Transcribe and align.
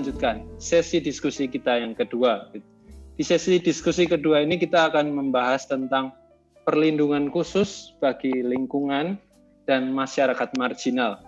lanjutkan 0.00 0.48
sesi 0.56 0.96
diskusi 1.04 1.44
kita 1.44 1.76
yang 1.76 1.92
kedua. 1.92 2.48
Di 3.20 3.20
sesi 3.20 3.60
diskusi 3.60 4.08
kedua 4.08 4.40
ini 4.40 4.56
kita 4.56 4.88
akan 4.88 5.12
membahas 5.12 5.68
tentang 5.68 6.16
perlindungan 6.64 7.28
khusus 7.28 7.92
bagi 8.00 8.32
lingkungan 8.32 9.20
dan 9.68 9.92
masyarakat 9.92 10.56
marginal. 10.56 11.20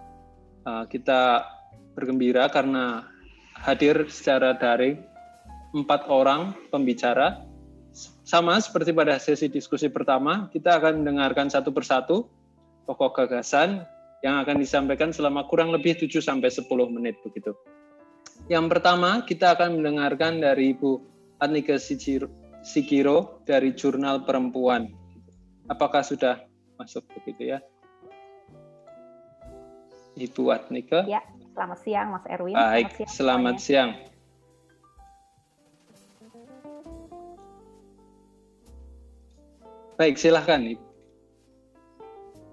Uh, 0.64 0.88
kita 0.88 1.44
bergembira 1.92 2.48
karena 2.48 3.04
hadir 3.60 4.08
secara 4.08 4.56
daring 4.56 5.04
empat 5.76 6.08
orang 6.08 6.56
pembicara. 6.72 7.44
Sama 8.24 8.56
seperti 8.56 8.96
pada 8.96 9.20
sesi 9.20 9.52
diskusi 9.52 9.92
pertama, 9.92 10.48
kita 10.48 10.80
akan 10.80 11.04
mendengarkan 11.04 11.52
satu 11.52 11.76
persatu 11.76 12.24
pokok 12.88 13.20
gagasan 13.20 13.84
yang 14.24 14.40
akan 14.40 14.56
disampaikan 14.56 15.12
selama 15.12 15.44
kurang 15.44 15.76
lebih 15.76 15.92
7 16.00 16.24
sampai 16.24 16.48
10 16.48 16.64
menit 16.88 17.20
begitu. 17.20 17.52
Yang 18.52 18.68
pertama, 18.68 19.24
kita 19.24 19.56
akan 19.56 19.80
mendengarkan 19.80 20.44
dari 20.44 20.76
Ibu 20.76 21.00
Anika 21.40 21.80
Sikiro 21.80 23.40
dari 23.48 23.72
Jurnal 23.72 24.28
Perempuan. 24.28 24.92
Apakah 25.72 26.04
sudah 26.04 26.44
masuk 26.76 27.00
begitu 27.16 27.56
ya? 27.56 27.64
Ibu 30.20 30.52
Atnika. 30.52 31.08
Ya, 31.08 31.24
selamat 31.56 31.80
siang 31.80 32.12
Mas 32.12 32.28
Erwin. 32.28 32.52
Baik, 32.52 32.92
selamat 33.08 33.56
siang. 33.56 33.96
Selamat 33.96 34.04
siang. 34.04 34.12
Baik, 39.96 40.20
silahkan 40.20 40.60
Ibu. 40.60 40.84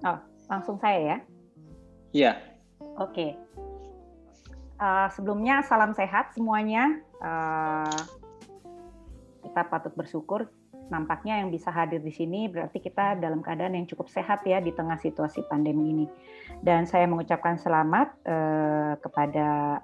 Oh, 0.07 0.19
langsung 0.47 0.79
saya 0.79 0.99
ya? 1.03 1.17
Iya. 2.15 2.33
Oke. 2.95 3.35
Uh, 4.79 5.11
sebelumnya 5.11 5.59
salam 5.67 5.91
sehat 5.91 6.31
semuanya. 6.31 7.03
Uh, 7.19 7.99
kita 9.43 9.67
patut 9.67 9.91
bersyukur 9.91 10.47
nampaknya 10.89 11.43
yang 11.43 11.53
bisa 11.53 11.69
hadir 11.69 12.01
di 12.01 12.09
sini 12.09 12.49
berarti 12.49 12.81
kita 12.81 13.19
dalam 13.21 13.45
keadaan 13.45 13.77
yang 13.77 13.85
cukup 13.85 14.09
sehat 14.09 14.41
ya 14.47 14.57
di 14.63 14.71
tengah 14.71 14.95
situasi 14.95 15.43
pandemi 15.51 15.91
ini. 15.91 16.05
Dan 16.63 16.87
saya 16.87 17.05
mengucapkan 17.11 17.59
selamat 17.59 18.07
uh, 18.23 18.93
kepada 19.03 19.79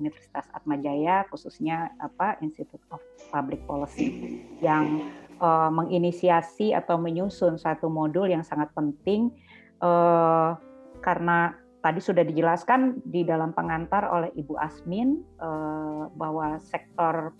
Universitas 0.00 0.50
Atmajaya 0.50 1.28
khususnya 1.28 1.92
apa 2.02 2.40
Institute 2.42 2.82
of 2.90 2.98
Public 3.30 3.62
Policy 3.70 4.40
yang 4.64 5.10
uh, 5.38 5.68
menginisiasi 5.70 6.72
atau 6.72 6.96
menyusun 6.96 7.54
satu 7.60 7.86
modul 7.86 8.32
yang 8.32 8.42
sangat 8.42 8.72
penting 8.74 9.30
uh, 9.78 10.56
karena 11.04 11.56
tadi 11.80 12.00
sudah 12.00 12.24
dijelaskan 12.24 13.00
di 13.08 13.24
dalam 13.24 13.56
pengantar 13.56 14.04
oleh 14.12 14.30
Ibu 14.36 14.54
Asmin 14.60 15.20
uh, 15.40 16.12
bahwa 16.12 16.60
sektor 16.60 17.32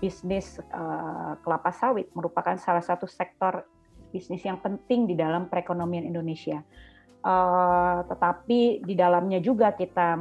bisnis 0.00 0.60
uh, 0.72 1.36
kelapa 1.44 1.72
sawit 1.72 2.08
merupakan 2.12 2.56
salah 2.56 2.84
satu 2.84 3.08
sektor 3.08 3.64
bisnis 4.12 4.44
yang 4.44 4.60
penting 4.60 5.04
di 5.08 5.16
dalam 5.16 5.48
perekonomian 5.52 6.08
Indonesia. 6.08 6.64
Uh, 7.26 8.06
tetapi 8.06 8.86
di 8.86 8.94
dalamnya 8.94 9.42
juga 9.42 9.74
kita 9.74 10.14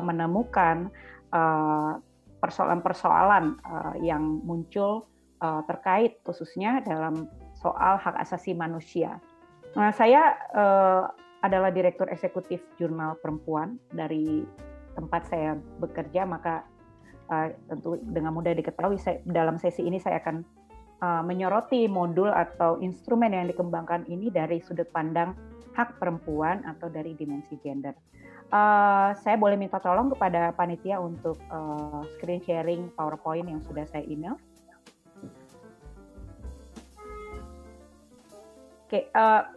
menemukan 0.00 0.88
persoalan-persoalan 2.40 3.56
yang 4.04 4.20
muncul 4.44 5.08
terkait 5.64 6.20
khususnya 6.20 6.84
dalam 6.84 7.24
soal 7.56 7.96
hak 7.96 8.20
asasi 8.20 8.52
manusia. 8.52 9.16
Nah, 9.72 9.96
saya 9.96 10.36
adalah 11.42 11.74
direktur 11.74 12.06
eksekutif 12.06 12.62
Jurnal 12.78 13.18
Perempuan 13.18 13.76
dari 13.90 14.46
tempat 14.94 15.26
saya 15.26 15.58
bekerja, 15.82 16.22
maka 16.22 16.62
uh, 17.28 17.50
tentu 17.66 17.98
dengan 18.14 18.30
mudah 18.32 18.54
diketahui 18.54 18.96
saya, 18.96 19.18
dalam 19.26 19.58
sesi 19.58 19.82
ini 19.82 19.98
saya 19.98 20.22
akan 20.22 20.46
uh, 21.02 21.22
menyoroti 21.26 21.90
modul 21.90 22.30
atau 22.30 22.78
instrumen 22.78 23.34
yang 23.34 23.50
dikembangkan 23.50 24.06
ini 24.06 24.30
dari 24.30 24.62
sudut 24.62 24.86
pandang 24.94 25.34
hak 25.74 25.98
perempuan 25.98 26.62
atau 26.62 26.86
dari 26.86 27.16
dimensi 27.18 27.58
gender. 27.60 27.96
Uh, 28.52 29.16
saya 29.24 29.40
boleh 29.40 29.56
minta 29.56 29.80
tolong 29.80 30.12
kepada 30.12 30.52
panitia 30.52 31.00
untuk 31.00 31.40
uh, 31.48 32.04
screen 32.16 32.44
sharing 32.44 32.92
PowerPoint 32.92 33.48
yang 33.48 33.64
sudah 33.64 33.88
saya 33.88 34.04
email. 34.04 34.36
Oke, 38.84 39.08
okay, 39.08 39.16
uh, 39.16 39.48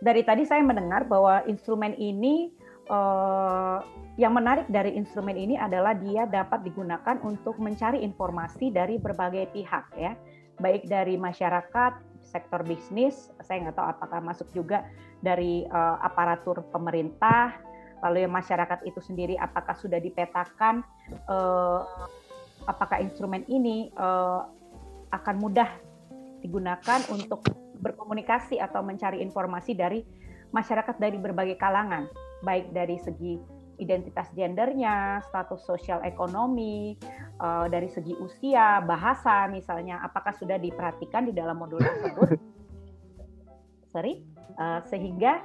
dari 0.00 0.24
tadi 0.24 0.48
saya 0.48 0.64
mendengar 0.64 1.04
bahwa 1.04 1.44
instrumen 1.44 1.92
ini 2.00 2.48
uh, 2.88 3.84
yang 4.16 4.32
menarik 4.36 4.68
dari 4.68 4.96
instrumen 4.96 5.36
ini 5.36 5.60
adalah 5.60 5.96
dia 5.96 6.24
dapat 6.24 6.64
digunakan 6.64 7.20
untuk 7.20 7.56
mencari 7.60 8.00
informasi 8.00 8.72
dari 8.72 8.96
berbagai 8.96 9.52
pihak 9.52 9.92
ya, 9.96 10.16
baik 10.60 10.88
dari 10.88 11.20
masyarakat, 11.20 11.92
sektor 12.24 12.60
bisnis, 12.64 13.32
saya 13.44 13.64
nggak 13.68 13.76
tahu 13.76 13.88
apakah 13.92 14.20
masuk 14.20 14.48
juga 14.52 14.88
dari 15.20 15.64
uh, 15.68 16.00
aparatur 16.00 16.64
pemerintah, 16.72 17.56
lalu 18.00 18.24
yang 18.24 18.32
masyarakat 18.32 18.84
itu 18.88 19.00
sendiri 19.04 19.36
apakah 19.36 19.76
sudah 19.76 20.00
dipetakan, 20.00 20.80
uh, 21.28 22.08
apakah 22.64 23.00
instrumen 23.00 23.44
ini 23.48 23.92
uh, 24.00 24.48
akan 25.12 25.36
mudah 25.40 25.68
digunakan 26.40 27.00
untuk 27.12 27.44
berkomunikasi 27.80 28.60
atau 28.60 28.84
mencari 28.84 29.24
informasi 29.24 29.72
dari 29.74 30.04
masyarakat 30.52 31.00
dari 31.00 31.16
berbagai 31.16 31.56
kalangan, 31.56 32.06
baik 32.44 32.70
dari 32.70 33.00
segi 33.00 33.40
identitas 33.80 34.28
gendernya, 34.36 35.24
status 35.24 35.64
sosial 35.64 36.04
ekonomi, 36.04 37.00
uh, 37.40 37.64
dari 37.66 37.88
segi 37.88 38.12
usia, 38.20 38.84
bahasa 38.84 39.48
misalnya, 39.48 40.04
apakah 40.04 40.36
sudah 40.36 40.60
diperhatikan 40.60 41.24
di 41.24 41.32
dalam 41.32 41.56
modul 41.56 41.80
tersebut? 41.80 42.36
Sorry, 43.92 44.20
uh, 44.60 44.84
sehingga 44.86 45.40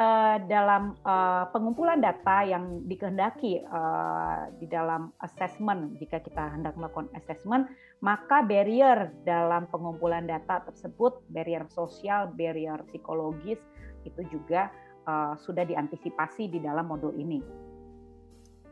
uh, 0.00 0.36
dalam 0.48 0.96
uh, 1.04 1.52
pengumpulan 1.52 2.00
data 2.00 2.48
yang 2.48 2.82
dikehendaki 2.88 3.60
uh, 3.68 4.48
di 4.56 4.66
dalam 4.66 5.12
assessment, 5.20 6.00
jika 6.00 6.18
kita 6.24 6.56
hendak 6.56 6.74
melakukan 6.80 7.12
assessment, 7.14 7.68
maka 8.04 8.44
barrier 8.44 9.12
dalam 9.24 9.66
pengumpulan 9.72 10.28
data 10.28 10.60
tersebut, 10.68 11.24
barrier 11.32 11.64
sosial, 11.72 12.28
barrier 12.36 12.84
psikologis, 12.92 13.60
itu 14.04 14.22
juga 14.28 14.68
uh, 15.08 15.34
sudah 15.40 15.64
diantisipasi 15.64 16.52
di 16.52 16.60
dalam 16.60 16.86
modul 16.86 17.16
ini. 17.16 17.40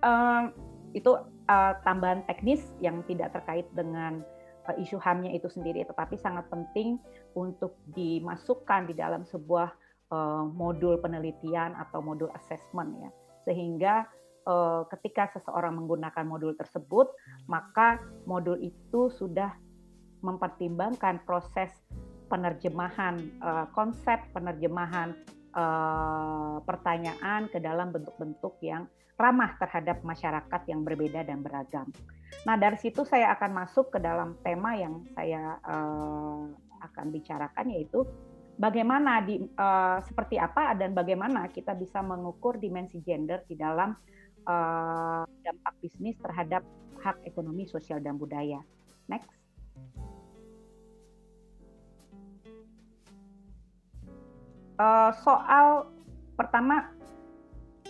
Uh, 0.05 0.53
itu 0.93 1.17
uh, 1.49 1.73
tambahan 1.83 2.23
teknis 2.29 2.77
yang 2.79 3.01
tidak 3.09 3.33
terkait 3.33 3.67
dengan 3.73 4.21
uh, 4.69 4.77
isu 4.77 5.01
HAM-nya 5.01 5.33
itu 5.33 5.49
sendiri, 5.49 5.83
tetapi 5.89 6.21
sangat 6.21 6.45
penting 6.53 7.01
untuk 7.33 7.81
dimasukkan 7.97 8.93
di 8.93 8.95
dalam 8.95 9.25
sebuah 9.25 9.73
uh, 10.13 10.45
modul 10.53 11.01
penelitian 11.01 11.75
atau 11.81 12.05
modul 12.05 12.29
assessment 12.37 12.93
ya, 13.01 13.11
sehingga 13.49 14.05
uh, 14.47 14.87
ketika 14.93 15.29
seseorang 15.37 15.77
menggunakan 15.77 16.25
modul 16.25 16.57
tersebut, 16.57 17.11
maka 17.51 18.01
modul 18.29 18.57
itu 18.61 19.13
sudah 19.13 19.53
mempertimbangkan 20.25 21.21
proses 21.29 21.73
penerjemahan 22.33 23.21
uh, 23.45 23.69
konsep 23.77 24.17
penerjemahan 24.33 25.13
uh, 25.53 26.59
pertanyaan 26.65 27.47
ke 27.53 27.61
dalam 27.61 27.93
bentuk-bentuk 27.93 28.57
yang 28.65 28.89
ramah 29.15 29.55
terhadap 29.61 30.03
masyarakat 30.03 30.61
yang 30.67 30.83
berbeda 30.83 31.23
dan 31.23 31.45
beragam. 31.45 31.87
Nah, 32.43 32.59
dari 32.59 32.75
situ 32.81 33.07
saya 33.07 33.31
akan 33.39 33.51
masuk 33.55 33.95
ke 33.95 33.99
dalam 34.03 34.35
tema 34.43 34.75
yang 34.75 35.07
saya 35.15 35.61
uh, 35.63 36.51
akan 36.83 37.07
bicarakan 37.15 37.71
yaitu 37.71 38.03
bagaimana 38.59 39.23
di 39.23 39.39
uh, 39.57 39.99
seperti 40.03 40.39
apa 40.39 40.75
dan 40.75 40.93
bagaimana 40.93 41.47
kita 41.51 41.75
bisa 41.79 42.03
mengukur 42.03 42.59
dimensi 42.59 43.01
gender 43.03 43.43
di 43.47 43.55
dalam 43.55 43.95
uh, 44.49 45.25
dampak 45.45 45.75
bisnis 45.81 46.17
terhadap 46.21 46.65
hak 47.01 47.21
ekonomi, 47.29 47.69
sosial 47.69 48.01
dan 48.01 48.17
budaya. 48.17 48.61
Next. 49.09 49.29
Uh, 54.75 55.15
soal 55.23 55.93
pertama 56.35 56.91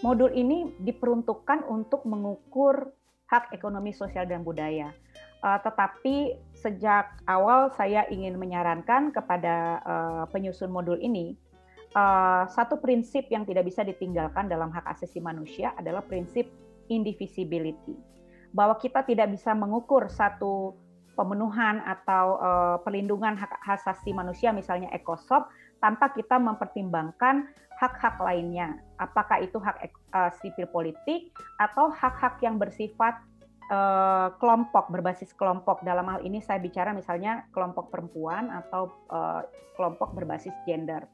modul 0.05 0.29
ini 0.37 0.69
diperuntukkan 0.85 1.65
untuk 1.65 2.05
mengukur 2.05 2.93
hak 3.31 3.55
ekonomi 3.57 3.95
sosial 3.97 4.29
dan 4.29 4.45
budaya. 4.45 4.93
Uh, 5.41 5.61
tetapi 5.61 6.37
sejak 6.57 7.21
awal 7.29 7.73
saya 7.77 8.05
ingin 8.09 8.37
menyarankan 8.37 9.13
kepada 9.13 9.81
penyusun 10.33 10.73
modul 10.73 10.97
ini 10.97 11.37
uh, 11.95 12.45
satu 12.51 12.83
prinsip 12.83 13.31
yang 13.31 13.47
tidak 13.47 13.65
bisa 13.71 13.87
ditinggalkan 13.87 14.51
dalam 14.51 14.69
hak 14.75 14.85
asasi 14.85 15.23
manusia 15.23 15.73
adalah 15.79 16.03
prinsip 16.05 16.51
indivisibility. 16.91 17.97
Bahwa 18.55 18.79
kita 18.79 19.03
tidak 19.07 19.35
bisa 19.35 19.55
mengukur 19.55 20.11
satu 20.11 20.75
pemenuhan 21.15 21.79
atau 21.87 22.39
uh, 22.43 22.77
perlindungan 22.83 23.39
hak 23.39 23.63
asasi 23.71 24.11
manusia 24.11 24.51
misalnya 24.51 24.91
ekosop 24.91 25.47
tanpa 25.79 26.11
kita 26.11 26.39
mempertimbangkan 26.43 27.47
hak-hak 27.79 28.19
lainnya. 28.23 28.79
Apakah 28.99 29.43
itu 29.43 29.59
hak 29.59 29.91
uh, 30.15 30.31
sipil 30.43 30.67
politik 30.71 31.31
atau 31.59 31.91
hak-hak 31.91 32.43
yang 32.43 32.59
bersifat 32.59 33.17
kelompok 34.45 34.93
berbasis 34.93 35.33
kelompok. 35.33 35.81
Dalam 35.81 36.05
hal 36.05 36.21
ini 36.21 36.37
saya 36.45 36.61
bicara 36.61 36.93
misalnya 36.93 37.49
kelompok 37.49 37.89
perempuan 37.89 38.53
atau 38.53 38.93
kelompok 39.73 40.13
berbasis 40.13 40.53
gender. 40.69 41.09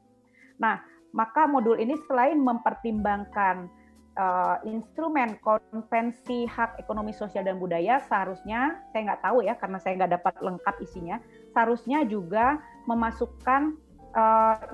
Nah, 0.61 0.77
maka 1.11 1.49
modul 1.49 1.81
ini 1.81 1.97
selain 2.07 2.37
mempertimbangkan 2.39 3.67
uh, 4.15 4.61
instrumen 4.63 5.35
konvensi 5.43 6.47
hak 6.47 6.79
ekonomi 6.79 7.11
sosial 7.11 7.43
dan 7.43 7.59
budaya 7.59 7.99
seharusnya 8.07 8.79
saya 8.93 9.11
nggak 9.11 9.23
tahu 9.25 9.43
ya 9.43 9.57
karena 9.59 9.77
saya 9.81 9.93
nggak 9.99 10.13
dapat 10.21 10.33
lengkap 10.39 10.75
isinya 10.83 11.17
seharusnya 11.51 12.07
juga 12.07 12.61
memasukkan 12.87 13.75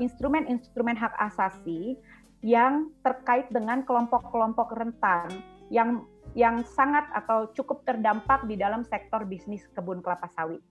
instrumen-instrumen 0.01 0.97
uh, 0.97 1.01
hak 1.05 1.13
asasi 1.29 1.93
yang 2.41 2.89
terkait 3.05 3.45
dengan 3.53 3.85
kelompok-kelompok 3.85 4.73
rentan 4.73 5.29
yang 5.69 6.05
yang 6.33 6.65
sangat 6.65 7.05
atau 7.13 7.49
cukup 7.53 7.85
terdampak 7.85 8.45
di 8.49 8.57
dalam 8.57 8.81
sektor 8.85 9.25
bisnis 9.25 9.65
kebun 9.77 10.01
kelapa 10.01 10.25
sawit. 10.33 10.61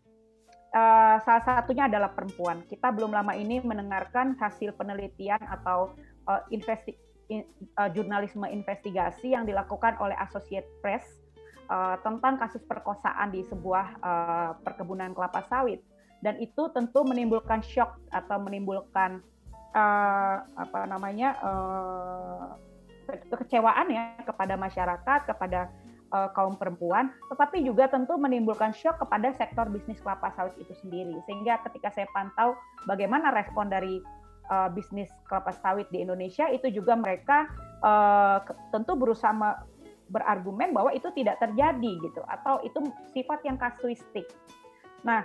Uh, 0.75 1.17
salah 1.25 1.45
satunya 1.47 1.89
adalah 1.89 2.13
perempuan. 2.13 2.61
Kita 2.69 2.93
belum 2.93 3.15
lama 3.15 3.33
ini 3.33 3.63
mendengarkan 3.65 4.37
hasil 4.37 4.77
penelitian 4.77 5.41
atau 5.41 5.95
uh, 6.29 6.43
investi 6.53 6.93
in, 7.33 7.47
uh, 7.79 7.89
jurnalisme 7.91 8.45
investigasi 8.45 9.33
yang 9.33 9.47
dilakukan 9.47 9.97
oleh 10.03 10.15
Associate 10.21 10.67
Press 10.83 11.07
uh, 11.71 11.97
tentang 12.03 12.37
kasus 12.37 12.63
perkosaan 12.67 13.33
di 13.33 13.47
sebuah 13.47 13.87
uh, 14.03 14.51
perkebunan 14.63 15.15
kelapa 15.17 15.47
sawit. 15.49 15.81
Dan 16.21 16.41
itu 16.43 16.69
tentu 16.73 17.05
menimbulkan 17.07 17.61
shock 17.63 17.97
atau 18.11 18.41
menimbulkan 18.43 19.23
uh, 19.77 20.37
apa 20.43 20.79
namanya 20.89 21.37
uh, 21.45 22.57
kekecewaan 23.07 23.87
ya 23.93 24.19
kepada 24.27 24.59
masyarakat, 24.59 25.21
kepada 25.31 25.71
uh, 26.17 26.33
kaum 26.33 26.57
perempuan, 26.57 27.13
tetapi 27.29 27.61
juga 27.61 27.93
tentu 27.93 28.17
menimbulkan 28.17 28.73
shock 28.73 28.97
kepada 28.97 29.37
sektor 29.37 29.69
bisnis 29.69 30.01
kelapa 30.01 30.33
sawit 30.33 30.57
itu 30.57 30.73
sendiri. 30.81 31.13
Sehingga 31.29 31.61
ketika 31.69 31.93
saya 31.93 32.09
pantau 32.17 32.57
bagaimana 32.89 33.29
respon 33.37 33.69
dari 33.69 34.01
uh, 34.49 34.73
bisnis 34.73 35.13
kelapa 35.29 35.53
sawit 35.61 35.85
di 35.93 36.01
Indonesia, 36.01 36.49
itu 36.49 36.73
juga 36.73 36.97
mereka 36.97 37.45
uh, 37.85 38.41
tentu 38.73 38.97
berusaha 38.97 39.37
berargumen 40.09 40.73
bahwa 40.73 40.97
itu 40.97 41.13
tidak 41.13 41.37
terjadi 41.37 41.93
gitu, 42.01 42.25
atau 42.25 42.65
itu 42.65 42.81
sifat 43.13 43.45
yang 43.45 43.61
kasuistik. 43.61 44.25
Nah, 45.03 45.23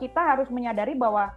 kita 0.00 0.20
harus 0.20 0.48
menyadari 0.48 0.96
bahwa 0.96 1.32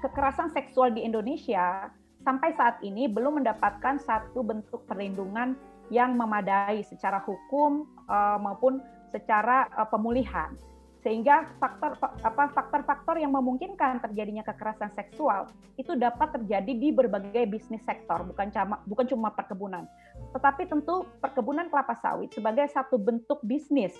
kekerasan 0.00 0.48
seksual 0.52 0.92
di 0.92 1.04
Indonesia 1.04 1.92
sampai 2.24 2.52
saat 2.56 2.80
ini 2.80 3.08
belum 3.08 3.40
mendapatkan 3.40 4.00
satu 4.00 4.44
bentuk 4.44 4.84
perlindungan 4.88 5.56
yang 5.88 6.16
memadai 6.16 6.84
secara 6.84 7.20
hukum 7.24 7.88
uh, 8.08 8.36
maupun 8.40 8.80
secara 9.12 9.68
uh, 9.76 9.88
pemulihan. 9.88 10.52
Sehingga 10.98 11.46
faktor 11.62 11.94
apa 12.26 12.50
faktor-faktor 12.50 13.22
yang 13.22 13.30
memungkinkan 13.30 14.02
terjadinya 14.02 14.42
kekerasan 14.42 14.90
seksual 14.98 15.46
itu 15.78 15.94
dapat 15.94 16.34
terjadi 16.34 16.74
di 16.74 16.90
berbagai 16.90 17.46
bisnis 17.46 17.80
sektor 17.86 18.26
bukan 18.26 18.50
cuma 18.50 18.82
bukan 18.82 19.06
cuma 19.06 19.30
perkebunan. 19.30 19.86
Tetapi 20.34 20.66
tentu 20.66 21.06
perkebunan 21.22 21.70
kelapa 21.70 21.94
sawit 22.02 22.34
sebagai 22.34 22.66
satu 22.66 22.98
bentuk 22.98 23.38
bisnis 23.46 23.94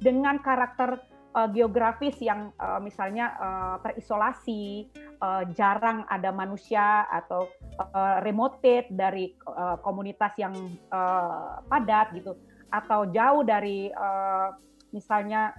dengan 0.00 0.40
karakter 0.40 1.04
uh, 1.34 1.48
geografis 1.50 2.16
yang 2.22 2.54
uh, 2.56 2.80
misalnya 2.80 3.34
uh, 3.36 3.76
terisolasi, 3.84 4.88
uh, 5.20 5.44
jarang 5.52 6.06
ada 6.08 6.32
manusia 6.32 7.04
atau 7.10 7.48
uh, 7.80 8.22
remote 8.24 8.88
dari 8.88 9.34
uh, 9.48 9.76
komunitas 9.82 10.32
yang 10.40 10.54
uh, 10.94 11.60
padat 11.68 12.14
gitu, 12.16 12.36
atau 12.72 13.08
jauh 13.10 13.42
dari 13.44 13.92
uh, 13.92 14.54
misalnya 14.88 15.52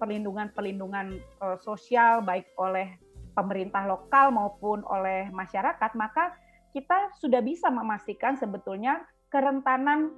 perlindungan-perlindungan 0.00 1.20
sosial 1.60 2.24
baik 2.24 2.48
oleh 2.56 2.96
pemerintah 3.36 3.84
lokal 3.84 4.32
maupun 4.32 4.80
oleh 4.88 5.28
masyarakat, 5.28 5.92
maka 5.92 6.32
kita 6.72 7.12
sudah 7.20 7.44
bisa 7.44 7.68
memastikan 7.68 8.40
sebetulnya 8.40 9.04
kerentanan 9.28 10.08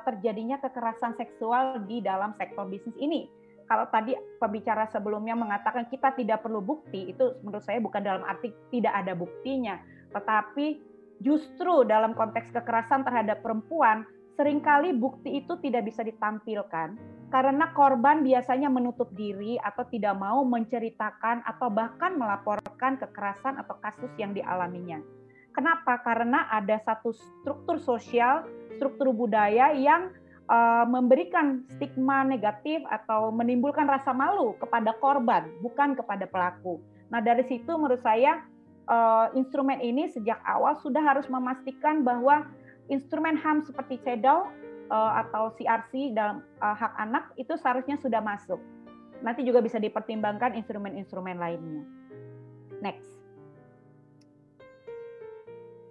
terjadinya 0.00 0.56
kekerasan 0.64 1.12
seksual 1.20 1.84
di 1.84 2.00
dalam 2.00 2.32
sektor 2.40 2.64
bisnis 2.64 2.96
ini 2.96 3.28
kalau 3.68 3.84
tadi 3.92 4.16
pembicara 4.40 4.88
sebelumnya 4.88 5.36
mengatakan 5.36 5.84
kita 5.92 6.16
tidak 6.16 6.40
perlu 6.40 6.64
bukti, 6.64 7.12
itu 7.12 7.36
menurut 7.44 7.62
saya 7.62 7.78
bukan 7.84 8.00
dalam 8.00 8.24
arti 8.24 8.48
tidak 8.72 8.96
ada 8.96 9.12
buktinya, 9.12 9.76
tetapi 10.16 10.80
justru 11.20 11.84
dalam 11.84 12.16
konteks 12.16 12.48
kekerasan 12.50 13.04
terhadap 13.04 13.44
perempuan, 13.44 14.08
sering 14.40 14.64
kali 14.64 14.96
bukti 14.96 15.44
itu 15.44 15.60
tidak 15.60 15.84
bisa 15.84 16.00
ditampilkan 16.00 16.96
karena 17.28 17.68
korban 17.76 18.24
biasanya 18.24 18.72
menutup 18.72 19.12
diri 19.12 19.60
atau 19.60 19.84
tidak 19.92 20.16
mau 20.16 20.40
menceritakan 20.48 21.44
atau 21.44 21.68
bahkan 21.68 22.16
melaporkan 22.16 22.96
kekerasan 22.96 23.60
atau 23.60 23.76
kasus 23.84 24.08
yang 24.16 24.32
dialaminya. 24.32 24.96
Kenapa? 25.52 26.00
Karena 26.00 26.48
ada 26.48 26.80
satu 26.80 27.12
struktur 27.12 27.76
sosial, 27.82 28.48
struktur 28.78 29.12
budaya 29.12 29.74
yang 29.76 30.08
uh, 30.48 30.84
memberikan 30.88 31.64
stigma 31.76 32.24
negatif 32.24 32.82
atau 32.88 33.30
menimbulkan 33.30 33.86
rasa 33.86 34.10
malu 34.16 34.56
kepada 34.58 34.96
korban, 34.98 35.48
bukan 35.60 35.94
kepada 35.94 36.24
pelaku. 36.24 36.80
Nah, 37.08 37.20
dari 37.24 37.44
situ 37.46 37.68
menurut 37.76 38.00
saya 38.04 38.44
uh, 38.88 39.32
instrumen 39.36 39.78
ini 39.80 40.08
sejak 40.08 40.40
awal 40.44 40.76
sudah 40.80 41.00
harus 41.00 41.28
memastikan 41.28 42.02
bahwa 42.02 42.48
instrumen 42.88 43.36
HAM 43.36 43.64
seperti 43.64 44.00
CEDAW 44.04 44.48
uh, 44.88 45.12
atau 45.24 45.52
CRC 45.56 46.16
dalam 46.16 46.44
uh, 46.60 46.76
hak 46.76 46.92
anak 46.96 47.24
itu 47.36 47.52
seharusnya 47.60 48.00
sudah 48.00 48.20
masuk. 48.24 48.60
Nanti 49.20 49.44
juga 49.44 49.60
bisa 49.60 49.76
dipertimbangkan 49.76 50.56
instrumen-instrumen 50.56 51.36
lainnya. 51.36 51.84
Next. 52.80 53.10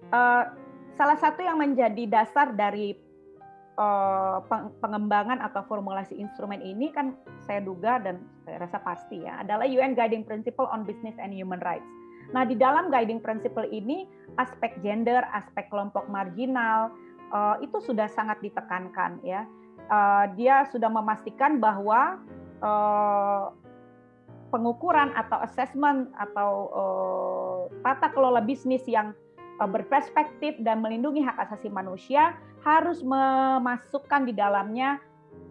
Uh, 0.08 0.56
salah 0.96 1.20
satu 1.20 1.44
yang 1.44 1.60
menjadi 1.60 2.08
dasar 2.08 2.56
dari 2.56 2.96
uh, 3.78 4.42
pengembangan 4.82 5.40
atau 5.40 5.64
formulasi 5.70 6.18
instrumen 6.18 6.60
ini 6.60 6.90
kan 6.92 7.14
saya 7.46 7.62
duga 7.62 8.02
dan 8.02 8.26
saya 8.44 8.66
rasa 8.66 8.82
pasti 8.82 9.24
ya 9.24 9.42
adalah 9.42 9.70
UN 9.70 9.94
Guiding 9.94 10.26
Principle 10.26 10.68
on 10.70 10.84
Business 10.84 11.16
and 11.22 11.32
Human 11.32 11.62
Rights. 11.62 11.88
Nah, 12.36 12.44
di 12.44 12.60
dalam 12.60 12.92
guiding 12.92 13.24
principle 13.24 13.64
ini 13.72 14.04
aspek 14.36 14.76
gender, 14.84 15.24
aspek 15.32 15.72
kelompok 15.72 16.12
marginal 16.12 16.92
uh, 17.32 17.56
itu 17.64 17.80
sudah 17.80 18.12
sangat 18.12 18.36
ditekankan 18.44 19.24
ya. 19.24 19.48
Uh, 19.88 20.28
dia 20.36 20.68
sudah 20.68 20.92
memastikan 20.92 21.64
bahwa 21.64 22.20
pengukuran 24.50 25.14
atau 25.14 25.38
assessment 25.46 26.10
atau 26.18 26.52
tata 27.86 28.10
kelola 28.18 28.42
bisnis 28.42 28.82
yang 28.90 29.14
berperspektif 29.62 30.58
dan 30.66 30.82
melindungi 30.82 31.22
hak 31.22 31.38
asasi 31.38 31.70
manusia 31.70 32.34
harus 32.68 33.00
memasukkan 33.00 34.28
di 34.28 34.36
dalamnya 34.36 35.00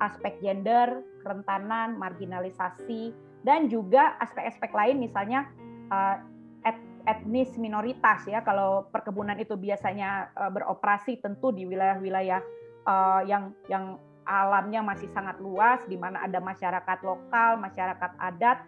aspek 0.05 0.37
gender, 0.45 1.01
kerentanan, 1.25 1.97
marginalisasi, 1.97 3.17
dan 3.41 3.73
juga 3.73 4.21
aspek-aspek 4.21 4.69
lain 4.77 5.01
misalnya 5.01 5.49
uh, 5.89 6.21
etnis 7.07 7.55
minoritas 7.55 8.27
ya 8.27 8.43
kalau 8.43 8.91
perkebunan 8.91 9.39
itu 9.39 9.55
biasanya 9.55 10.35
uh, 10.35 10.51
beroperasi 10.51 11.23
tentu 11.23 11.55
di 11.55 11.63
wilayah-wilayah 11.63 12.43
uh, 12.85 13.23
yang 13.25 13.55
yang 13.71 13.97
alamnya 14.27 14.83
masih 14.83 15.07
sangat 15.15 15.39
luas 15.39 15.79
di 15.87 15.95
mana 15.95 16.19
ada 16.27 16.43
masyarakat 16.43 16.99
lokal, 17.07 17.57
masyarakat 17.63 18.13
adat 18.21 18.59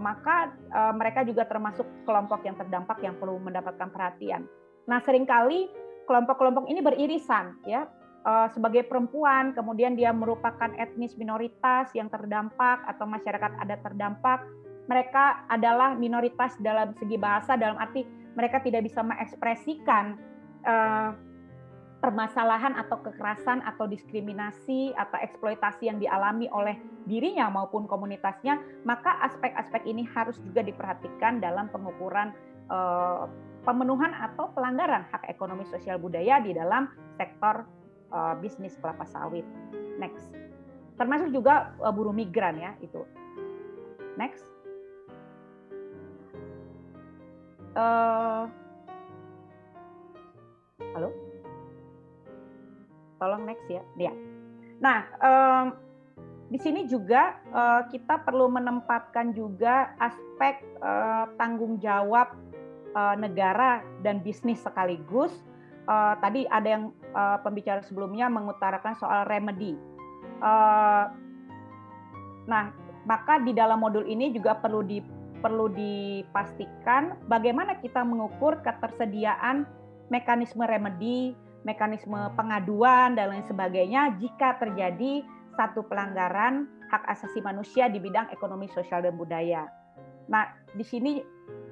maka 0.00 0.50
mereka 0.96 1.20
juga 1.22 1.44
termasuk 1.46 1.84
kelompok 2.08 2.42
yang 2.42 2.56
terdampak 2.58 2.96
yang 3.04 3.14
perlu 3.20 3.38
mendapatkan 3.38 3.86
perhatian. 3.92 4.48
Nah, 4.88 4.98
sering 5.04 5.28
kali 5.28 5.68
kelompok-kelompok 6.06 6.68
ini 6.70 6.80
beririsan 6.80 7.58
ya. 7.68 7.88
Uh, 8.24 8.48
sebagai 8.56 8.88
perempuan 8.88 9.52
kemudian 9.52 10.00
dia 10.00 10.08
merupakan 10.08 10.72
etnis 10.80 11.12
minoritas 11.20 11.92
yang 11.92 12.08
terdampak 12.08 12.80
atau 12.88 13.04
masyarakat 13.04 13.52
adat 13.60 13.80
terdampak. 13.84 14.40
Mereka 14.88 15.48
adalah 15.48 15.92
minoritas 15.96 16.56
dalam 16.60 16.96
segi 16.96 17.20
bahasa 17.20 17.56
dalam 17.56 17.76
arti 17.76 18.04
mereka 18.32 18.64
tidak 18.64 18.88
bisa 18.88 19.04
mengekspresikan 19.04 20.16
uh, 20.64 21.12
permasalahan 22.04 22.76
atau 22.76 23.00
kekerasan 23.00 23.64
atau 23.64 23.88
diskriminasi 23.88 24.92
atau 24.92 25.16
eksploitasi 25.24 25.88
yang 25.88 25.96
dialami 25.96 26.52
oleh 26.52 26.76
dirinya 27.08 27.48
maupun 27.48 27.88
komunitasnya, 27.88 28.60
maka 28.84 29.16
aspek-aspek 29.24 29.88
ini 29.88 30.04
harus 30.12 30.36
juga 30.44 30.60
diperhatikan 30.60 31.40
dalam 31.40 31.72
pengukuran 31.72 32.36
uh, 32.68 33.24
pemenuhan 33.64 34.12
atau 34.12 34.52
pelanggaran 34.52 35.08
hak 35.08 35.24
ekonomi 35.32 35.64
sosial 35.66 35.96
budaya 35.96 36.38
di 36.44 36.52
dalam 36.52 36.86
sektor 37.16 37.64
uh, 38.12 38.36
bisnis 38.38 38.76
kelapa 38.78 39.08
sawit. 39.08 39.48
Next. 39.96 40.30
Termasuk 41.00 41.32
juga 41.32 41.72
uh, 41.80 41.90
buruh 41.90 42.12
migran 42.12 42.60
ya 42.60 42.76
itu. 42.84 43.02
Next. 44.20 44.44
Uh, 47.74 48.46
halo? 50.94 51.10
Tolong 53.18 53.42
next 53.48 53.66
ya. 53.66 53.82
Ya. 53.98 54.12
Nah, 54.78 55.08
um, 55.18 55.66
di 56.52 56.60
sini 56.60 56.86
juga 56.86 57.40
kita 57.88 58.20
perlu 58.22 58.46
menempatkan 58.52 59.32
juga 59.32 59.96
aspek 59.98 60.60
tanggung 61.40 61.80
jawab 61.80 62.36
uh, 62.94 63.14
negara 63.18 63.82
dan 64.00 64.22
bisnis 64.22 64.62
sekaligus. 64.62 65.30
Uh, 65.84 66.16
tadi 66.24 66.48
ada 66.48 66.80
yang 66.80 66.84
uh, 67.12 67.36
pembicara 67.44 67.84
sebelumnya 67.84 68.32
mengutarakan 68.32 68.96
soal 68.96 69.28
remedy. 69.28 69.76
Uh, 70.40 71.12
nah, 72.48 72.72
maka 73.04 73.36
di 73.44 73.52
dalam 73.52 73.84
modul 73.84 74.08
ini 74.08 74.32
juga 74.32 74.56
perlu 74.56 74.80
di 74.80 75.04
perlu 75.44 75.68
dipastikan 75.68 77.20
bagaimana 77.28 77.76
kita 77.84 78.00
mengukur 78.00 78.64
ketersediaan 78.64 79.68
mekanisme 80.08 80.64
remedy, 80.64 81.36
mekanisme 81.68 82.16
pengaduan 82.32 83.12
dan 83.12 83.36
lain 83.36 83.44
sebagainya 83.44 84.16
jika 84.16 84.56
terjadi 84.56 85.20
satu 85.52 85.84
pelanggaran 85.84 86.64
hak 86.88 87.04
asasi 87.12 87.44
manusia 87.44 87.92
di 87.92 88.00
bidang 88.00 88.32
ekonomi, 88.32 88.72
sosial, 88.72 89.04
dan 89.04 89.20
budaya. 89.20 89.68
Nah, 90.32 90.48
di 90.72 90.84
sini 90.84 91.20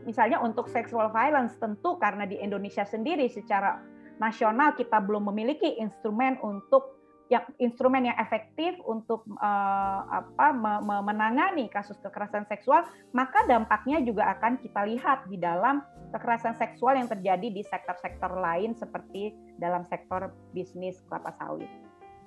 misalnya 0.05 0.43
untuk 0.43 0.69
sexual 0.71 1.11
violence 1.11 1.57
tentu 1.59 1.99
karena 1.99 2.27
di 2.27 2.39
Indonesia 2.39 2.83
sendiri 2.87 3.27
secara 3.31 3.81
nasional 4.23 4.79
kita 4.79 5.03
belum 5.03 5.31
memiliki 5.35 5.81
instrumen 5.83 6.39
untuk 6.43 7.03
yang 7.33 7.49
instrumen 7.57 8.13
yang 8.13 8.19
efektif 8.21 8.77
untuk 8.85 9.25
uh, 9.41 10.01
apa 10.05 10.53
me 10.53 11.01
menangani 11.01 11.65
kasus 11.73 11.97
kekerasan 12.05 12.45
seksual, 12.45 12.85
maka 13.17 13.49
dampaknya 13.49 14.05
juga 14.05 14.37
akan 14.37 14.61
kita 14.61 14.85
lihat 14.85 15.25
di 15.33 15.41
dalam 15.41 15.81
kekerasan 16.13 16.61
seksual 16.61 17.01
yang 17.01 17.09
terjadi 17.09 17.49
di 17.49 17.65
sektor-sektor 17.65 18.37
lain 18.37 18.77
seperti 18.77 19.33
dalam 19.57 19.89
sektor 19.89 20.29
bisnis 20.53 21.01
kelapa 21.09 21.33
sawit. 21.41 21.73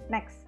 Next. 0.09 0.41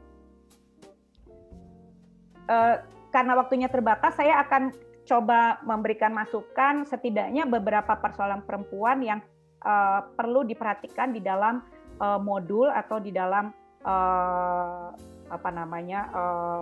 Uh, 2.49 2.81
karena 3.13 3.37
waktunya 3.37 3.69
terbatas, 3.69 4.17
saya 4.17 4.41
akan 4.41 4.73
coba 5.07 5.63
memberikan 5.63 6.11
masukan 6.11 6.83
setidaknya 6.83 7.47
beberapa 7.47 7.95
persoalan 7.97 8.43
perempuan 8.43 8.99
yang 8.99 9.19
uh, 9.63 10.03
perlu 10.19 10.43
diperhatikan 10.43 11.15
di 11.15 11.23
dalam 11.23 11.63
uh, 12.03 12.19
modul 12.19 12.67
atau 12.67 12.99
di 12.99 13.15
dalam 13.15 13.55
uh, 13.87 14.91
apa 15.31 15.49
namanya 15.49 16.11
uh, 16.11 16.61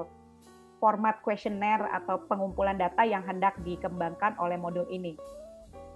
format 0.78 1.18
kuesioner 1.26 1.90
atau 1.90 2.22
pengumpulan 2.30 2.78
data 2.78 3.02
yang 3.02 3.26
hendak 3.26 3.58
dikembangkan 3.66 4.38
oleh 4.38 4.56
modul 4.62 4.86
ini. 4.94 5.18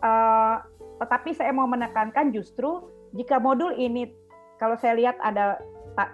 Uh, 0.01 0.58
tetapi 0.98 1.38
saya 1.38 1.53
mau 1.53 1.70
menekankan 1.70 2.34
justru 2.34 2.89
jika 3.13 3.38
modul 3.38 3.75
ini 3.77 4.10
kalau 4.58 4.75
saya 4.75 4.98
lihat 4.98 5.15
ada 5.22 5.62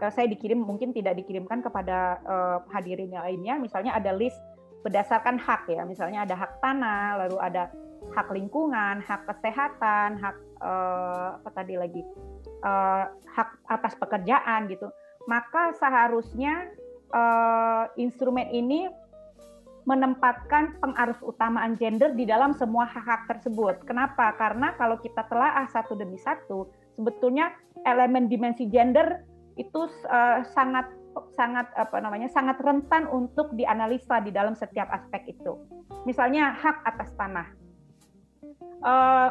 saya 0.09 0.25
dikirim 0.25 0.57
mungkin 0.65 0.97
tidak 0.97 1.13
dikirimkan 1.21 1.61
kepada 1.61 2.17
uh, 2.25 2.57
hadirin 2.73 3.13
yang 3.13 3.21
lainnya, 3.21 3.53
misalnya 3.61 3.93
ada 3.93 4.09
list 4.17 4.37
berdasarkan 4.85 5.41
hak 5.41 5.65
ya, 5.73 5.81
misalnya 5.83 6.29
ada 6.29 6.37
hak 6.37 6.61
tanah, 6.61 7.25
lalu 7.25 7.41
ada 7.41 7.73
hak 8.13 8.29
lingkungan, 8.29 9.01
hak 9.01 9.25
kesehatan, 9.25 10.21
hak 10.21 10.37
uh, 10.61 11.41
apa 11.41 11.49
tadi 11.57 11.73
lagi 11.73 12.05
uh, 12.61 13.09
hak 13.33 13.49
atas 13.65 13.97
pekerjaan 13.97 14.69
gitu 14.69 14.93
maka 15.25 15.73
seharusnya 15.77 16.69
uh, 17.11 17.89
instrumen 17.97 18.45
ini 18.53 18.89
menempatkan 19.85 20.81
pengarus 20.81 21.21
utamaan 21.21 21.77
gender 21.77 22.09
di 22.17 22.25
dalam 22.25 22.57
semua 22.57 22.89
hak-hak 22.89 23.29
tersebut. 23.29 23.85
Kenapa? 23.85 24.33
Karena 24.33 24.73
kalau 24.81 24.97
kita 24.97 25.29
telah 25.29 25.61
satu 25.69 25.93
demi 25.93 26.17
satu, 26.17 26.65
sebetulnya 26.97 27.53
elemen 27.85 28.25
dimensi 28.25 28.65
gender 28.65 29.21
itu 29.61 29.85
uh, 30.09 30.41
sangat 30.57 30.89
sangat 31.35 31.71
apa 31.79 31.97
namanya 32.03 32.27
sangat 32.27 32.59
rentan 32.59 33.07
untuk 33.07 33.55
dianalisa 33.55 34.19
di 34.19 34.31
dalam 34.35 34.53
setiap 34.53 34.91
aspek 34.91 35.35
itu. 35.35 35.55
Misalnya 36.03 36.51
hak 36.55 36.83
atas 36.83 37.09
tanah. 37.15 37.47
Uh, 38.85 39.29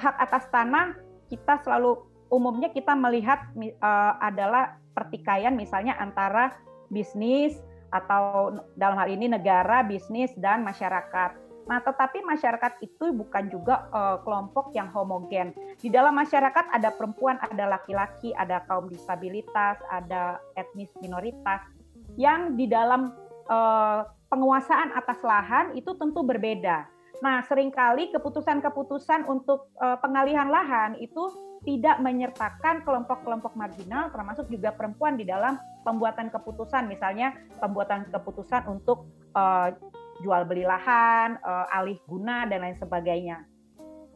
hak 0.00 0.16
atas 0.18 0.44
tanah 0.50 0.96
kita 1.30 1.60
selalu 1.62 2.00
umumnya 2.32 2.72
kita 2.74 2.96
melihat 2.98 3.46
uh, 3.84 4.18
adalah 4.18 4.80
pertikaian 4.96 5.54
misalnya 5.54 5.94
antara 6.00 6.56
bisnis 6.90 7.60
atau 7.94 8.56
dalam 8.74 8.98
hal 8.98 9.08
ini 9.12 9.30
negara, 9.30 9.86
bisnis 9.86 10.34
dan 10.40 10.66
masyarakat. 10.66 11.45
Nah, 11.66 11.82
tetapi 11.82 12.22
masyarakat 12.22 12.78
itu 12.78 13.10
bukan 13.10 13.50
juga 13.50 13.90
uh, 13.90 14.22
kelompok 14.22 14.70
yang 14.70 14.86
homogen. 14.94 15.50
Di 15.82 15.90
dalam 15.90 16.14
masyarakat 16.14 16.70
ada 16.70 16.94
perempuan, 16.94 17.42
ada 17.42 17.66
laki-laki, 17.66 18.30
ada 18.38 18.62
kaum 18.70 18.86
disabilitas, 18.86 19.76
ada 19.90 20.38
etnis 20.54 20.90
minoritas 21.02 21.58
yang 22.14 22.54
di 22.54 22.70
dalam 22.70 23.10
uh, 23.50 24.06
penguasaan 24.30 24.94
atas 24.94 25.18
lahan 25.26 25.74
itu 25.74 25.90
tentu 25.98 26.22
berbeda. 26.22 26.86
Nah, 27.18 27.42
sering 27.50 27.74
kali 27.74 28.14
keputusan-keputusan 28.14 29.26
untuk 29.26 29.74
uh, 29.82 29.98
pengalihan 29.98 30.46
lahan 30.46 30.94
itu 31.02 31.46
tidak 31.66 31.98
menyertakan 31.98 32.86
kelompok-kelompok 32.86 33.58
marginal 33.58 34.06
termasuk 34.14 34.46
juga 34.46 34.70
perempuan 34.70 35.18
di 35.18 35.26
dalam 35.26 35.58
pembuatan 35.82 36.30
keputusan 36.30 36.86
misalnya 36.86 37.34
pembuatan 37.58 38.06
keputusan 38.12 38.70
untuk 38.70 39.10
uh, 39.34 39.74
jual 40.20 40.44
beli 40.48 40.64
lahan, 40.64 41.36
uh, 41.42 41.66
alih 41.72 41.98
guna 42.08 42.48
dan 42.48 42.64
lain 42.64 42.78
sebagainya. 42.78 43.44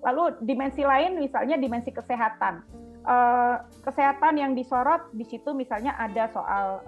Lalu 0.01 0.41
dimensi 0.45 0.81
lain 0.81 1.21
misalnya 1.21 1.61
dimensi 1.61 1.93
kesehatan. 1.93 2.65
Uh, 3.01 3.65
kesehatan 3.81 4.37
yang 4.37 4.53
disorot 4.53 5.09
di 5.17 5.25
situ 5.25 5.57
misalnya 5.57 5.97
ada 5.97 6.29
soal 6.37 6.85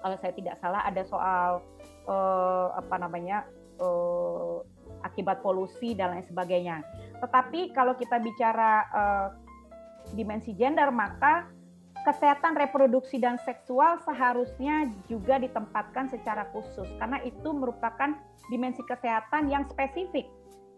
kalau 0.00 0.16
saya 0.16 0.32
tidak 0.32 0.56
salah 0.62 0.80
ada 0.88 1.04
soal 1.04 1.60
uh, 2.08 2.72
apa 2.72 2.96
namanya 2.96 3.44
akibat 5.06 5.38
polusi 5.38 5.94
dan 5.94 6.18
lain 6.18 6.26
sebagainya. 6.26 6.82
Tetapi 7.22 7.70
kalau 7.70 7.94
kita 7.94 8.18
bicara 8.18 8.82
dimensi 10.18 10.50
gender, 10.58 10.90
maka 10.90 11.46
kesehatan 12.08 12.56
reproduksi 12.56 13.20
dan 13.20 13.36
seksual 13.44 14.00
seharusnya 14.00 14.88
juga 15.12 15.36
ditempatkan 15.36 16.08
secara 16.08 16.48
khusus 16.56 16.88
karena 16.96 17.20
itu 17.20 17.52
merupakan 17.52 18.16
dimensi 18.48 18.80
kesehatan 18.88 19.52
yang 19.52 19.68
spesifik. 19.68 20.24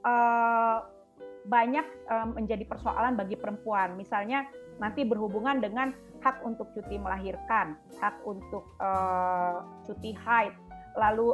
Uh, 0.02 0.82
banyak 1.46 1.86
uh, 2.10 2.28
menjadi 2.34 2.66
persoalan 2.66 3.14
bagi 3.14 3.38
perempuan. 3.38 3.94
Misalnya 3.94 4.44
nanti 4.82 5.06
berhubungan 5.06 5.62
dengan 5.62 5.94
hak 6.20 6.42
untuk 6.42 6.68
cuti 6.74 6.98
melahirkan, 6.98 7.78
hak 8.02 8.20
untuk 8.26 8.66
uh, 8.82 9.62
cuti 9.86 10.12
haid, 10.12 10.52
lalu 10.98 11.32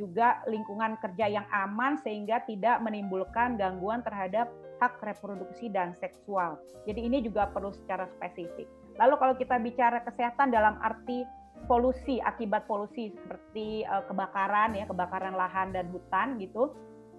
juga 0.00 0.40
lingkungan 0.48 0.96
kerja 0.96 1.28
yang 1.28 1.44
aman 1.52 2.00
sehingga 2.00 2.40
tidak 2.48 2.80
menimbulkan 2.80 3.60
gangguan 3.60 4.00
terhadap 4.00 4.48
hak 4.80 4.96
reproduksi 5.04 5.68
dan 5.68 5.92
seksual. 6.00 6.56
Jadi 6.88 7.04
ini 7.04 7.20
juga 7.20 7.46
perlu 7.52 7.70
secara 7.70 8.08
spesifik. 8.16 8.66
Lalu 8.98 9.14
kalau 9.18 9.34
kita 9.34 9.56
bicara 9.58 10.02
kesehatan 10.06 10.54
dalam 10.54 10.78
arti 10.82 11.26
polusi 11.64 12.20
akibat 12.20 12.68
polusi 12.68 13.10
seperti 13.10 13.82
uh, 13.88 14.04
kebakaran 14.06 14.76
ya, 14.76 14.84
kebakaran 14.84 15.34
lahan 15.34 15.72
dan 15.72 15.88
hutan 15.90 16.36
gitu, 16.38 16.74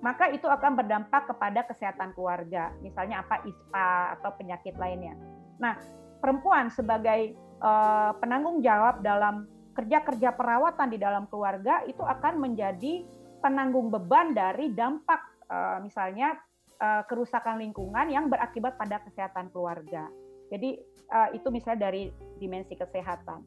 maka 0.06 0.30
itu 0.30 0.46
akan 0.46 0.78
berdampak 0.78 1.26
kepada 1.28 1.66
kesehatan 1.66 2.14
keluarga. 2.14 2.72
Misalnya 2.86 3.26
apa 3.26 3.42
ISPA 3.44 4.20
atau 4.20 4.32
penyakit 4.38 4.78
lainnya. 4.78 5.18
Nah, 5.58 5.80
perempuan 6.22 6.70
sebagai 6.70 7.34
uh, 7.64 8.14
penanggung 8.22 8.62
jawab 8.62 9.02
dalam 9.02 9.50
kerja-kerja 9.76 10.32
perawatan 10.36 10.88
di 10.94 10.98
dalam 11.02 11.28
keluarga 11.28 11.84
itu 11.84 12.00
akan 12.00 12.40
menjadi 12.40 13.04
penanggung 13.44 13.92
beban 13.92 14.32
dari 14.32 14.72
dampak 14.72 15.20
uh, 15.52 15.78
misalnya 15.84 16.40
uh, 16.80 17.04
kerusakan 17.06 17.60
lingkungan 17.60 18.08
yang 18.08 18.32
berakibat 18.32 18.80
pada 18.80 19.04
kesehatan 19.04 19.52
keluarga. 19.52 20.08
Jadi 20.50 20.78
uh, 21.10 21.30
itu 21.34 21.48
misalnya 21.50 21.90
dari 21.92 22.10
dimensi 22.38 22.74
kesehatan. 22.78 23.42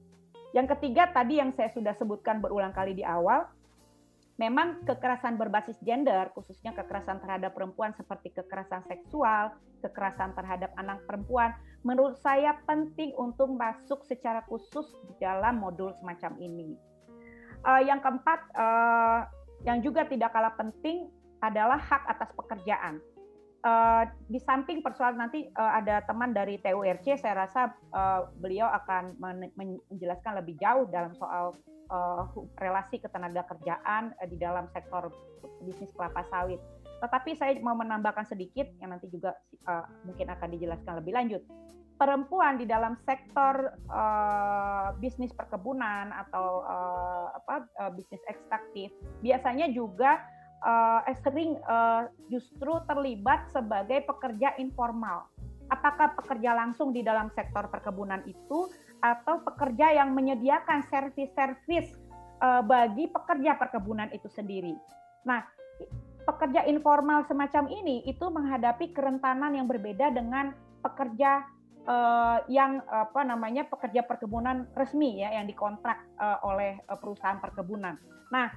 Yang 0.56 0.78
ketiga 0.78 1.12
tadi 1.12 1.38
yang 1.38 1.52
saya 1.52 1.68
sudah 1.76 1.92
sebutkan 2.00 2.40
berulang 2.40 2.72
kali 2.72 2.96
di 2.96 3.04
awal, 3.04 3.44
memang 4.40 4.86
kekerasan 4.86 5.36
berbasis 5.36 5.76
gender, 5.84 6.30
khususnya 6.32 6.72
kekerasan 6.72 7.20
terhadap 7.20 7.52
perempuan 7.52 7.92
seperti 7.98 8.32
kekerasan 8.32 8.86
seksual, 8.88 9.52
kekerasan 9.84 10.32
terhadap 10.32 10.72
anak 10.80 11.02
perempuan, 11.04 11.52
menurut 11.84 12.16
saya 12.22 12.56
penting 12.64 13.12
untuk 13.18 13.50
masuk 13.52 14.06
secara 14.06 14.40
khusus 14.48 14.88
di 15.10 15.14
dalam 15.20 15.60
modul 15.60 15.92
semacam 16.00 16.38
ini. 16.40 16.78
Uh, 17.66 17.82
yang 17.82 17.98
keempat, 17.98 18.40
uh, 18.54 19.26
yang 19.66 19.82
juga 19.82 20.06
tidak 20.06 20.30
kalah 20.30 20.54
penting 20.54 21.10
adalah 21.42 21.78
hak 21.78 22.06
atas 22.06 22.30
pekerjaan. 22.38 23.02
Uh, 23.68 24.08
di 24.32 24.40
samping 24.40 24.80
persoalan 24.80 25.28
nanti 25.28 25.44
uh, 25.52 25.72
ada 25.76 26.00
teman 26.08 26.32
dari 26.32 26.56
TURC, 26.56 27.20
saya 27.20 27.44
rasa 27.44 27.68
uh, 27.92 28.32
beliau 28.40 28.64
akan 28.64 29.20
menjelaskan 29.92 30.40
lebih 30.40 30.56
jauh 30.56 30.88
dalam 30.88 31.12
soal 31.12 31.52
uh, 31.92 32.24
relasi 32.56 32.96
ketenaga 32.96 33.44
kerjaan 33.44 34.16
uh, 34.16 34.24
di 34.24 34.40
dalam 34.40 34.72
sektor 34.72 35.12
bisnis 35.68 35.92
kelapa 35.92 36.24
sawit. 36.32 36.56
Tetapi 37.04 37.36
saya 37.36 37.60
mau 37.60 37.76
menambahkan 37.76 38.24
sedikit 38.24 38.72
yang 38.80 38.96
nanti 38.96 39.12
juga 39.12 39.36
uh, 39.68 39.84
mungkin 40.08 40.32
akan 40.32 40.48
dijelaskan 40.56 40.94
lebih 41.04 41.12
lanjut. 41.12 41.42
perempuan 41.98 42.62
di 42.62 42.66
dalam 42.70 42.94
sektor 43.02 43.74
uh, 43.90 44.94
bisnis 45.02 45.34
perkebunan 45.34 46.14
atau 46.14 46.62
uh, 46.62 47.34
apa 47.34 47.66
uh, 47.82 47.90
bisnis 47.90 48.22
ekstraktif 48.30 48.94
biasanya 49.18 49.66
juga 49.74 50.22
uh, 50.62 51.00
sering 51.22 51.58
uh, 51.66 52.10
justru 52.30 52.72
terlibat 52.86 53.50
sebagai 53.50 54.04
pekerja 54.06 54.54
informal. 54.58 55.26
Apakah 55.68 56.16
pekerja 56.16 56.56
langsung 56.56 56.96
di 56.96 57.04
dalam 57.04 57.28
sektor 57.36 57.68
perkebunan 57.68 58.24
itu 58.24 58.72
atau 59.04 59.44
pekerja 59.44 59.94
yang 60.00 60.16
menyediakan 60.16 60.82
servis-servis 60.88 61.92
uh, 62.40 62.64
bagi 62.64 63.06
pekerja 63.06 63.54
perkebunan 63.60 64.08
itu 64.10 64.26
sendiri. 64.32 64.74
Nah, 65.28 65.44
pekerja 66.24 66.64
informal 66.66 67.28
semacam 67.28 67.68
ini 67.70 68.02
itu 68.08 68.26
menghadapi 68.26 68.90
kerentanan 68.96 69.54
yang 69.54 69.68
berbeda 69.68 70.10
dengan 70.10 70.56
pekerja 70.82 71.44
uh, 71.86 72.38
yang 72.48 72.82
apa 72.88 73.22
namanya 73.22 73.66
pekerja 73.68 74.02
perkebunan 74.04 74.66
resmi 74.74 75.20
ya 75.22 75.36
yang 75.36 75.46
dikontrak 75.46 76.00
uh, 76.16 76.42
oleh 76.48 76.80
perusahaan 76.98 77.38
perkebunan. 77.38 77.96
Nah, 78.28 78.52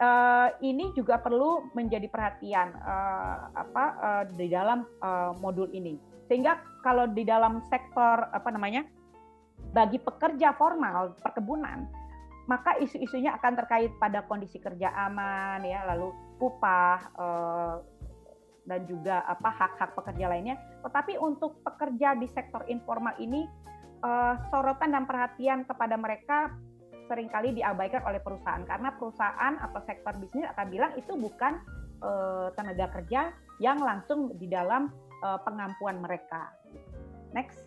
uh, 0.00 0.48
ini 0.64 0.90
juga 0.96 1.20
perlu 1.20 1.70
menjadi 1.76 2.08
perhatian 2.08 2.72
uh, 2.80 3.52
apa 3.54 3.84
uh, 4.00 4.24
di 4.34 4.48
dalam 4.48 4.88
uh, 5.04 5.36
modul 5.38 5.68
ini. 5.70 6.00
Sehingga 6.26 6.58
kalau 6.80 7.06
di 7.10 7.22
dalam 7.22 7.60
sektor 7.68 8.26
apa 8.32 8.48
namanya 8.50 8.82
bagi 9.76 10.00
pekerja 10.00 10.56
formal 10.56 11.14
perkebunan 11.20 11.84
maka 12.48 12.74
isu-isunya 12.82 13.30
akan 13.38 13.54
terkait 13.62 13.94
pada 14.02 14.26
kondisi 14.26 14.58
kerja 14.58 14.90
aman 15.06 15.62
ya 15.62 15.86
lalu 15.86 16.10
upah 16.42 16.98
uh, 17.14 17.76
dan 18.66 18.82
juga 18.90 19.22
apa 19.26 19.50
hak-hak 19.50 19.94
pekerja 19.94 20.26
lainnya. 20.30 20.56
Tetapi 20.82 21.18
untuk 21.18 21.62
pekerja 21.62 22.14
di 22.18 22.26
sektor 22.30 22.62
informal 22.66 23.14
ini 23.18 23.46
sorotan 24.48 24.96
dan 24.96 25.04
perhatian 25.04 25.68
kepada 25.68 25.92
mereka 26.00 26.56
sering 27.10 27.26
kali 27.26 27.50
diabaikan 27.50 28.06
oleh 28.06 28.22
perusahaan 28.22 28.62
karena 28.62 28.94
perusahaan 28.94 29.58
atau 29.58 29.82
sektor 29.82 30.14
bisnis 30.22 30.46
akan 30.54 30.66
bilang 30.70 30.94
itu 30.94 31.18
bukan 31.18 31.58
uh, 32.06 32.54
tenaga 32.54 32.86
kerja 32.94 33.34
yang 33.58 33.82
langsung 33.82 34.30
di 34.38 34.46
dalam 34.46 34.94
uh, 35.26 35.42
pengampuan 35.42 35.98
mereka. 35.98 36.54
Next. 37.34 37.66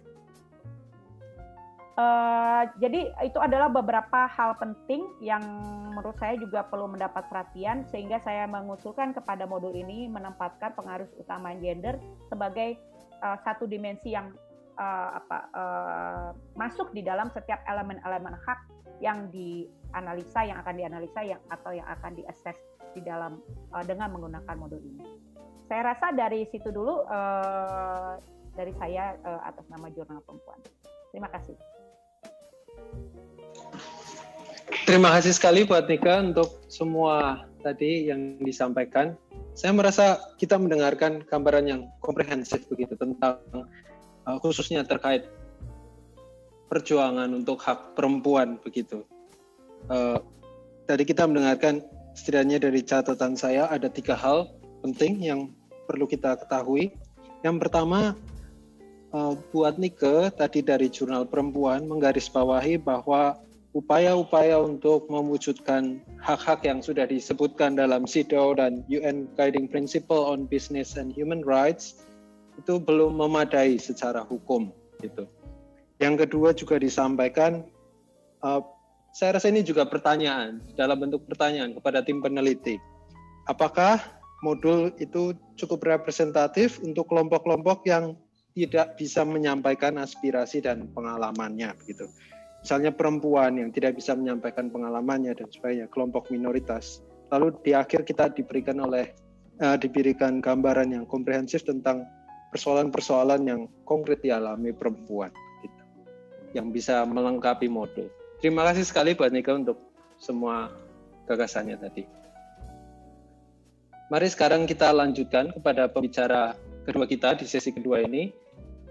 Uh, 1.93 2.65
jadi 2.81 3.13
itu 3.21 3.37
adalah 3.37 3.69
beberapa 3.69 4.25
hal 4.25 4.57
penting 4.57 5.05
yang 5.21 5.45
menurut 5.93 6.17
saya 6.17 6.33
juga 6.41 6.65
perlu 6.65 6.89
mendapat 6.89 7.29
perhatian 7.29 7.85
sehingga 7.93 8.17
saya 8.25 8.49
mengusulkan 8.49 9.13
kepada 9.13 9.45
modul 9.45 9.77
ini 9.77 10.09
menempatkan 10.09 10.73
pengaruh 10.73 11.05
utama 11.21 11.53
gender 11.61 12.01
sebagai 12.33 12.81
uh, 13.21 13.37
satu 13.45 13.69
dimensi 13.69 14.09
yang 14.09 14.33
uh, 14.77 15.09
apa 15.21 15.37
uh, 15.53 16.27
masuk 16.57 16.91
di 16.93 17.01
dalam 17.05 17.29
setiap 17.33 17.61
elemen-elemen 17.67 18.35
hak 18.45 18.59
yang 19.01 19.27
dianalisa 19.33 20.47
yang 20.47 20.57
akan 20.61 20.75
dianalisa 20.79 21.21
yang 21.25 21.41
atau 21.51 21.71
yang 21.75 21.87
akan 21.89 22.15
diakses 22.15 22.57
di 22.93 23.01
dalam 23.01 23.41
uh, 23.73 23.83
dengan 23.83 24.13
menggunakan 24.13 24.55
modul 24.55 24.79
ini. 24.79 25.03
Saya 25.67 25.95
rasa 25.95 26.13
dari 26.13 26.45
situ 26.53 26.69
dulu 26.69 27.03
uh, 27.09 28.19
dari 28.53 28.71
saya 28.77 29.17
uh, 29.25 29.41
atas 29.49 29.65
nama 29.73 29.89
Jurnal 29.91 30.21
Perempuan. 30.21 30.59
Terima 31.09 31.29
kasih. 31.33 31.57
Terima 34.83 35.09
kasih 35.15 35.33
sekali 35.33 35.63
buat 35.63 35.87
Nika 35.87 36.21
untuk 36.21 36.49
semua 36.67 37.47
tadi 37.63 38.11
yang 38.11 38.35
disampaikan. 38.43 39.15
Saya 39.53 39.71
merasa 39.71 40.19
kita 40.41 40.57
mendengarkan 40.57 41.23
gambaran 41.29 41.65
yang 41.69 41.81
komprehensif 42.01 42.65
begitu 42.67 42.97
tentang 42.97 43.39
uh, 44.27 44.37
khususnya 44.39 44.83
terkait 44.83 45.27
perjuangan 46.71 47.29
untuk 47.31 47.61
hak 47.61 47.93
perempuan 47.93 48.57
begitu. 48.61 49.05
Uh, 49.91 50.17
tadi 50.89 51.03
kita 51.05 51.27
mendengarkan 51.27 51.83
setidaknya 52.17 52.57
dari 52.57 52.81
catatan 52.81 53.37
saya 53.37 53.69
ada 53.69 53.89
tiga 53.91 54.17
hal 54.17 54.49
penting 54.81 55.21
yang 55.21 55.53
perlu 55.85 56.07
kita 56.09 56.39
ketahui. 56.39 56.95
Yang 57.43 57.67
pertama, 57.67 58.15
uh, 59.11 59.33
buat 59.51 59.77
Nike 59.77 60.31
tadi 60.33 60.59
dari 60.63 60.87
Jurnal 60.87 61.27
Perempuan 61.27 61.85
menggarisbawahi 61.85 62.79
bahwa 62.79 63.37
upaya-upaya 63.73 64.61
untuk 64.61 65.09
mewujudkan 65.09 65.97
hak-hak 66.21 66.61
yang 66.63 66.79
sudah 66.79 67.09
disebutkan 67.09 67.73
dalam 67.73 68.05
CEDAW 68.05 68.61
dan 68.61 68.85
UN 68.87 69.25
Guiding 69.33 69.65
Principle 69.65 70.21
on 70.21 70.45
Business 70.45 70.95
and 70.95 71.09
Human 71.13 71.41
Rights 71.41 72.05
itu 72.59 72.79
belum 72.79 73.17
memadai 73.17 73.77
secara 73.77 74.21
hukum 74.21 74.69
gitu. 75.01 75.27
Yang 76.01 76.27
kedua 76.27 76.49
juga 76.53 76.75
disampaikan 76.81 77.63
uh, 78.43 78.61
saya 79.13 79.37
rasa 79.37 79.53
ini 79.53 79.61
juga 79.61 79.85
pertanyaan 79.85 80.57
dalam 80.73 80.97
bentuk 80.97 81.23
pertanyaan 81.29 81.77
kepada 81.77 82.01
tim 82.01 82.19
peneliti. 82.19 82.81
Apakah 83.45 84.01
modul 84.41 84.89
itu 84.97 85.37
cukup 85.59 85.85
representatif 85.85 86.81
untuk 86.81 87.07
kelompok-kelompok 87.11 87.85
yang 87.85 88.17
tidak 88.53 88.97
bisa 88.97 89.25
menyampaikan 89.25 89.97
aspirasi 89.97 90.61
dan 90.61 90.85
pengalamannya 90.93 91.73
gitu 91.89 92.09
misalnya 92.63 92.95
perempuan 92.95 93.59
yang 93.59 93.69
tidak 93.75 93.99
bisa 93.99 94.15
menyampaikan 94.15 94.71
pengalamannya 94.71 95.35
dan 95.35 95.51
sebagainya, 95.51 95.91
kelompok 95.91 96.31
minoritas. 96.31 97.03
Lalu 97.29 97.59
di 97.59 97.75
akhir 97.75 98.07
kita 98.07 98.31
diberikan 98.31 98.79
oleh 98.79 99.11
uh, 99.59 99.75
diberikan 99.75 100.39
gambaran 100.39 100.95
yang 100.95 101.03
komprehensif 101.03 101.67
tentang 101.67 102.07
persoalan-persoalan 102.53 103.41
yang 103.49 103.65
konkret 103.83 104.21
dialami 104.21 104.69
perempuan 104.69 105.33
gitu, 105.65 105.83
yang 106.53 106.69
bisa 106.69 107.01
melengkapi 107.09 107.65
modul. 107.65 108.05
Terima 108.37 108.61
kasih 108.69 108.85
sekali 108.85 109.17
buat 109.17 109.33
Nika 109.33 109.57
untuk 109.57 109.81
semua 110.21 110.69
gagasannya 111.25 111.81
tadi. 111.81 112.05
Mari 114.13 114.27
sekarang 114.29 114.69
kita 114.69 114.93
lanjutkan 114.93 115.49
kepada 115.57 115.89
pembicara 115.89 116.53
kedua 116.85 117.09
kita 117.09 117.33
di 117.39 117.49
sesi 117.49 117.73
kedua 117.73 118.05
ini, 118.05 118.29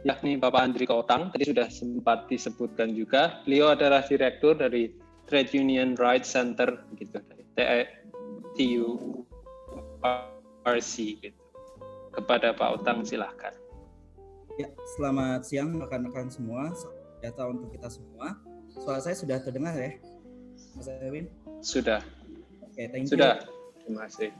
yakni 0.02 0.34
Bapak 0.40 0.66
Andri 0.66 0.88
Kotang. 0.88 1.30
Tadi 1.30 1.46
sudah 1.46 1.70
sempat 1.70 2.26
disebutkan 2.26 2.90
juga. 2.96 3.38
Beliau 3.46 3.76
adalah 3.76 4.02
direktur 4.02 4.58
dari 4.58 4.90
Trade 5.30 5.54
Union 5.54 5.94
Rights 5.94 6.34
Center 6.34 6.82
gitu 6.98 7.22
TU 8.58 8.88
RC 10.66 10.94
gitu. 11.22 11.41
Kepada 12.12 12.52
Pak 12.52 12.68
Otang 12.80 13.02
silahkan. 13.08 13.56
Ya, 14.60 14.68
selamat 14.96 15.48
siang 15.48 15.80
rekan-rekan 15.80 16.28
semua. 16.28 16.76
Data 17.24 17.48
untuk 17.48 17.72
kita 17.72 17.88
semua. 17.88 18.36
Suara 18.76 19.00
saya 19.00 19.16
sudah 19.16 19.40
terdengar 19.40 19.72
ya, 19.76 19.96
Mas 20.76 20.88
Erwin? 20.88 21.26
Sudah. 21.64 22.04
Oke, 22.60 22.76
okay, 22.76 22.86
thank 22.92 23.08
you. 23.08 23.16
Sudah. 23.16 23.40
Terima 23.80 24.08
kasih. 24.08 24.30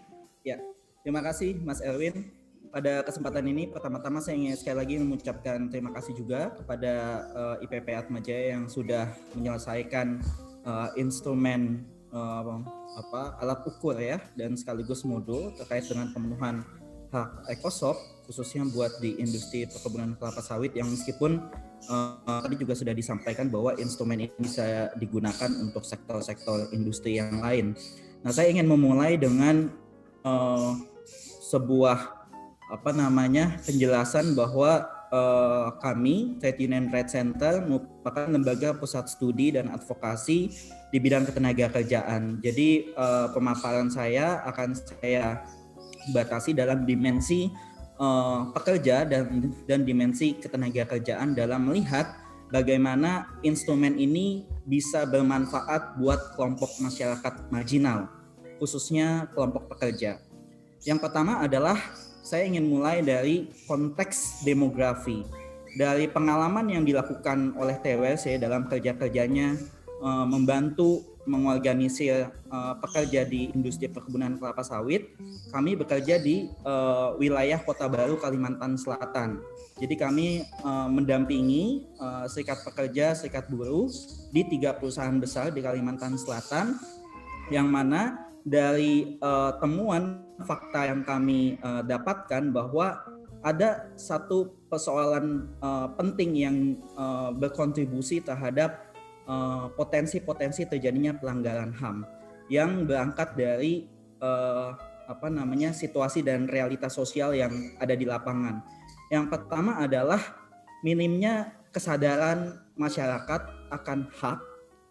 Ya, 0.43 0.57
terima 1.01 1.21
kasih 1.25 1.57
Mas 1.65 1.81
Erwin 1.81 2.29
pada 2.73 3.05
kesempatan 3.05 3.45
ini 3.53 3.69
pertama-tama 3.69 4.25
saya 4.25 4.41
ingin 4.41 4.57
sekali 4.57 4.77
lagi 4.81 4.95
mengucapkan 4.97 5.69
terima 5.69 5.93
kasih 5.93 6.17
juga 6.17 6.57
kepada 6.57 7.25
uh, 7.37 7.57
eh, 7.61 7.69
IPP 7.69 7.89
Atmajaya 7.93 8.57
yang 8.57 8.65
sudah 8.65 9.13
menyelesaikan 9.37 10.25
uh, 10.65 10.89
instrumen 10.97 11.85
uh, 12.17 12.65
apa 12.97 13.37
alat 13.45 13.61
ukur 13.69 13.93
ya 14.01 14.17
dan 14.41 14.57
sekaligus 14.57 15.05
modul 15.05 15.53
terkait 15.61 15.85
dengan 15.85 16.09
pemenuhan 16.17 16.65
hak 17.13 17.53
ekosop 17.53 17.95
khususnya 18.25 18.65
buat 18.73 18.97
di 19.05 19.21
industri 19.21 19.69
perkebunan 19.69 20.17
kelapa 20.17 20.41
sawit 20.41 20.73
yang 20.73 20.89
meskipun 20.89 21.45
uh, 21.93 22.41
tadi 22.41 22.57
juga 22.57 22.73
sudah 22.73 22.97
disampaikan 22.97 23.53
bahwa 23.53 23.77
instrumen 23.77 24.25
ini 24.25 24.33
bisa 24.41 24.89
digunakan 24.97 25.51
untuk 25.61 25.85
sektor-sektor 25.85 26.73
industri 26.73 27.21
yang 27.21 27.45
lain. 27.45 27.77
Nah, 28.23 28.31
saya 28.31 28.49
ingin 28.49 28.71
memulai 28.71 29.21
dengan 29.21 29.69
uh, 30.25 30.79
sebuah 31.51 32.25
apa 32.73 32.91
namanya 32.97 33.61
penjelasan 33.69 34.33
bahwa 34.33 34.89
uh, 35.13 35.77
kami 35.85 36.41
Trade 36.41 36.61
Union 36.65 36.89
Trade 36.89 37.11
Center 37.13 37.61
merupakan 37.61 38.25
lembaga 38.33 38.73
pusat 38.73 39.13
studi 39.13 39.53
dan 39.53 39.69
advokasi 39.69 40.49
di 40.89 40.99
bidang 41.03 41.29
ketenaga 41.29 41.69
kerjaan. 41.69 42.41
Jadi 42.41 42.97
uh, 42.97 43.29
pemaparan 43.37 43.93
saya 43.93 44.41
akan 44.49 44.73
saya 44.73 45.45
batasi 46.11 46.51
dalam 46.51 46.83
dimensi 46.83 47.47
uh, 48.03 48.51
pekerja 48.51 49.07
dan 49.07 49.55
dan 49.71 49.87
dimensi 49.87 50.35
ketenaga 50.35 50.99
kerjaan 50.99 51.39
dalam 51.39 51.71
melihat 51.71 52.19
bagaimana 52.53 53.31
instrumen 53.47 53.97
ini 53.97 54.45
bisa 54.67 55.07
bermanfaat 55.09 55.99
buat 55.99 56.35
kelompok 56.39 56.71
masyarakat 56.83 57.51
marginal, 57.51 58.07
khususnya 58.59 59.27
kelompok 59.35 59.71
pekerja. 59.73 60.23
Yang 60.83 60.99
pertama 61.03 61.43
adalah 61.43 61.79
saya 62.23 62.47
ingin 62.47 62.67
mulai 62.67 63.03
dari 63.03 63.51
konteks 63.67 64.47
demografi. 64.47 65.27
Dari 65.73 66.05
pengalaman 66.05 66.69
yang 66.69 66.85
dilakukan 66.85 67.57
oleh 67.57 67.81
ya 67.81 68.37
dalam 68.37 68.69
kerja-kerjanya 68.69 69.57
uh, 70.05 70.29
membantu 70.29 71.12
mengorganisir 71.23 72.35
uh, 72.51 72.75
pekerja 72.83 73.23
di 73.23 73.55
industri 73.55 73.87
perkebunan 73.87 74.39
kelapa 74.39 74.67
sawit, 74.67 75.15
kami 75.55 75.79
bekerja 75.79 76.19
di 76.19 76.51
uh, 76.67 77.15
wilayah 77.19 77.63
Kota 77.63 77.87
Baru, 77.87 78.19
Kalimantan 78.19 78.75
Selatan. 78.75 79.39
Jadi 79.79 79.95
kami 79.95 80.43
uh, 80.67 80.91
mendampingi 80.91 81.87
uh, 82.03 82.27
serikat 82.27 82.67
pekerja, 82.67 83.15
serikat 83.15 83.47
buruh 83.51 83.87
di 84.35 84.43
tiga 84.51 84.75
perusahaan 84.75 85.15
besar 85.19 85.55
di 85.55 85.63
Kalimantan 85.63 86.19
Selatan, 86.19 86.79
yang 87.55 87.71
mana 87.71 88.29
dari 88.43 89.19
uh, 89.23 89.55
temuan 89.63 90.27
fakta 90.43 90.91
yang 90.91 91.07
kami 91.07 91.59
uh, 91.63 91.87
dapatkan 91.87 92.51
bahwa 92.51 92.99
ada 93.43 93.91
satu 93.99 94.55
persoalan 94.71 95.51
uh, 95.59 95.91
penting 95.99 96.31
yang 96.39 96.57
uh, 96.95 97.35
berkontribusi 97.35 98.23
terhadap 98.23 98.92
potensi-potensi 99.77 100.67
terjadinya 100.67 101.15
pelanggaran 101.17 101.73
HAM 101.77 101.97
yang 102.51 102.85
berangkat 102.85 103.35
dari 103.37 103.87
uh, 104.21 104.75
apa 105.07 105.29
namanya 105.29 105.75
situasi 105.75 106.23
dan 106.23 106.47
realitas 106.49 106.95
sosial 106.95 107.35
yang 107.37 107.53
ada 107.79 107.93
di 107.93 108.07
lapangan. 108.07 108.63
Yang 109.13 109.29
pertama 109.29 109.83
adalah 109.83 110.21
minimnya 110.81 111.53
kesadaran 111.75 112.59
masyarakat 112.79 113.71
akan 113.73 114.09
hak 114.09 114.39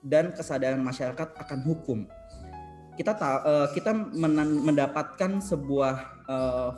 dan 0.06 0.34
kesadaran 0.34 0.82
masyarakat 0.82 1.28
akan 1.38 1.60
hukum. 1.66 2.00
Kita 2.98 3.18
uh, 3.18 3.68
kita 3.74 3.94
mendapatkan 4.14 5.42
sebuah 5.42 6.24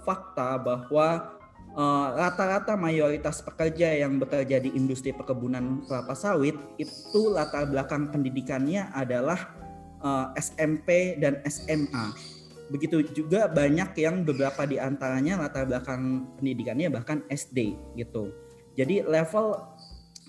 fakta 0.02 0.58
bahwa 0.58 1.30
Eh, 1.30 1.42
rata-rata 1.73 2.77
uh, 2.77 2.79
mayoritas 2.79 3.41
pekerja 3.41 3.97
yang 3.97 4.21
bekerja 4.21 4.62
di 4.62 4.69
industri 4.77 5.09
perkebunan 5.09 5.81
kelapa 5.89 6.13
sawit 6.13 6.53
itu 6.77 7.33
latar 7.33 7.65
belakang 7.65 8.13
pendidikannya 8.13 8.93
adalah 8.93 9.49
uh, 10.05 10.29
eh, 10.38 10.41
SMP 10.41 11.17
dan 11.17 11.41
SMA. 11.49 12.13
Begitu 12.69 13.09
juga 13.17 13.49
banyak 13.49 13.89
yang 13.97 14.21
beberapa 14.21 14.69
di 14.69 14.77
antaranya 14.77 15.41
latar 15.41 15.65
belakang 15.65 16.29
pendidikannya 16.38 16.93
bahkan 16.93 17.25
SD 17.33 17.73
gitu. 17.97 18.29
Jadi 18.77 19.01
level 19.01 19.57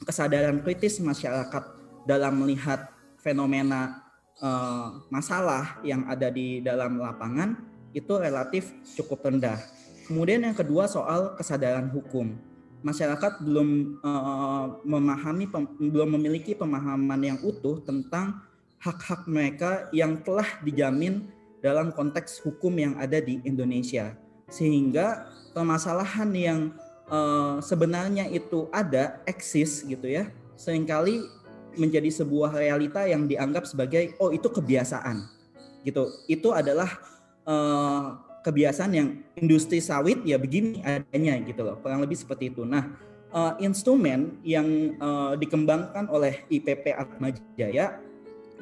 kesadaran 0.08 0.64
kritis 0.64 0.96
masyarakat 1.00 1.64
dalam 2.08 2.40
melihat 2.40 2.88
fenomena 3.20 4.00
uh, 4.40 4.96
masalah 5.12 5.76
yang 5.84 6.08
ada 6.08 6.32
di 6.32 6.64
dalam 6.64 7.00
lapangan 7.00 7.56
itu 7.92 8.12
relatif 8.16 8.72
cukup 8.96 9.28
rendah 9.28 9.56
Kemudian 10.04 10.44
yang 10.44 10.56
kedua 10.56 10.84
soal 10.84 11.32
kesadaran 11.36 11.88
hukum. 11.88 12.36
Masyarakat 12.84 13.40
belum 13.40 13.96
uh, 14.04 14.84
memahami, 14.84 15.48
pem, 15.48 15.64
belum 15.80 16.20
memiliki 16.20 16.52
pemahaman 16.52 17.20
yang 17.24 17.38
utuh 17.40 17.80
tentang 17.80 18.44
hak-hak 18.76 19.24
mereka 19.24 19.88
yang 19.96 20.20
telah 20.20 20.44
dijamin 20.60 21.24
dalam 21.64 21.88
konteks 21.96 22.44
hukum 22.44 22.76
yang 22.76 22.92
ada 23.00 23.16
di 23.24 23.40
Indonesia. 23.48 24.12
Sehingga 24.52 25.32
permasalahan 25.56 26.28
yang 26.36 26.60
uh, 27.08 27.56
sebenarnya 27.64 28.28
itu 28.28 28.68
ada, 28.68 29.24
eksis 29.24 29.80
gitu 29.88 30.04
ya, 30.04 30.28
sering 30.60 30.84
kali 30.84 31.24
menjadi 31.80 32.12
sebuah 32.12 32.52
realita 32.52 33.08
yang 33.08 33.24
dianggap 33.24 33.64
sebagai 33.64 34.12
oh 34.20 34.28
itu 34.28 34.46
kebiasaan 34.52 35.24
gitu. 35.88 36.12
Itu 36.28 36.52
adalah 36.52 37.00
uh, 37.48 38.20
kebiasaan 38.44 38.92
yang 38.92 39.08
industri 39.40 39.80
sawit 39.80 40.20
ya 40.28 40.36
begini 40.36 40.84
adanya 40.84 41.40
gitu 41.42 41.64
loh 41.64 41.80
kurang 41.80 42.04
lebih 42.04 42.14
seperti 42.20 42.52
itu 42.52 42.68
nah 42.68 42.92
uh, 43.32 43.56
instrumen 43.58 44.38
yang 44.44 44.94
uh, 45.00 45.32
dikembangkan 45.34 46.12
oleh 46.12 46.44
IPP 46.52 46.92
Atma 46.92 47.32
Jaya 47.56 47.98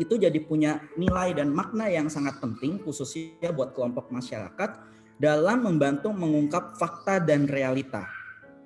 itu 0.00 0.16
jadi 0.16 0.38
punya 0.40 0.80
nilai 0.96 1.36
dan 1.36 1.52
makna 1.52 1.90
yang 1.90 2.08
sangat 2.08 2.40
penting 2.40 2.80
khususnya 2.80 3.52
buat 3.52 3.76
kelompok 3.76 4.08
masyarakat 4.08 4.70
dalam 5.20 5.68
membantu 5.68 6.10
mengungkap 6.10 6.80
fakta 6.80 7.20
dan 7.20 7.44
realita 7.44 8.08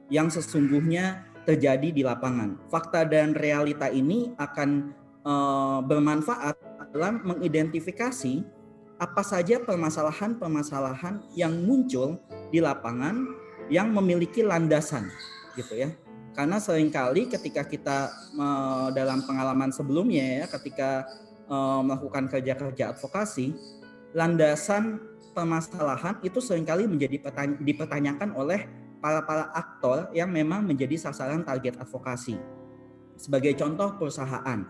yang 0.07 0.31
sesungguhnya 0.31 1.27
terjadi 1.47 1.95
di 1.95 2.03
lapangan. 2.03 2.59
Fakta 2.71 3.07
dan 3.07 3.35
realita 3.35 3.91
ini 3.91 4.35
akan 4.39 4.95
uh, 5.27 5.79
bermanfaat 5.83 6.59
dalam 6.95 7.23
mengidentifikasi 7.27 8.56
apa 8.97 9.21
saja 9.21 9.61
permasalahan-permasalahan 9.61 11.21
yang 11.37 11.53
muncul 11.53 12.17
di 12.49 12.65
lapangan 12.65 13.29
yang 13.69 13.93
memiliki 13.93 14.41
landasan 14.41 15.09
gitu 15.57 15.77
ya. 15.77 15.93
Karena 16.37 16.61
sering 16.61 16.93
kali 16.93 17.33
ketika 17.33 17.65
kita 17.65 18.13
dalam 18.93 19.25
pengalaman 19.25 19.73
sebelumnya 19.73 20.45
ya 20.45 20.47
ketika 20.53 21.09
uh, 21.49 21.81
melakukan 21.81 22.29
kerja-kerja 22.29 22.93
advokasi, 22.93 23.57
landasan 24.13 25.01
permasalahan 25.33 26.21
itu 26.21 26.41
sering 26.45 26.69
kali 26.69 26.85
menjadi 26.85 27.21
dipertanyakan 27.61 28.37
oleh 28.37 28.69
para-para 29.01 29.53
aktor 29.53 30.13
yang 30.13 30.29
memang 30.29 30.65
menjadi 30.65 31.09
sasaran 31.09 31.45
target 31.45 31.81
advokasi. 31.81 32.37
Sebagai 33.17 33.57
contoh 33.57 33.97
perusahaan. 33.97 34.61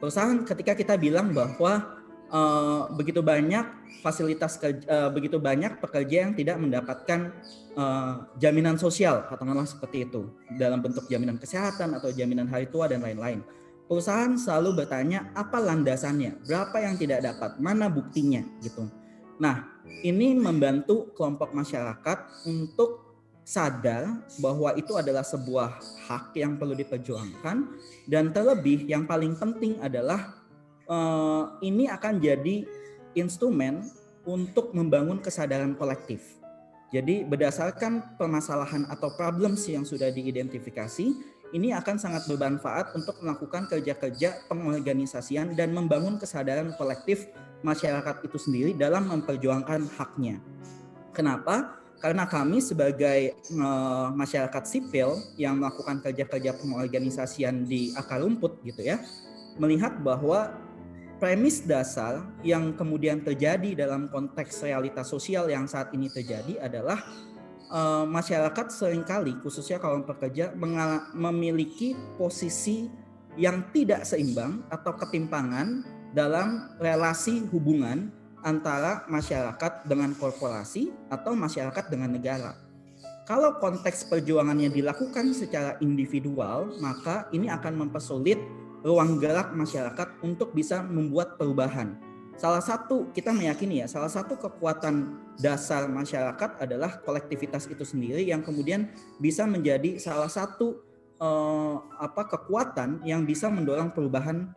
Perusahaan 0.00 0.44
ketika 0.48 0.72
kita 0.72 0.94
bilang 0.96 1.36
bahwa 1.36 2.01
uh, 2.32 2.88
begitu 2.96 3.20
banyak 3.20 3.62
fasilitas 4.02 4.58
uh, 4.58 5.12
begitu 5.14 5.38
banyak 5.38 5.78
pekerja 5.78 6.26
yang 6.26 6.32
tidak 6.34 6.58
mendapatkan 6.58 7.30
uh, 7.78 8.26
jaminan 8.40 8.74
sosial 8.80 9.28
katakanlah 9.30 9.68
seperti 9.68 10.10
itu 10.10 10.26
dalam 10.58 10.82
bentuk 10.82 11.06
jaminan 11.06 11.38
kesehatan 11.38 11.94
atau 11.94 12.10
jaminan 12.10 12.48
hari 12.48 12.66
tua 12.66 12.90
dan 12.90 13.04
lain-lain. 13.04 13.44
Perusahaan 13.86 14.32
selalu 14.40 14.82
bertanya 14.82 15.28
apa 15.36 15.60
landasannya, 15.60 16.48
berapa 16.48 16.80
yang 16.80 16.96
tidak 16.96 17.28
dapat, 17.28 17.60
mana 17.60 17.92
buktinya 17.92 18.40
gitu. 18.64 18.88
Nah, 19.36 19.68
ini 20.00 20.32
membantu 20.32 21.12
kelompok 21.12 21.52
masyarakat 21.52 22.48
untuk 22.48 23.12
sadar 23.42 24.22
bahwa 24.38 24.70
itu 24.78 24.94
adalah 24.94 25.26
sebuah 25.26 25.82
hak 26.08 26.38
yang 26.38 26.56
perlu 26.56 26.78
diperjuangkan 26.78 27.56
dan 28.06 28.30
terlebih 28.30 28.86
yang 28.86 29.02
paling 29.02 29.34
penting 29.34 29.82
adalah 29.82 30.41
uh, 30.86 31.58
ini 31.60 31.90
akan 31.90 32.18
jadi 32.22 32.66
instrumen 33.18 33.84
untuk 34.22 34.70
membangun 34.72 35.18
kesadaran 35.18 35.74
kolektif. 35.74 36.38
Jadi 36.92 37.24
berdasarkan 37.24 38.20
permasalahan 38.20 38.84
atau 38.92 39.08
problems 39.16 39.64
yang 39.64 39.82
sudah 39.82 40.12
diidentifikasi, 40.12 41.06
ini 41.52 41.72
akan 41.72 41.96
sangat 41.96 42.28
bermanfaat 42.28 42.92
untuk 42.96 43.16
melakukan 43.24 43.68
kerja-kerja 43.68 44.48
pengorganisasian 44.48 45.56
dan 45.56 45.72
membangun 45.72 46.20
kesadaran 46.20 46.72
kolektif 46.76 47.28
masyarakat 47.64 48.24
itu 48.24 48.36
sendiri 48.36 48.70
dalam 48.76 49.08
memperjuangkan 49.08 49.88
haknya. 49.96 50.40
Kenapa? 51.16 51.80
Karena 52.02 52.26
kami 52.26 52.58
sebagai 52.58 53.38
uh, 53.54 54.10
masyarakat 54.10 54.64
sipil 54.66 55.16
yang 55.38 55.60
melakukan 55.62 56.02
kerja-kerja 56.02 56.58
pengorganisasian 56.58 57.62
di 57.62 57.94
akar 57.94 58.26
rumput 58.26 58.58
gitu 58.66 58.82
ya, 58.82 58.98
melihat 59.60 59.96
bahwa 60.02 60.50
premis 61.22 61.62
dasar 61.62 62.26
yang 62.42 62.74
kemudian 62.74 63.22
terjadi 63.22 63.86
dalam 63.86 64.10
konteks 64.10 64.66
realitas 64.66 65.06
sosial 65.06 65.46
yang 65.46 65.70
saat 65.70 65.94
ini 65.94 66.10
terjadi 66.10 66.58
adalah 66.58 66.98
uh, 67.70 68.02
masyarakat 68.02 68.66
sering 68.74 69.06
kali 69.06 69.38
khususnya 69.38 69.78
kaum 69.78 70.02
pekerja 70.02 70.50
memiliki 71.14 71.94
posisi 72.18 72.90
yang 73.38 73.70
tidak 73.70 74.02
seimbang 74.02 74.66
atau 74.66 74.98
ketimpangan 74.98 75.86
dalam 76.10 76.74
relasi 76.82 77.46
hubungan 77.54 78.10
antara 78.42 79.06
masyarakat 79.06 79.86
dengan 79.86 80.18
korporasi 80.18 80.90
atau 81.06 81.38
masyarakat 81.38 81.86
dengan 81.86 82.18
negara. 82.18 82.58
Kalau 83.30 83.62
konteks 83.62 84.10
perjuangannya 84.10 84.74
dilakukan 84.74 85.30
secara 85.30 85.78
individual, 85.78 86.74
maka 86.82 87.30
ini 87.30 87.46
akan 87.46 87.86
mempersulit 87.86 88.42
ruang 88.82 89.18
gerak 89.18 89.54
masyarakat 89.54 90.22
untuk 90.22 90.50
bisa 90.52 90.82
membuat 90.82 91.38
perubahan. 91.38 91.98
Salah 92.36 92.64
satu 92.64 93.14
kita 93.14 93.30
meyakini 93.30 93.84
ya, 93.84 93.86
salah 93.86 94.10
satu 94.10 94.34
kekuatan 94.34 95.14
dasar 95.38 95.86
masyarakat 95.86 96.58
adalah 96.58 96.98
kolektivitas 97.06 97.70
itu 97.70 97.86
sendiri 97.86 98.26
yang 98.26 98.42
kemudian 98.42 98.90
bisa 99.22 99.46
menjadi 99.46 100.02
salah 100.02 100.26
satu 100.26 100.82
eh, 101.22 101.76
apa 102.02 102.26
kekuatan 102.26 103.06
yang 103.06 103.22
bisa 103.22 103.46
mendorong 103.46 103.94
perubahan 103.94 104.50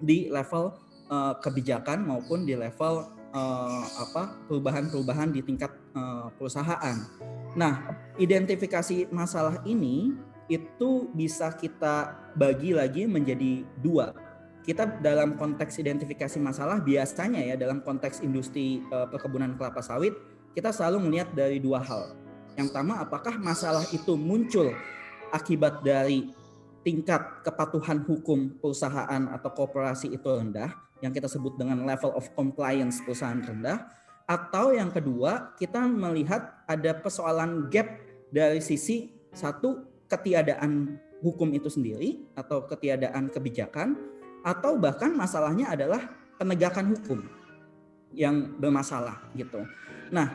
di 0.00 0.32
level 0.32 0.72
eh, 1.10 1.34
kebijakan 1.44 2.08
maupun 2.08 2.48
di 2.48 2.56
level 2.56 3.12
eh, 3.34 3.84
apa 4.08 4.48
perubahan-perubahan 4.48 5.28
di 5.28 5.44
tingkat 5.44 5.74
eh, 5.92 6.26
perusahaan. 6.38 6.96
Nah, 7.58 7.74
identifikasi 8.16 9.10
masalah 9.10 9.60
ini 9.66 10.14
itu 10.48 11.12
bisa 11.12 11.52
kita 11.52 12.16
bagi 12.34 12.72
lagi 12.72 13.04
menjadi 13.04 13.62
dua. 13.84 14.16
Kita 14.64 15.00
dalam 15.00 15.36
konteks 15.36 15.80
identifikasi 15.80 16.36
masalah 16.40 16.80
biasanya 16.84 17.40
ya 17.40 17.56
dalam 17.56 17.80
konteks 17.80 18.20
industri 18.20 18.84
uh, 18.92 19.08
perkebunan 19.08 19.56
kelapa 19.56 19.80
sawit 19.80 20.12
kita 20.52 20.72
selalu 20.72 21.08
melihat 21.08 21.28
dari 21.32 21.60
dua 21.60 21.80
hal. 21.80 22.16
Yang 22.56 22.74
pertama 22.74 23.00
apakah 23.00 23.38
masalah 23.38 23.84
itu 23.94 24.18
muncul 24.18 24.74
akibat 25.30 25.84
dari 25.84 26.32
tingkat 26.82 27.44
kepatuhan 27.44 28.02
hukum 28.04 28.56
perusahaan 28.58 29.22
atau 29.28 29.50
korporasi 29.52 30.10
itu 30.16 30.24
rendah 30.24 30.72
yang 31.04 31.14
kita 31.14 31.30
sebut 31.30 31.54
dengan 31.54 31.84
level 31.86 32.16
of 32.16 32.26
compliance 32.34 32.98
perusahaan 33.04 33.38
rendah 33.38 33.86
atau 34.28 34.76
yang 34.76 34.92
kedua 34.92 35.56
kita 35.56 35.84
melihat 35.88 36.64
ada 36.68 36.92
persoalan 36.96 37.70
gap 37.72 37.88
dari 38.28 38.60
sisi 38.60 39.08
satu 39.32 39.87
ketiadaan 40.08 40.98
hukum 41.20 41.52
itu 41.54 41.68
sendiri 41.68 42.24
atau 42.34 42.64
ketiadaan 42.64 43.28
kebijakan 43.28 43.96
atau 44.42 44.78
bahkan 44.78 45.12
masalahnya 45.12 45.68
adalah 45.70 46.08
penegakan 46.38 46.94
hukum 46.96 47.20
yang 48.14 48.56
bermasalah 48.56 49.20
gitu. 49.36 49.66
Nah, 50.08 50.32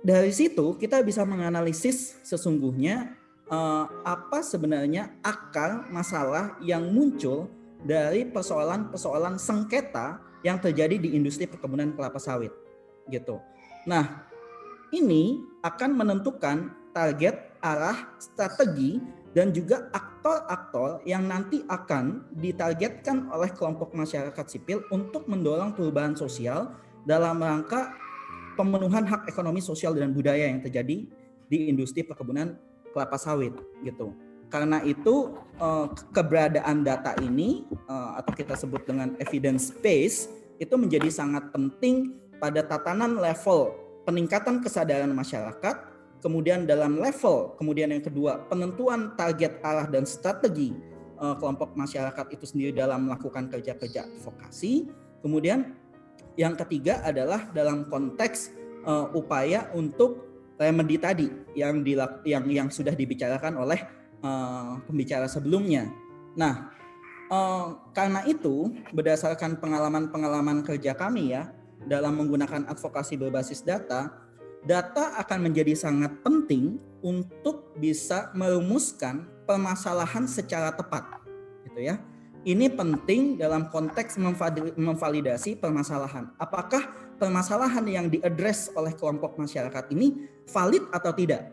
dari 0.00 0.32
situ 0.32 0.78
kita 0.80 1.04
bisa 1.04 1.26
menganalisis 1.28 2.16
sesungguhnya 2.24 3.12
uh, 3.50 3.84
apa 4.06 4.40
sebenarnya 4.40 5.12
akar 5.20 5.90
masalah 5.92 6.56
yang 6.64 6.88
muncul 6.88 7.50
dari 7.84 8.24
persoalan-persoalan 8.28 9.36
sengketa 9.36 10.20
yang 10.40 10.56
terjadi 10.56 10.96
di 10.96 11.16
industri 11.16 11.44
perkebunan 11.44 11.92
kelapa 11.92 12.16
sawit 12.16 12.52
gitu. 13.10 13.42
Nah, 13.84 14.24
ini 14.94 15.40
akan 15.60 15.90
menentukan 15.96 16.56
target, 16.94 17.49
arah, 17.60 18.16
strategi 18.16 19.00
dan 19.30 19.54
juga 19.54 19.86
aktor-aktor 19.94 21.06
yang 21.06 21.30
nanti 21.30 21.62
akan 21.70 22.26
ditargetkan 22.34 23.30
oleh 23.30 23.48
kelompok 23.54 23.94
masyarakat 23.94 24.46
sipil 24.50 24.82
untuk 24.90 25.30
mendorong 25.30 25.72
perubahan 25.72 26.18
sosial 26.18 26.74
dalam 27.06 27.38
rangka 27.38 27.94
pemenuhan 28.58 29.06
hak 29.06 29.30
ekonomi 29.30 29.62
sosial 29.62 29.94
dan 29.94 30.10
budaya 30.10 30.50
yang 30.50 30.60
terjadi 30.60 31.06
di 31.46 31.58
industri 31.70 32.02
perkebunan 32.02 32.58
kelapa 32.90 33.16
sawit 33.16 33.54
gitu. 33.86 34.12
Karena 34.50 34.82
itu 34.82 35.38
eh, 35.62 35.86
keberadaan 36.10 36.82
data 36.82 37.14
ini 37.22 37.64
eh, 37.70 38.10
atau 38.18 38.32
kita 38.34 38.58
sebut 38.58 38.82
dengan 38.82 39.14
evidence 39.22 39.70
base 39.78 40.26
itu 40.58 40.74
menjadi 40.74 41.08
sangat 41.08 41.54
penting 41.54 42.18
pada 42.42 42.66
tatanan 42.66 43.16
level 43.16 43.72
peningkatan 44.04 44.58
kesadaran 44.58 45.12
masyarakat 45.14 45.89
kemudian 46.20 46.68
dalam 46.68 47.00
level, 47.00 47.56
kemudian 47.56 47.90
yang 47.92 48.04
kedua 48.04 48.44
penentuan 48.46 49.16
target 49.16 49.58
arah 49.64 49.88
dan 49.88 50.04
strategi 50.04 50.72
uh, 51.20 51.36
kelompok 51.36 51.76
masyarakat 51.76 52.26
itu 52.32 52.44
sendiri 52.48 52.72
dalam 52.76 53.08
melakukan 53.08 53.48
kerja-kerja 53.52 54.08
advokasi. 54.08 54.88
Kemudian 55.20 55.76
yang 56.40 56.56
ketiga 56.56 57.04
adalah 57.04 57.52
dalam 57.52 57.84
konteks 57.88 58.56
uh, 58.88 59.12
upaya 59.12 59.68
untuk 59.76 60.30
remedi 60.60 60.96
tadi 61.00 61.28
yang 61.56 61.80
dilak, 61.80 62.24
yang 62.24 62.44
yang 62.48 62.68
sudah 62.68 62.92
dibicarakan 62.92 63.56
oleh 63.60 63.80
uh, 64.24 64.80
pembicara 64.84 65.28
sebelumnya. 65.28 65.88
Nah, 66.36 66.72
uh, 67.32 67.90
karena 67.96 68.24
itu 68.28 68.72
berdasarkan 68.92 69.56
pengalaman-pengalaman 69.60 70.64
kerja 70.64 70.92
kami 70.92 71.32
ya 71.36 71.48
dalam 71.88 72.20
menggunakan 72.20 72.68
advokasi 72.68 73.16
berbasis 73.16 73.64
data, 73.64 74.12
data 74.64 75.16
akan 75.20 75.50
menjadi 75.50 75.72
sangat 75.72 76.20
penting 76.20 76.76
untuk 77.00 77.72
bisa 77.80 78.28
merumuskan 78.36 79.24
permasalahan 79.48 80.28
secara 80.28 80.72
tepat 80.76 81.20
gitu 81.64 81.80
ya. 81.80 81.96
Ini 82.40 82.72
penting 82.72 83.36
dalam 83.36 83.68
konteks 83.68 84.16
memvalidasi 84.80 85.60
permasalahan. 85.60 86.32
Apakah 86.40 86.88
permasalahan 87.20 87.84
yang 87.84 88.06
diadres 88.08 88.72
oleh 88.72 88.96
kelompok 88.96 89.36
masyarakat 89.36 89.92
ini 89.92 90.24
valid 90.48 90.88
atau 90.88 91.12
tidak? 91.12 91.52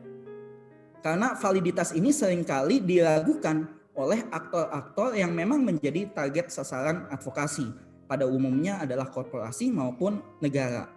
Karena 1.03 1.35
validitas 1.35 1.91
ini 1.91 2.15
sering 2.15 2.47
kali 2.47 2.79
diragukan 2.79 3.67
oleh 3.99 4.23
aktor-aktor 4.31 5.11
yang 5.11 5.35
memang 5.35 5.59
menjadi 5.59 6.07
target 6.15 6.55
sasaran 6.55 7.03
advokasi. 7.11 7.67
Pada 8.07 8.23
umumnya 8.23 8.79
adalah 8.79 9.11
korporasi 9.11 9.67
maupun 9.67 10.23
negara. 10.39 10.87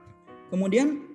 Kemudian 0.54 1.09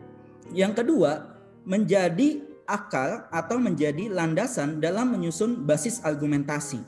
yang 0.54 0.78
kedua, 0.78 1.40
menjadi 1.66 2.44
akal 2.66 3.30
atau 3.30 3.58
menjadi 3.58 4.10
landasan 4.10 4.82
dalam 4.82 5.14
menyusun 5.14 5.66
basis 5.66 6.02
argumentasi, 6.02 6.82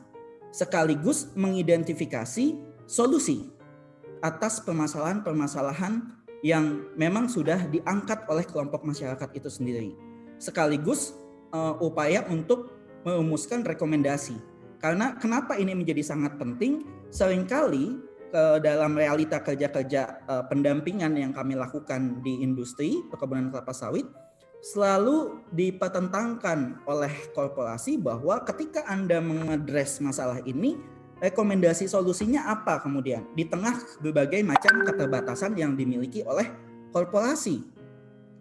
sekaligus 0.53 1.33
mengidentifikasi 1.37 2.57
solusi 2.89 3.49
atas 4.21 4.61
permasalahan-permasalahan 4.65 6.01
yang 6.45 6.85
memang 6.97 7.29
sudah 7.29 7.65
diangkat 7.69 8.25
oleh 8.29 8.45
kelompok 8.45 8.85
masyarakat 8.85 9.29
itu 9.33 9.49
sendiri, 9.49 9.91
sekaligus 10.37 11.17
uh, 11.53 11.77
upaya 11.81 12.25
untuk 12.29 12.73
merumuskan 13.05 13.65
rekomendasi. 13.65 14.37
Karena 14.77 15.17
kenapa 15.17 15.57
ini 15.57 15.73
menjadi 15.73 16.05
sangat 16.05 16.37
penting? 16.37 16.85
Seringkali 17.09 17.97
ke 18.27 18.43
dalam 18.59 18.93
realita 18.93 19.39
kerja-kerja 19.39 20.27
uh, 20.27 20.43
pendampingan 20.47 21.15
yang 21.15 21.31
kami 21.31 21.55
lakukan 21.55 22.19
di 22.21 22.43
industri 22.43 23.03
perkebunan 23.07 23.49
kelapa 23.49 23.71
sawit 23.71 24.05
selalu 24.61 25.45
dipertentangkan 25.53 26.81
oleh 26.89 27.13
korporasi 27.31 28.01
bahwa 28.01 28.41
ketika 28.43 28.83
Anda 28.89 29.21
mengadres 29.21 30.01
masalah 30.01 30.41
ini 30.43 30.75
rekomendasi 31.17 31.89
solusinya 31.89 32.49
apa 32.51 32.81
kemudian 32.81 33.25
di 33.33 33.45
tengah 33.45 33.73
berbagai 34.01 34.41
macam 34.45 34.85
keterbatasan 34.85 35.57
yang 35.57 35.73
dimiliki 35.73 36.21
oleh 36.25 36.49
korporasi. 36.93 37.65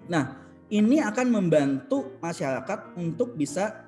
Nah, 0.09 0.47
ini 0.69 1.01
akan 1.01 1.31
membantu 1.31 2.19
masyarakat 2.21 2.99
untuk 2.99 3.39
bisa 3.39 3.87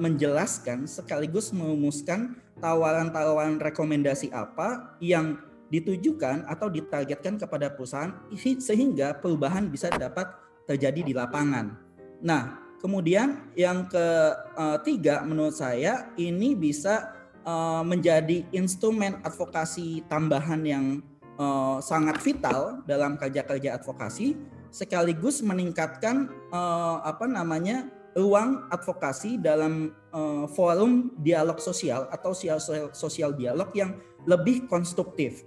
menjelaskan 0.00 0.84
sekaligus 0.84 1.48
merumuskan 1.56 2.36
tawaran-tawaran 2.60 3.58
rekomendasi 3.58 4.30
apa 4.30 4.96
yang 5.00 5.40
ditujukan 5.70 6.44
atau 6.50 6.66
ditargetkan 6.66 7.38
kepada 7.38 7.70
perusahaan 7.72 8.12
sehingga 8.58 9.16
perubahan 9.16 9.70
bisa 9.70 9.88
dapat 9.88 10.28
terjadi 10.66 11.00
di 11.02 11.12
lapangan. 11.14 11.78
Nah, 12.20 12.58
kemudian 12.82 13.50
yang 13.54 13.86
ketiga 13.86 15.22
menurut 15.22 15.54
saya 15.54 16.10
ini 16.18 16.58
bisa 16.58 17.14
eh, 17.46 17.82
menjadi 17.86 18.44
instrumen 18.50 19.22
advokasi 19.22 20.04
tambahan 20.10 20.60
yang 20.66 20.84
eh, 21.38 21.78
sangat 21.80 22.18
vital 22.20 22.82
dalam 22.84 23.14
kerja-kerja 23.16 23.78
advokasi 23.80 24.36
sekaligus 24.74 25.42
meningkatkan 25.42 26.30
eh, 26.50 26.96
apa 27.06 27.30
namanya 27.30 27.99
ruang 28.18 28.66
advokasi 28.74 29.38
dalam 29.38 29.94
uh, 30.10 30.46
forum 30.50 31.14
dialog 31.22 31.62
sosial 31.62 32.10
atau 32.10 32.34
sosial, 32.34 32.90
sosial 32.90 33.30
dialog 33.34 33.70
yang 33.74 33.98
lebih 34.26 34.66
konstruktif. 34.66 35.46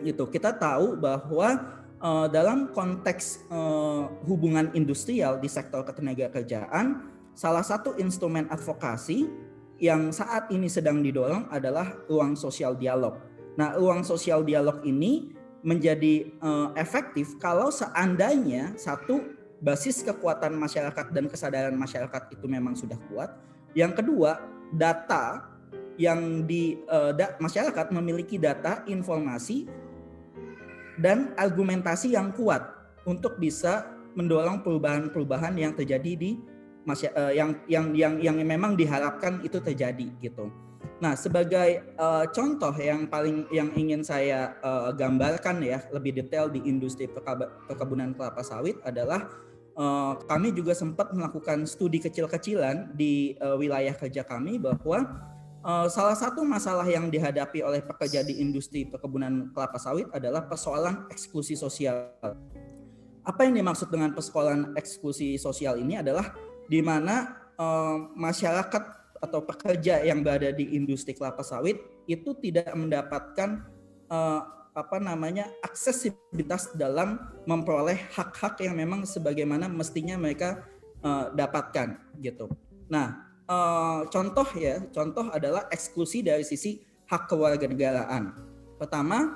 Gitu. 0.00 0.24
Kita 0.30 0.54
tahu 0.56 0.96
bahwa 0.96 1.80
uh, 2.00 2.26
dalam 2.30 2.70
konteks 2.72 3.50
uh, 3.50 4.08
hubungan 4.24 4.70
industrial 4.72 5.42
di 5.42 5.50
sektor 5.50 5.82
ketenagakerjaan, 5.84 7.10
salah 7.34 7.64
satu 7.64 7.98
instrumen 7.98 8.46
advokasi 8.48 9.28
yang 9.80 10.12
saat 10.12 10.52
ini 10.52 10.68
sedang 10.68 11.00
didorong 11.00 11.48
adalah 11.48 11.96
ruang 12.06 12.36
sosial 12.36 12.76
dialog. 12.76 13.16
Nah, 13.56 13.74
ruang 13.74 14.04
sosial 14.04 14.44
dialog 14.44 14.84
ini 14.84 15.32
menjadi 15.60 16.32
uh, 16.40 16.72
efektif 16.76 17.36
kalau 17.36 17.68
seandainya 17.68 18.72
satu 18.80 19.39
basis 19.60 20.00
kekuatan 20.00 20.56
masyarakat 20.56 21.12
dan 21.12 21.24
kesadaran 21.28 21.76
masyarakat 21.76 22.32
itu 22.32 22.48
memang 22.48 22.72
sudah 22.72 22.96
kuat. 23.12 23.30
Yang 23.76 24.02
kedua, 24.02 24.40
data 24.72 25.46
yang 26.00 26.48
di 26.48 26.80
uh, 26.88 27.12
da, 27.12 27.36
masyarakat 27.36 27.92
memiliki 27.92 28.40
data, 28.40 28.80
informasi 28.88 29.68
dan 30.96 31.36
argumentasi 31.36 32.16
yang 32.16 32.32
kuat 32.32 32.64
untuk 33.04 33.36
bisa 33.36 33.88
mendorong 34.16 34.64
perubahan-perubahan 34.64 35.54
yang 35.60 35.76
terjadi 35.76 36.16
di 36.16 36.40
uh, 36.88 37.32
yang 37.32 37.60
yang 37.68 37.92
yang 37.92 38.14
yang 38.18 38.36
memang 38.40 38.74
diharapkan 38.74 39.44
itu 39.44 39.60
terjadi 39.60 40.08
gitu. 40.24 40.48
Nah, 41.00 41.16
sebagai 41.16 41.96
uh, 41.96 42.28
contoh 42.28 42.72
yang 42.76 43.08
paling 43.08 43.48
yang 43.48 43.72
ingin 43.72 44.04
saya 44.04 44.56
uh, 44.60 44.92
gambarkan 44.92 45.64
ya 45.64 45.80
lebih 45.92 46.12
detail 46.16 46.52
di 46.52 46.60
industri 46.68 47.08
perkebunan 47.68 48.12
kelapa 48.12 48.44
sawit 48.44 48.76
adalah 48.84 49.28
kami 50.28 50.52
juga 50.52 50.76
sempat 50.76 51.08
melakukan 51.16 51.64
studi 51.64 52.04
kecil-kecilan 52.04 52.92
di 52.92 53.32
uh, 53.40 53.56
wilayah 53.56 53.96
kerja 53.96 54.20
kami 54.20 54.60
bahwa 54.60 55.08
uh, 55.64 55.88
salah 55.88 56.12
satu 56.12 56.44
masalah 56.44 56.84
yang 56.84 57.08
dihadapi 57.08 57.64
oleh 57.64 57.80
pekerja 57.80 58.20
di 58.20 58.44
industri 58.44 58.84
perkebunan 58.84 59.48
kelapa 59.56 59.80
sawit 59.80 60.04
adalah 60.12 60.44
persoalan 60.44 61.08
eksklusi 61.08 61.56
sosial. 61.56 62.12
Apa 63.24 63.40
yang 63.48 63.56
dimaksud 63.56 63.88
dengan 63.88 64.12
persoalan 64.12 64.76
eksklusi 64.76 65.40
sosial 65.40 65.80
ini 65.80 66.00
adalah 66.00 66.32
di 66.68 66.80
mana 66.80 67.36
masyarakat 68.16 68.84
atau 69.20 69.44
pekerja 69.44 70.00
yang 70.00 70.24
berada 70.24 70.48
di 70.48 70.72
industri 70.72 71.12
kelapa 71.12 71.44
sawit 71.44 71.76
itu 72.08 72.32
tidak 72.40 72.72
mendapatkan 72.72 73.60
apa 74.74 75.02
namanya 75.02 75.50
aksesibilitas 75.66 76.74
dalam 76.78 77.18
memperoleh 77.44 77.98
hak-hak 78.14 78.62
yang 78.62 78.78
memang 78.78 79.02
sebagaimana 79.02 79.66
mestinya 79.66 80.14
mereka 80.14 80.62
uh, 81.02 81.32
dapatkan 81.34 81.98
gitu. 82.22 82.46
Nah, 82.86 83.26
uh, 83.50 84.06
contoh 84.08 84.46
ya, 84.54 84.82
contoh 84.94 85.30
adalah 85.34 85.66
eksklusi 85.74 86.22
dari 86.22 86.46
sisi 86.46 86.82
hak 87.10 87.26
kewarganegaraan. 87.26 88.34
Pertama, 88.78 89.34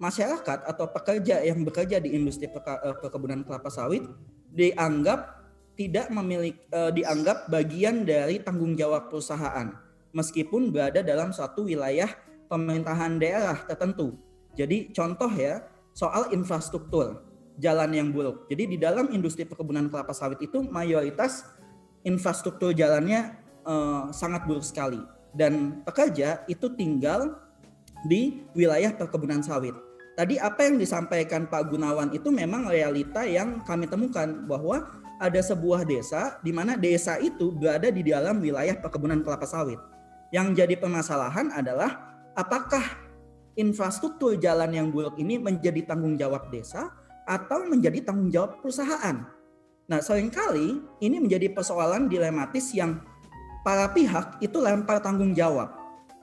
masyarakat 0.00 0.64
atau 0.64 0.86
pekerja 0.88 1.44
yang 1.44 1.60
bekerja 1.60 2.00
di 2.00 2.16
industri 2.16 2.48
eh, 2.48 2.96
perkebunan 2.96 3.44
kelapa 3.44 3.68
sawit 3.68 4.08
dianggap 4.56 5.44
tidak 5.76 6.08
memiliki 6.08 6.60
uh, 6.72 6.88
dianggap 6.88 7.48
bagian 7.52 8.08
dari 8.08 8.40
tanggung 8.40 8.76
jawab 8.76 9.12
perusahaan 9.12 9.76
meskipun 10.16 10.74
berada 10.74 11.00
dalam 11.04 11.30
suatu 11.30 11.68
wilayah 11.68 12.10
pemerintahan 12.50 13.20
daerah 13.20 13.58
tertentu. 13.68 14.18
Jadi 14.58 14.90
contoh 14.90 15.30
ya 15.32 15.62
soal 15.94 16.30
infrastruktur 16.34 17.22
jalan 17.60 17.90
yang 17.92 18.08
buruk. 18.10 18.48
Jadi 18.48 18.74
di 18.74 18.78
dalam 18.80 19.12
industri 19.12 19.44
perkebunan 19.44 19.92
kelapa 19.92 20.16
sawit 20.16 20.40
itu 20.40 20.64
mayoritas 20.64 21.44
infrastruktur 22.02 22.72
jalannya 22.72 23.36
uh, 23.68 24.08
sangat 24.10 24.48
buruk 24.48 24.64
sekali 24.64 24.98
dan 25.36 25.84
pekerja 25.84 26.42
itu 26.48 26.72
tinggal 26.74 27.36
di 28.08 28.42
wilayah 28.56 28.96
perkebunan 28.96 29.44
sawit. 29.44 29.76
Tadi 30.16 30.36
apa 30.36 30.68
yang 30.68 30.76
disampaikan 30.76 31.48
Pak 31.48 31.70
Gunawan 31.72 32.12
itu 32.12 32.28
memang 32.28 32.68
realita 32.68 33.24
yang 33.24 33.62
kami 33.64 33.88
temukan 33.88 34.44
bahwa 34.44 34.88
ada 35.20 35.40
sebuah 35.40 35.84
desa 35.84 36.40
di 36.40 36.52
mana 36.52 36.76
desa 36.80 37.20
itu 37.20 37.52
berada 37.52 37.88
di 37.92 38.00
dalam 38.04 38.40
wilayah 38.40 38.76
perkebunan 38.80 39.20
kelapa 39.20 39.44
sawit. 39.44 39.80
Yang 40.32 40.64
jadi 40.64 40.74
permasalahan 40.80 41.52
adalah 41.52 42.20
apakah 42.36 42.82
infrastruktur 43.58 44.38
jalan 44.38 44.70
yang 44.70 44.86
buruk 44.90 45.18
ini 45.18 45.38
menjadi 45.38 45.86
tanggung 45.88 46.14
jawab 46.18 46.50
desa 46.50 46.90
atau 47.26 47.66
menjadi 47.66 48.02
tanggung 48.06 48.30
jawab 48.30 48.58
perusahaan. 48.62 49.26
Nah, 49.90 49.98
sering 49.98 50.30
kali 50.30 50.78
ini 51.02 51.16
menjadi 51.18 51.50
persoalan 51.50 52.06
dilematis 52.06 52.70
yang 52.74 53.02
para 53.66 53.90
pihak 53.90 54.38
itu 54.38 54.56
lempar 54.62 55.02
tanggung 55.02 55.34
jawab 55.34 55.80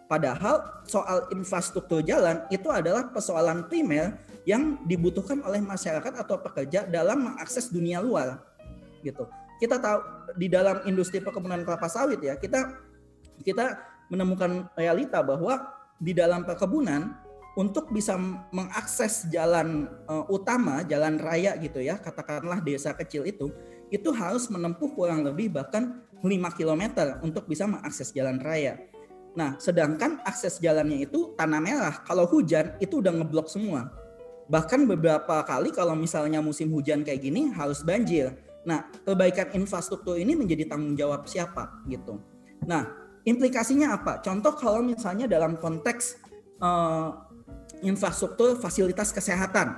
Padahal 0.08 0.88
soal 0.88 1.28
infrastruktur 1.36 2.00
jalan 2.00 2.48
itu 2.48 2.72
adalah 2.72 3.12
persoalan 3.12 3.68
primer 3.68 4.16
yang 4.48 4.80
dibutuhkan 4.88 5.44
oleh 5.44 5.60
masyarakat 5.60 6.16
atau 6.16 6.40
pekerja 6.40 6.88
dalam 6.88 7.28
mengakses 7.28 7.68
dunia 7.68 8.00
luar. 8.00 8.40
Gitu. 9.04 9.28
Kita 9.60 9.76
tahu 9.84 10.00
di 10.40 10.48
dalam 10.48 10.80
industri 10.88 11.20
perkebunan 11.20 11.68
kelapa 11.68 11.92
sawit 11.92 12.24
ya, 12.24 12.40
kita 12.40 12.72
kita 13.44 13.76
menemukan 14.08 14.72
realita 14.80 15.20
bahwa 15.20 15.68
di 15.98 16.14
dalam 16.14 16.46
perkebunan 16.46 17.14
untuk 17.58 17.90
bisa 17.90 18.14
mengakses 18.54 19.26
jalan 19.34 19.90
uh, 20.06 20.30
utama, 20.30 20.86
jalan 20.86 21.18
raya 21.18 21.58
gitu 21.58 21.82
ya, 21.82 21.98
katakanlah 21.98 22.62
desa 22.62 22.94
kecil 22.94 23.26
itu, 23.26 23.50
itu 23.90 24.10
harus 24.14 24.46
menempuh 24.54 24.94
kurang 24.94 25.26
lebih 25.26 25.50
bahkan 25.50 26.06
5 26.22 26.30
km 26.54 26.84
untuk 27.26 27.50
bisa 27.50 27.66
mengakses 27.66 28.14
jalan 28.14 28.38
raya 28.38 28.78
Nah, 29.38 29.54
sedangkan 29.62 30.18
akses 30.26 30.58
jalannya 30.58 31.06
itu 31.06 31.38
tanah 31.38 31.62
merah. 31.62 31.96
Kalau 32.02 32.26
hujan 32.26 32.74
itu 32.82 33.06
udah 33.06 33.14
ngeblok 33.22 33.46
semua. 33.46 33.94
Bahkan 34.50 34.90
beberapa 34.90 35.46
kali 35.46 35.70
kalau 35.70 35.94
misalnya 35.94 36.42
musim 36.42 36.74
hujan 36.74 37.06
kayak 37.06 37.22
gini 37.22 37.54
harus 37.54 37.86
banjir. 37.86 38.34
Nah, 38.66 38.90
perbaikan 39.06 39.54
infrastruktur 39.54 40.18
ini 40.18 40.34
menjadi 40.34 40.66
tanggung 40.66 40.98
jawab 40.98 41.30
siapa 41.30 41.70
gitu. 41.86 42.18
Nah, 42.66 42.90
implikasinya 43.28 44.00
apa? 44.00 44.24
Contoh 44.24 44.56
kalau 44.56 44.80
misalnya 44.80 45.28
dalam 45.28 45.60
konteks 45.60 46.24
uh, 46.64 47.28
infrastruktur 47.84 48.56
fasilitas 48.58 49.12
kesehatan 49.12 49.76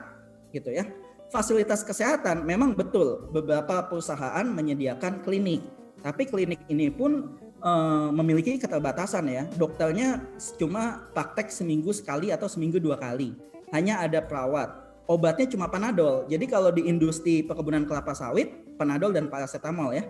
gitu 0.53 0.69
ya. 0.69 0.85
Fasilitas 1.29 1.85
kesehatan 1.85 2.45
memang 2.45 2.73
betul 2.73 3.29
beberapa 3.33 3.85
perusahaan 3.89 4.45
menyediakan 4.45 5.25
klinik. 5.25 5.61
Tapi 5.99 6.25
klinik 6.25 6.63
ini 6.71 6.89
pun 6.89 7.37
uh, 7.61 8.09
memiliki 8.13 8.57
keterbatasan 8.57 9.25
ya. 9.29 9.43
Dokternya 9.57 10.21
cuma 10.57 11.09
praktek 11.13 11.53
seminggu 11.53 11.93
sekali 11.93 12.33
atau 12.33 12.49
seminggu 12.49 12.81
dua 12.81 12.97
kali. 12.97 13.35
Hanya 13.69 14.01
ada 14.01 14.25
perawat. 14.25 14.89
Obatnya 15.09 15.49
cuma 15.49 15.69
panadol. 15.69 16.25
Jadi 16.29 16.45
kalau 16.49 16.69
di 16.73 16.85
industri 16.85 17.41
perkebunan 17.45 17.85
kelapa 17.85 18.13
sawit, 18.13 18.77
panadol 18.77 19.13
dan 19.13 19.29
paracetamol 19.29 19.93
ya. 19.93 20.05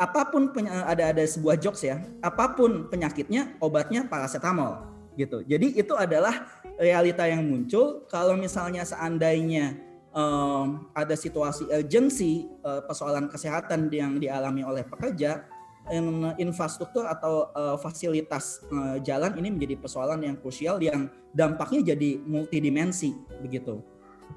Apa 0.00 0.28
pun 0.32 0.50
ada 0.66 1.14
ada 1.14 1.22
sebuah 1.22 1.60
jokes 1.60 1.86
ya. 1.86 2.02
Apa 2.24 2.56
pun 2.56 2.88
penyakitnya, 2.90 3.54
obatnya 3.62 4.08
paracetamol 4.08 4.92
gitu. 5.16 5.44
Jadi 5.44 5.76
itu 5.76 5.92
adalah 5.92 6.48
realita 6.80 7.28
yang 7.28 7.44
muncul 7.44 8.08
kalau 8.08 8.32
misalnya 8.34 8.80
seandainya 8.82 9.76
um, 10.16 10.88
ada 10.96 11.12
situasi 11.12 11.68
urgensi 11.68 12.48
uh, 12.64 12.80
persoalan 12.84 13.28
kesehatan 13.28 13.92
yang 13.92 14.16
dialami 14.16 14.64
oleh 14.64 14.84
pekerja, 14.88 15.44
infrastruktur 16.38 17.10
atau 17.10 17.50
uh, 17.58 17.74
fasilitas 17.74 18.62
uh, 18.70 19.02
jalan 19.02 19.34
ini 19.34 19.50
menjadi 19.50 19.74
persoalan 19.82 20.22
yang 20.22 20.38
krusial 20.38 20.78
yang 20.78 21.10
dampaknya 21.34 21.92
jadi 21.94 22.22
multidimensi 22.22 23.12
begitu. 23.42 23.82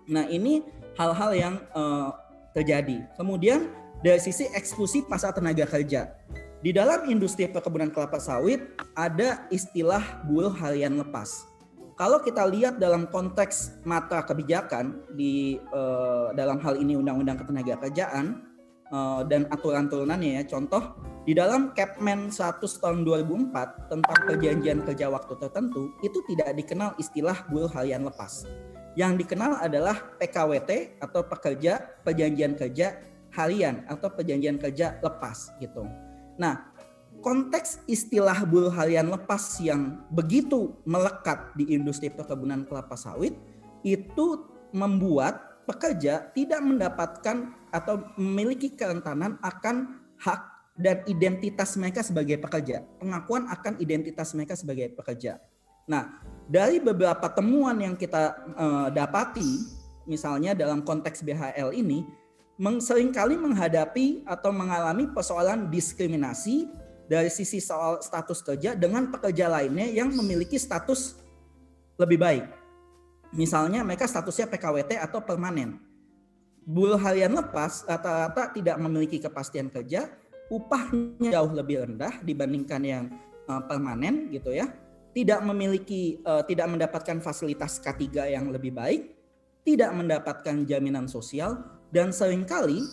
Nah 0.09 0.25
ini 0.25 0.65
hal-hal 0.97 1.31
yang 1.37 1.55
uh, 1.71 2.11
terjadi. 2.55 3.05
Kemudian 3.13 3.69
dari 4.05 4.21
sisi 4.21 4.45
eksklusi 4.53 5.01
pasar 5.09 5.33
tenaga 5.33 5.65
kerja. 5.65 6.13
Di 6.61 6.69
dalam 6.69 7.09
industri 7.09 7.49
perkebunan 7.49 7.89
kelapa 7.89 8.21
sawit 8.21 8.61
ada 8.93 9.49
istilah 9.49 10.21
buruh 10.29 10.53
harian 10.53 11.01
lepas. 11.01 11.49
Kalau 11.97 12.21
kita 12.21 12.45
lihat 12.45 12.77
dalam 12.77 13.09
konteks 13.09 13.81
mata 13.81 14.21
kebijakan 14.21 15.01
di 15.17 15.57
uh, 15.73 16.29
dalam 16.37 16.61
hal 16.61 16.77
ini 16.77 16.93
undang-undang 16.93 17.41
ketenagakerjaan 17.41 18.45
uh, 18.93 19.25
dan 19.25 19.49
aturan 19.49 19.89
turunannya 19.89 20.37
ya, 20.37 20.43
contoh 20.45 20.93
di 21.25 21.33
dalam 21.33 21.73
Capman 21.73 22.29
100 22.29 22.61
tahun 22.61 23.01
2004 23.09 23.89
tentang 23.89 24.19
perjanjian 24.29 24.85
kerja 24.85 25.09
waktu 25.09 25.33
tertentu 25.41 25.89
itu 26.05 26.21
tidak 26.29 26.53
dikenal 26.53 26.93
istilah 27.01 27.41
buruh 27.49 27.71
harian 27.73 28.05
lepas. 28.05 28.45
Yang 28.93 29.25
dikenal 29.25 29.65
adalah 29.65 29.97
PKWT 30.21 31.01
atau 31.01 31.25
pekerja 31.25 31.79
perjanjian 32.05 32.53
kerja 32.53 33.14
harian 33.35 33.83
atau 33.91 34.07
perjanjian 34.09 34.57
kerja 34.57 34.97
lepas 35.03 35.51
gitu. 35.59 35.83
Nah, 36.39 36.71
konteks 37.19 37.83
istilah 37.85 38.47
buruh 38.47 38.71
harian 38.71 39.11
lepas 39.11 39.59
yang 39.59 40.01
begitu 40.11 40.73
melekat 40.87 41.51
di 41.59 41.75
industri 41.75 42.07
perkebunan 42.07 42.63
kelapa 42.63 42.95
sawit 42.95 43.35
itu 43.83 44.47
membuat 44.71 45.63
pekerja 45.67 46.31
tidak 46.33 46.61
mendapatkan 46.61 47.53
atau 47.73 48.07
memiliki 48.15 48.73
kerentanan 48.73 49.35
akan 49.41 49.99
hak 50.21 50.55
dan 50.75 51.01
identitas 51.07 51.79
mereka 51.79 52.03
sebagai 52.03 52.35
pekerja, 52.35 52.83
pengakuan 52.99 53.47
akan 53.47 53.79
identitas 53.79 54.35
mereka 54.35 54.59
sebagai 54.59 54.91
pekerja. 54.91 55.39
Nah, 55.87 56.19
dari 56.49 56.83
beberapa 56.83 57.31
temuan 57.31 57.79
yang 57.79 57.95
kita 57.95 58.35
uh, 58.57 58.87
dapati, 58.91 59.63
misalnya 60.03 60.51
dalam 60.51 60.83
konteks 60.83 61.23
BHL 61.23 61.71
ini, 61.71 62.03
sering 62.79 63.11
kali 63.11 63.35
menghadapi 63.35 64.23
atau 64.23 64.51
mengalami 64.55 65.11
persoalan 65.11 65.67
diskriminasi 65.67 66.71
dari 67.05 67.29
sisi 67.29 67.59
soal 67.61 68.01
status 68.01 68.41
kerja 68.41 68.73
dengan 68.73 69.11
pekerja 69.11 69.51
lainnya 69.51 69.85
yang 69.91 70.09
memiliki 70.15 70.55
status 70.55 71.19
lebih 71.99 72.19
baik. 72.19 72.45
Misalnya 73.35 73.83
mereka 73.83 74.07
statusnya 74.07 74.47
PKWT 74.47 74.95
atau 74.99 75.19
permanen. 75.19 75.77
Buruh 76.65 76.97
harian 76.97 77.29
lepas 77.29 77.85
rata-rata 77.85 78.49
tidak 78.55 78.79
memiliki 78.81 79.21
kepastian 79.21 79.69
kerja 79.69 80.09
upahnya 80.49 81.29
jauh 81.29 81.53
lebih 81.53 81.85
rendah 81.85 82.21
dibandingkan 82.21 82.81
yang 82.81 83.03
uh, 83.49 83.61
permanen 83.65 84.29
gitu 84.29 84.53
ya 84.53 84.69
tidak 85.15 85.41
memiliki 85.41 86.21
uh, 86.25 86.43
tidak 86.45 86.69
mendapatkan 86.69 87.17
fasilitas 87.21 87.81
K3 87.81 88.33
yang 88.33 88.45
lebih 88.49 88.73
baik 88.73 89.13
tidak 89.65 89.89
mendapatkan 89.93 90.65
jaminan 90.69 91.09
sosial 91.09 91.57
dan 91.95 92.11
sering 92.11 92.43
kali 92.43 92.83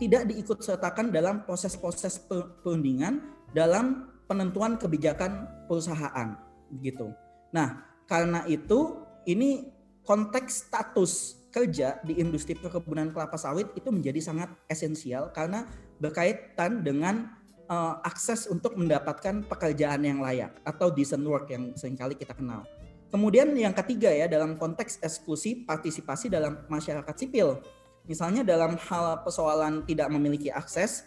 tidak 0.00 0.32
diikut 0.32 0.64
sertakan 0.64 1.12
dalam 1.12 1.44
proses-proses 1.44 2.16
perundingan 2.64 3.20
dalam 3.52 4.08
penentuan 4.24 4.80
kebijakan 4.80 5.44
perusahaan 5.68 6.40
gitu. 6.80 7.12
Nah, 7.52 7.84
karena 8.08 8.48
itu 8.48 8.96
ini 9.28 9.68
konteks 10.08 10.68
status 10.68 11.44
kerja 11.52 12.00
di 12.04 12.20
industri 12.20 12.56
perkebunan 12.56 13.12
kelapa 13.12 13.36
sawit 13.36 13.72
itu 13.76 13.88
menjadi 13.88 14.20
sangat 14.20 14.52
esensial 14.68 15.32
karena 15.32 15.64
berkaitan 15.96 16.84
dengan 16.84 17.32
uh, 17.68 18.00
akses 18.04 18.44
untuk 18.48 18.76
mendapatkan 18.76 19.44
pekerjaan 19.48 20.04
yang 20.04 20.20
layak 20.20 20.52
atau 20.68 20.92
decent 20.92 21.24
work 21.24 21.48
yang 21.48 21.72
sering 21.72 21.96
kali 21.96 22.12
kita 22.12 22.36
kenal. 22.36 22.68
Kemudian 23.08 23.54
yang 23.54 23.72
ketiga 23.72 24.10
ya 24.12 24.26
dalam 24.26 24.58
konteks 24.58 25.00
eksklusi 25.00 25.64
partisipasi 25.64 26.28
dalam 26.28 26.66
masyarakat 26.68 27.14
sipil. 27.16 27.62
Misalnya 28.06 28.46
dalam 28.46 28.78
hal 28.78 29.22
persoalan 29.26 29.82
tidak 29.82 30.08
memiliki 30.10 30.50
akses, 30.50 31.06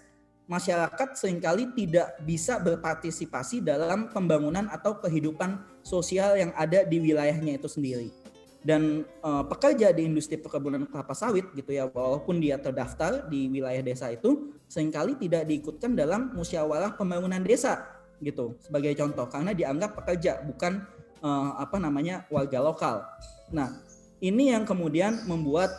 masyarakat 0.52 1.16
sering 1.16 1.40
kali 1.40 1.72
tidak 1.76 2.20
bisa 2.28 2.60
berpartisipasi 2.60 3.64
dalam 3.64 4.12
pembangunan 4.12 4.68
atau 4.68 5.00
kehidupan 5.00 5.64
sosial 5.84 6.36
yang 6.36 6.52
ada 6.60 6.84
di 6.84 7.00
wilayahnya 7.00 7.56
itu 7.56 7.70
sendiri 7.72 8.12
dan 8.60 9.08
uh, 9.24 9.48
pekerja 9.48 9.96
di 9.96 10.04
industri 10.04 10.36
perkebunan 10.36 10.84
kelapa 10.84 11.16
sawit 11.16 11.48
gitu 11.56 11.72
ya 11.72 11.88
walaupun 11.88 12.44
dia 12.44 12.60
terdaftar 12.60 13.32
di 13.32 13.48
wilayah 13.48 13.80
desa 13.80 14.12
itu 14.12 14.52
sering 14.68 14.92
kali 14.92 15.16
tidak 15.16 15.48
diikutkan 15.48 15.96
dalam 15.96 16.36
musyawarah 16.36 17.00
pembangunan 17.00 17.40
desa 17.40 17.88
gitu 18.20 18.60
sebagai 18.60 18.92
contoh 19.00 19.32
karena 19.32 19.56
dianggap 19.56 19.96
pekerja 19.96 20.44
bukan 20.44 20.84
uh, 21.24 21.56
apa 21.56 21.80
namanya 21.80 22.28
warga 22.28 22.60
lokal. 22.60 23.08
Nah, 23.56 23.80
ini 24.20 24.52
yang 24.52 24.68
kemudian 24.68 25.24
membuat 25.24 25.72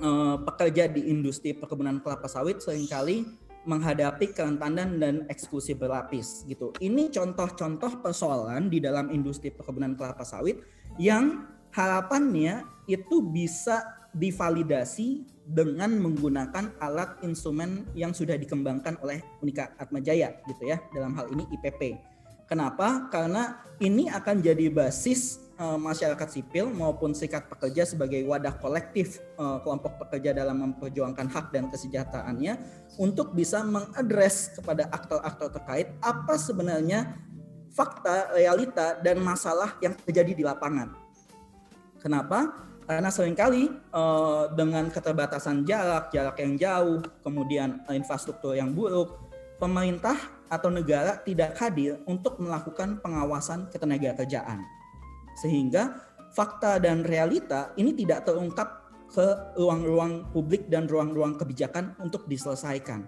uh, 0.00 0.40
pekerja 0.42 0.90
di 0.90 1.10
industri 1.10 1.52
perkebunan 1.54 2.00
kelapa 2.00 2.26
sawit 2.26 2.62
sering 2.62 2.88
kali 2.88 3.26
menghadapi 3.64 4.32
kerentanan 4.36 5.00
dan 5.00 5.14
eksklusi 5.28 5.72
berlapis 5.72 6.44
gitu. 6.44 6.72
Ini 6.80 7.08
contoh-contoh 7.08 8.04
persoalan 8.04 8.68
di 8.68 8.78
dalam 8.80 9.08
industri 9.08 9.48
perkebunan 9.48 9.96
kelapa 9.96 10.22
sawit 10.22 10.60
yang 11.00 11.48
harapannya 11.72 12.62
itu 12.86 13.24
bisa 13.24 13.82
divalidasi 14.14 15.26
dengan 15.44 15.98
menggunakan 16.00 16.76
alat 16.80 17.20
instrumen 17.26 17.84
yang 17.92 18.14
sudah 18.14 18.38
dikembangkan 18.38 18.96
oleh 19.02 19.20
Unika 19.42 19.74
Atmajaya 19.76 20.40
gitu 20.48 20.70
ya 20.70 20.80
dalam 20.94 21.12
hal 21.18 21.28
ini 21.34 21.44
IPP. 21.58 21.98
Kenapa? 22.48 23.08
Karena 23.08 23.60
ini 23.80 24.08
akan 24.08 24.40
jadi 24.44 24.70
basis 24.70 25.43
uh, 25.58 25.78
masyarakat 25.78 26.28
sipil 26.30 26.70
maupun 26.70 27.14
serikat 27.14 27.46
pekerja 27.46 27.86
sebagai 27.86 28.22
wadah 28.26 28.54
kolektif 28.58 29.22
uh, 29.38 29.62
kelompok 29.62 29.98
pekerja 30.06 30.34
dalam 30.34 30.62
memperjuangkan 30.62 31.30
hak 31.30 31.46
dan 31.54 31.70
kesejahteraannya 31.70 32.58
untuk 32.98 33.34
bisa 33.34 33.62
mengadres 33.62 34.54
kepada 34.54 34.90
aktor-aktor 34.90 35.50
terkait 35.54 35.94
apa 36.02 36.34
sebenarnya 36.38 37.18
fakta, 37.74 38.30
realita 38.34 38.98
dan 39.02 39.18
masalah 39.18 39.74
yang 39.82 39.98
terjadi 40.06 40.32
di 40.32 40.42
lapangan. 40.46 40.94
Kenapa? 41.98 42.54
Karena 42.84 43.08
sering 43.08 43.32
kali 43.32 43.72
uh, 43.96 44.52
dengan 44.52 44.92
keterbatasan 44.92 45.64
jarak, 45.64 46.12
jarak 46.12 46.36
yang 46.36 46.54
jauh, 46.60 47.00
kemudian 47.24 47.80
infrastruktur 47.88 48.52
yang 48.54 48.76
buruk, 48.76 49.24
pemerintah 49.56 50.14
atau 50.52 50.68
negara 50.68 51.16
tidak 51.24 51.56
hadir 51.56 51.98
untuk 52.04 52.36
melakukan 52.38 53.00
pengawasan 53.00 53.72
ketenaga 53.72 54.12
kerjaan. 54.22 54.60
Sehingga 55.44 56.00
fakta 56.32 56.80
dan 56.80 57.04
realita 57.04 57.76
ini 57.76 57.92
tidak 57.92 58.24
terungkap 58.24 58.88
ke 59.12 59.26
ruang-ruang 59.60 60.32
publik 60.32 60.66
dan 60.72 60.88
ruang-ruang 60.88 61.36
kebijakan 61.36 61.92
untuk 62.00 62.24
diselesaikan. 62.24 63.04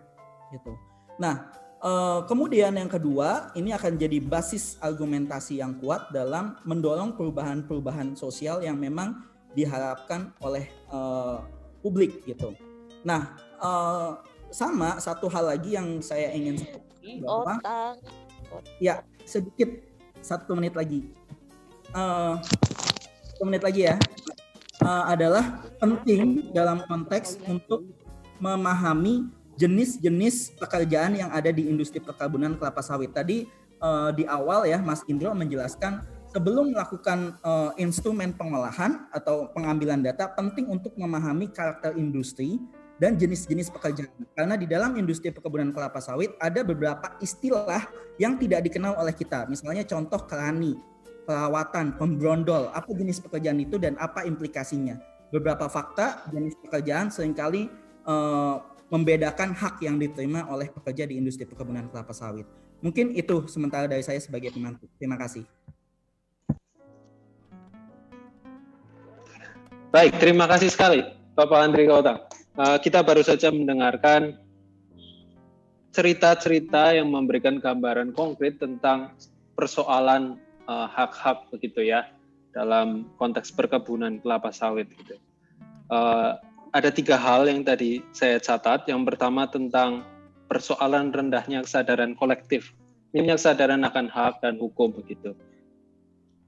Gitu. 0.53 0.73
Nah, 1.17 1.51
uh, 1.81 2.23
kemudian 2.29 2.77
yang 2.77 2.93
kedua, 2.93 3.51
ini 3.57 3.73
akan 3.73 3.97
jadi 3.97 4.21
basis 4.21 4.77
argumentasi 4.85 5.65
yang 5.65 5.81
kuat 5.81 6.13
dalam 6.13 6.61
mendorong 6.63 7.17
perubahan-perubahan 7.17 8.15
sosial 8.15 8.63
yang 8.63 8.77
memang 8.77 9.17
diharapkan 9.57 10.37
oleh 10.45 10.69
uh, 10.93 11.41
publik 11.81 12.23
gitu. 12.29 12.53
Nah, 13.03 13.35
uh, 13.59 14.21
sama 14.53 15.01
satu 15.03 15.27
hal 15.27 15.51
lagi 15.51 15.75
yang 15.75 15.99
saya 16.05 16.31
ingin 16.31 16.61
bahwa, 17.25 17.59
ya 18.79 19.03
sedikit 19.27 19.75
satu 20.23 20.55
menit 20.55 20.77
lagi, 20.77 21.09
uh, 21.97 22.37
menit 23.41 23.65
lagi 23.65 23.89
ya, 23.89 23.97
uh, 24.85 25.05
adalah 25.09 25.65
penting 25.81 26.53
dalam 26.53 26.85
konteks 26.85 27.41
untuk 27.49 27.89
memahami 28.37 29.33
jenis-jenis 29.57 30.61
pekerjaan 30.61 31.17
yang 31.17 31.33
ada 31.33 31.49
di 31.49 31.65
industri 31.65 31.99
perkebunan 31.99 32.61
kelapa 32.61 32.85
sawit. 32.85 33.17
Tadi 33.17 33.49
uh, 33.81 34.13
di 34.13 34.29
awal 34.29 34.69
ya 34.69 34.77
Mas 34.85 35.01
Indro 35.09 35.33
menjelaskan 35.33 36.05
sebelum 36.29 36.77
melakukan 36.77 37.41
uh, 37.41 37.73
instrumen 37.81 38.37
pengolahan 38.37 39.09
atau 39.09 39.49
pengambilan 39.57 40.05
data 40.05 40.29
penting 40.37 40.69
untuk 40.69 40.93
memahami 41.01 41.49
karakter 41.49 41.97
industri 41.97 42.61
dan 43.01 43.17
jenis-jenis 43.17 43.73
pekerjaan. 43.73 44.13
Karena 44.37 44.61
di 44.61 44.69
dalam 44.69 44.97
industri 45.01 45.33
perkebunan 45.33 45.73
kelapa 45.73 46.01
sawit 46.05 46.37
ada 46.37 46.61
beberapa 46.61 47.17
istilah 47.25 47.89
yang 48.21 48.37
tidak 48.37 48.69
dikenal 48.69 48.97
oleh 49.01 49.17
kita. 49.17 49.49
Misalnya 49.49 49.89
contoh 49.89 50.21
kerani, 50.29 50.77
perawatan, 51.27 51.99
pembrondol, 51.99 52.71
apa 52.71 52.87
jenis 52.95 53.19
pekerjaan 53.19 53.59
itu 53.59 53.77
dan 53.77 53.99
apa 53.99 54.23
implikasinya. 54.23 54.95
Beberapa 55.35 55.67
fakta 55.67 56.31
jenis 56.31 56.55
pekerjaan 56.63 57.11
sering 57.11 57.35
kali 57.35 57.67
uh, 58.07 58.63
membedakan 58.87 59.51
hak 59.51 59.83
yang 59.83 59.99
diterima 59.99 60.47
oleh 60.47 60.71
pekerja 60.71 61.11
di 61.11 61.19
industri 61.19 61.43
perkebunan 61.43 61.91
kelapa 61.91 62.15
sawit. 62.15 62.47
Mungkin 62.79 63.19
itu 63.19 63.51
sementara 63.51 63.91
dari 63.91 64.07
saya 64.07 64.23
sebagai 64.23 64.55
penantu. 64.55 64.87
Terima 64.95 65.19
kasih. 65.19 65.43
Baik, 69.91 70.21
terima 70.23 70.47
kasih 70.47 70.71
sekali 70.71 71.01
Bapak 71.35 71.59
Andri 71.59 71.91
Kautang. 71.91 72.23
Uh, 72.57 72.79
kita 72.79 73.03
baru 73.03 73.21
saja 73.27 73.51
mendengarkan 73.51 74.39
cerita-cerita 75.97 76.93
yang 76.93 77.09
memberikan 77.09 77.57
gambaran 77.57 78.13
konkret 78.13 78.61
tentang 78.61 79.17
persoalan 79.57 80.37
uh, 80.67 80.87
hak-hak 80.91 81.47
begitu 81.51 81.87
ya 81.87 82.11
dalam 82.55 83.09
konteks 83.19 83.53
perkebunan 83.55 84.19
kelapa 84.21 84.51
sawit 84.51 84.91
gitu. 84.95 85.19
Uh, 85.91 86.39
ada 86.75 86.93
tiga 86.93 87.17
hal 87.17 87.49
yang 87.49 87.65
tadi 87.65 88.05
saya 88.13 88.37
catat. 88.43 88.85
Yang 88.91 89.15
pertama 89.15 89.49
tentang 89.49 90.05
persoalan 90.51 91.11
rendahnya 91.11 91.65
kesadaran 91.65 92.13
kolektif, 92.19 92.77
minimnya 93.11 93.41
kesadaran 93.41 93.83
akan 93.87 94.07
hak 94.11 94.45
dan 94.45 94.61
hukum 94.61 94.93
begitu. 94.93 95.33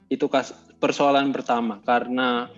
Itu 0.08 0.28
persoalan 0.80 1.32
pertama 1.32 1.80
karena 1.84 2.48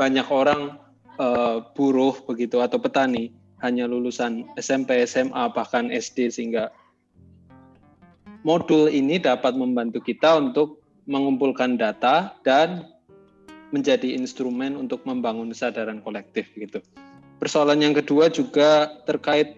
banyak 0.00 0.28
orang 0.32 0.80
uh, 1.20 1.60
buruh 1.76 2.16
begitu 2.24 2.60
atau 2.64 2.80
petani 2.80 3.36
hanya 3.60 3.84
lulusan 3.84 4.48
SMP, 4.56 5.04
SMA 5.04 5.52
bahkan 5.52 5.92
SD 5.92 6.32
sehingga 6.32 6.72
modul 8.40 8.88
ini 8.88 9.20
dapat 9.20 9.52
membantu 9.52 10.00
kita 10.00 10.40
untuk 10.40 10.79
mengumpulkan 11.04 11.76
data 11.78 12.34
dan 12.44 12.88
menjadi 13.70 14.18
instrumen 14.18 14.74
untuk 14.74 15.06
membangun 15.06 15.50
kesadaran 15.54 16.02
kolektif 16.02 16.50
gitu. 16.58 16.82
Persoalan 17.38 17.80
yang 17.80 17.94
kedua 17.96 18.28
juga 18.28 18.90
terkait 19.06 19.56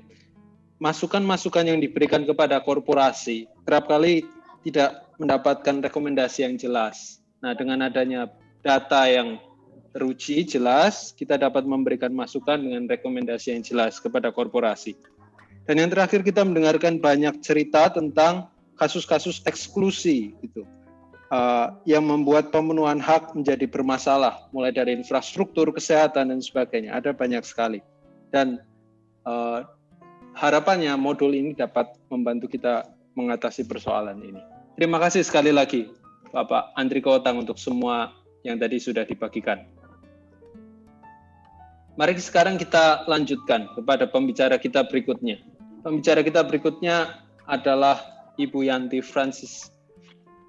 masukan-masukan 0.79 1.67
yang 1.67 1.79
diberikan 1.83 2.23
kepada 2.23 2.63
korporasi. 2.63 3.51
Kerap 3.67 3.91
kali 3.91 4.23
tidak 4.63 5.07
mendapatkan 5.19 5.83
rekomendasi 5.91 6.47
yang 6.47 6.55
jelas. 6.59 7.23
Nah, 7.43 7.55
dengan 7.59 7.87
adanya 7.87 8.31
data 8.63 9.07
yang 9.11 9.39
teruji 9.93 10.47
jelas, 10.47 11.11
kita 11.15 11.37
dapat 11.37 11.67
memberikan 11.67 12.11
masukan 12.15 12.59
dengan 12.59 12.87
rekomendasi 12.87 13.55
yang 13.55 13.63
jelas 13.63 13.99
kepada 13.99 14.31
korporasi. 14.31 14.95
Dan 15.67 15.79
yang 15.79 15.91
terakhir 15.91 16.27
kita 16.27 16.43
mendengarkan 16.43 16.99
banyak 16.99 17.39
cerita 17.43 17.91
tentang 17.91 18.51
kasus-kasus 18.75 19.47
eksklusi 19.47 20.35
gitu. 20.43 20.67
Uh, 21.33 21.73
yang 21.89 22.05
membuat 22.05 22.53
pemenuhan 22.53 23.01
hak 23.01 23.33
menjadi 23.33 23.65
bermasalah, 23.65 24.53
mulai 24.53 24.69
dari 24.69 24.93
infrastruktur, 24.93 25.73
kesehatan 25.73 26.29
dan 26.29 26.45
sebagainya. 26.45 26.93
Ada 26.93 27.17
banyak 27.17 27.41
sekali. 27.41 27.81
Dan 28.29 28.61
uh, 29.25 29.65
harapannya 30.37 30.93
modul 31.01 31.33
ini 31.33 31.57
dapat 31.57 31.89
membantu 32.13 32.53
kita 32.53 32.85
mengatasi 33.17 33.65
persoalan 33.65 34.21
ini. 34.21 34.45
Terima 34.77 35.01
kasih 35.01 35.25
sekali 35.25 35.57
lagi 35.57 35.89
Bapak 36.37 36.77
Andri 36.77 37.01
Kotang 37.01 37.45
untuk 37.45 37.57
semua 37.57 38.13
yang 38.45 38.61
tadi 38.61 38.77
sudah 38.77 39.09
dibagikan. 39.09 39.65
Mari 41.97 42.17
sekarang 42.21 42.61
kita 42.61 43.09
lanjutkan 43.09 43.73
kepada 43.73 44.05
pembicara 44.05 44.61
kita 44.61 44.85
berikutnya. 44.85 45.41
Pembicara 45.81 46.21
kita 46.21 46.45
berikutnya 46.45 47.25
adalah 47.49 48.01
Ibu 48.37 48.69
Yanti 48.69 49.01
Francis 49.01 49.72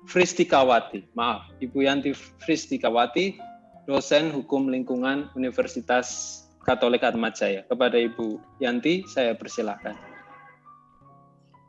Fristikawati. 0.08 1.08
Maaf, 1.16 1.47
Ibu 1.64 1.88
Yanti 1.88 2.12
Fristikawati, 2.43 3.39
dosen 3.88 4.32
hukum 4.32 4.68
lingkungan 4.68 5.32
Universitas 5.36 6.39
Katolik 6.64 7.04
Atmajaya. 7.04 7.64
Kepada 7.68 7.95
Ibu 7.99 8.39
Yanti, 8.64 9.04
saya 9.08 9.36
persilahkan. 9.36 9.95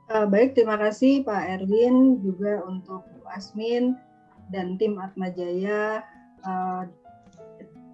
Uh, 0.05 0.29
baik, 0.29 0.53
terima 0.53 0.77
kasih 0.77 1.25
Pak 1.25 1.43
Erwin 1.59 2.21
juga 2.21 2.61
untuk 2.69 3.09
Bu 3.09 3.25
Asmin 3.33 3.97
dan 4.53 4.77
tim 4.77 5.01
Atmajaya 5.01 6.05
uh, 6.45 6.85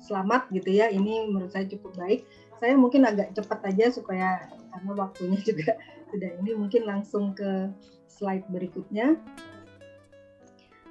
selamat 0.02 0.50
gitu 0.50 0.74
ya. 0.74 0.90
Ini 0.90 1.30
menurut 1.30 1.54
saya 1.54 1.70
cukup 1.70 1.94
baik. 1.94 2.26
Saya 2.58 2.74
mungkin 2.76 3.06
agak 3.06 3.32
cepat 3.38 3.62
aja 3.72 3.94
supaya 3.94 4.50
karena 4.74 4.92
waktunya 4.98 5.38
juga 5.48 5.78
sudah 6.10 6.30
ini 6.42 6.50
mungkin 6.58 6.82
langsung 6.84 7.32
ke 7.32 7.70
slide 8.10 8.44
berikutnya. 8.50 9.14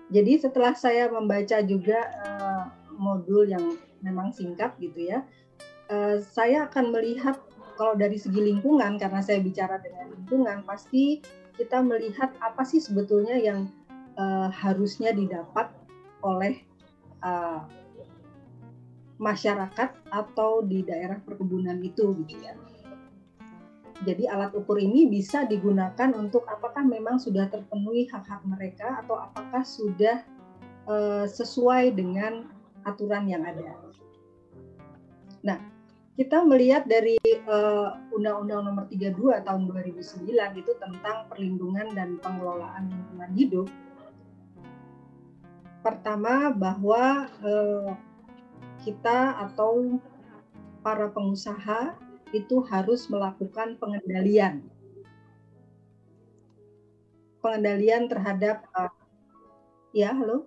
Jadi 0.10 0.42
setelah 0.42 0.74
saya 0.74 1.06
membaca 1.10 1.62
juga 1.62 2.00
uh, 2.26 2.64
modul 2.98 3.46
yang 3.46 3.78
memang 4.02 4.34
singkat 4.34 4.74
gitu 4.82 5.14
ya, 5.14 5.22
uh, 5.94 6.18
saya 6.18 6.66
akan 6.66 6.90
melihat 6.90 7.38
kalau 7.78 7.96
dari 7.96 8.20
segi 8.20 8.42
lingkungan 8.44 9.00
karena 9.00 9.22
saya 9.24 9.40
bicara 9.40 9.80
dengan 9.80 10.12
lingkungan 10.12 10.68
pasti 10.68 11.24
kita 11.56 11.80
melihat 11.80 12.34
apa 12.44 12.66
sih 12.68 12.82
sebetulnya 12.82 13.40
yang 13.40 13.72
uh, 14.20 14.52
harusnya 14.52 15.16
didapat 15.16 15.72
oleh 16.26 16.60
uh, 17.24 17.64
masyarakat 19.20 19.92
atau 20.12 20.64
di 20.64 20.84
daerah 20.84 21.20
perkebunan 21.24 21.80
itu 21.84 22.16
gitu 22.24 22.36
ya. 22.40 22.56
Jadi 24.08 24.32
alat 24.32 24.56
ukur 24.56 24.80
ini 24.80 25.12
bisa 25.12 25.44
digunakan 25.44 26.16
untuk 26.16 26.48
apakah 26.48 26.88
memang 26.88 27.20
sudah 27.20 27.52
terpenuhi 27.52 28.08
hak-hak 28.08 28.40
mereka 28.48 29.04
atau 29.04 29.20
apakah 29.20 29.60
sudah 29.68 30.24
uh, 30.88 31.28
sesuai 31.28 32.00
dengan 32.00 32.48
aturan 32.88 33.28
yang 33.28 33.44
ada. 33.44 33.76
Nah, 35.44 35.60
kita 36.16 36.44
melihat 36.44 36.88
dari 36.88 37.20
uh, 37.48 37.96
Undang-Undang 38.16 38.72
Nomor 38.72 38.86
32 38.92 39.40
tahun 39.44 39.62
2009 39.72 40.60
itu 40.64 40.72
tentang 40.80 41.28
perlindungan 41.28 41.92
dan 41.96 42.20
pengelolaan 42.20 42.92
lingkungan 42.92 43.32
hidup. 43.36 43.68
Pertama 45.80 46.52
bahwa 46.52 47.28
uh, 47.40 47.92
kita 48.84 49.44
atau 49.48 50.00
para 50.84 51.12
pengusaha 51.12 51.96
itu 52.32 52.62
harus 52.68 53.10
melakukan 53.10 53.80
pengendalian 53.82 54.66
pengendalian 57.40 58.12
terhadap 58.12 58.68
uh, 58.76 58.92
ya 59.96 60.12
halo 60.12 60.46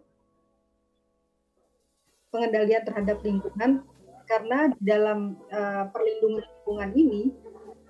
pengendalian 2.32 2.84
terhadap 2.84 3.18
lingkungan 3.20 3.84
karena 4.28 4.72
dalam 4.80 5.36
uh, 5.52 5.88
perlindungan 5.92 6.44
lingkungan 6.44 6.90
ini 6.96 7.22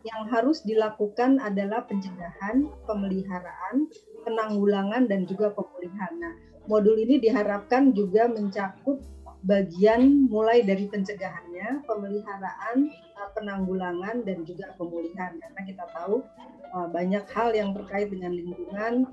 yang 0.03 0.27
harus 0.27 0.67
dilakukan 0.67 1.39
adalah 1.39 1.87
pencegahan, 1.87 2.67
pemeliharaan, 2.91 3.87
penanggulangan 4.27 5.07
dan 5.07 5.23
juga 5.31 5.55
pemulihan. 5.55 6.13
Nah, 6.19 6.35
modul 6.67 6.99
ini 6.99 7.23
diharapkan 7.23 7.95
juga 7.95 8.27
mencakup 8.27 8.99
bagian 9.47 10.27
mulai 10.27 10.63
dari 10.63 10.91
pencegahannya, 10.91 11.87
pemeliharaan, 11.87 12.91
penanggulangan 13.33 14.25
dan 14.25 14.45
juga 14.47 14.73
pemulihan 14.77 15.37
karena 15.37 15.61
kita 15.67 15.85
tahu 15.93 16.25
uh, 16.73 16.89
banyak 16.89 17.25
hal 17.33 17.51
yang 17.53 17.71
terkait 17.77 18.09
dengan 18.09 18.33
lingkungan 18.33 19.09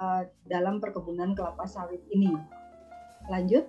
uh, 0.00 0.22
dalam 0.48 0.80
perkebunan 0.80 1.32
kelapa 1.32 1.64
sawit 1.68 2.00
ini. 2.12 2.32
Lanjut. 3.28 3.68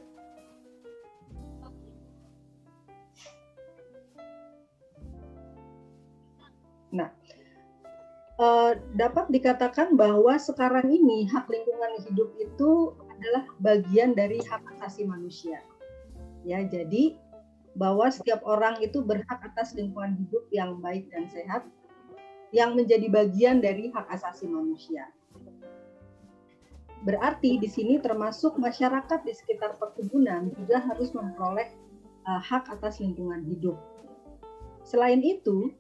Nah, 6.90 7.14
uh, 8.42 8.74
dapat 8.98 9.30
dikatakan 9.30 9.94
bahwa 9.94 10.34
sekarang 10.42 10.90
ini 10.90 11.30
hak 11.30 11.46
lingkungan 11.46 12.02
hidup 12.10 12.30
itu 12.42 12.98
adalah 13.14 13.46
bagian 13.62 14.18
dari 14.18 14.42
hak 14.42 14.64
asasi 14.80 15.06
manusia. 15.06 15.62
Ya, 16.48 16.64
jadi 16.64 17.20
bahwa 17.80 18.12
setiap 18.12 18.44
orang 18.44 18.76
itu 18.84 19.00
berhak 19.00 19.40
atas 19.40 19.72
lingkungan 19.72 20.20
hidup 20.20 20.44
yang 20.52 20.84
baik 20.84 21.08
dan 21.16 21.32
sehat 21.32 21.64
yang 22.52 22.76
menjadi 22.76 23.08
bagian 23.08 23.64
dari 23.64 23.88
hak 23.96 24.04
asasi 24.12 24.52
manusia. 24.52 25.08
Berarti 27.08 27.56
di 27.56 27.72
sini 27.72 27.96
termasuk 28.04 28.60
masyarakat 28.60 29.24
di 29.24 29.32
sekitar 29.32 29.80
perkebunan 29.80 30.52
juga 30.60 30.84
harus 30.84 31.16
memperoleh 31.16 31.72
uh, 32.28 32.42
hak 32.44 32.68
atas 32.68 33.00
lingkungan 33.00 33.48
hidup. 33.48 33.80
Selain 34.84 35.24
itu, 35.24 35.72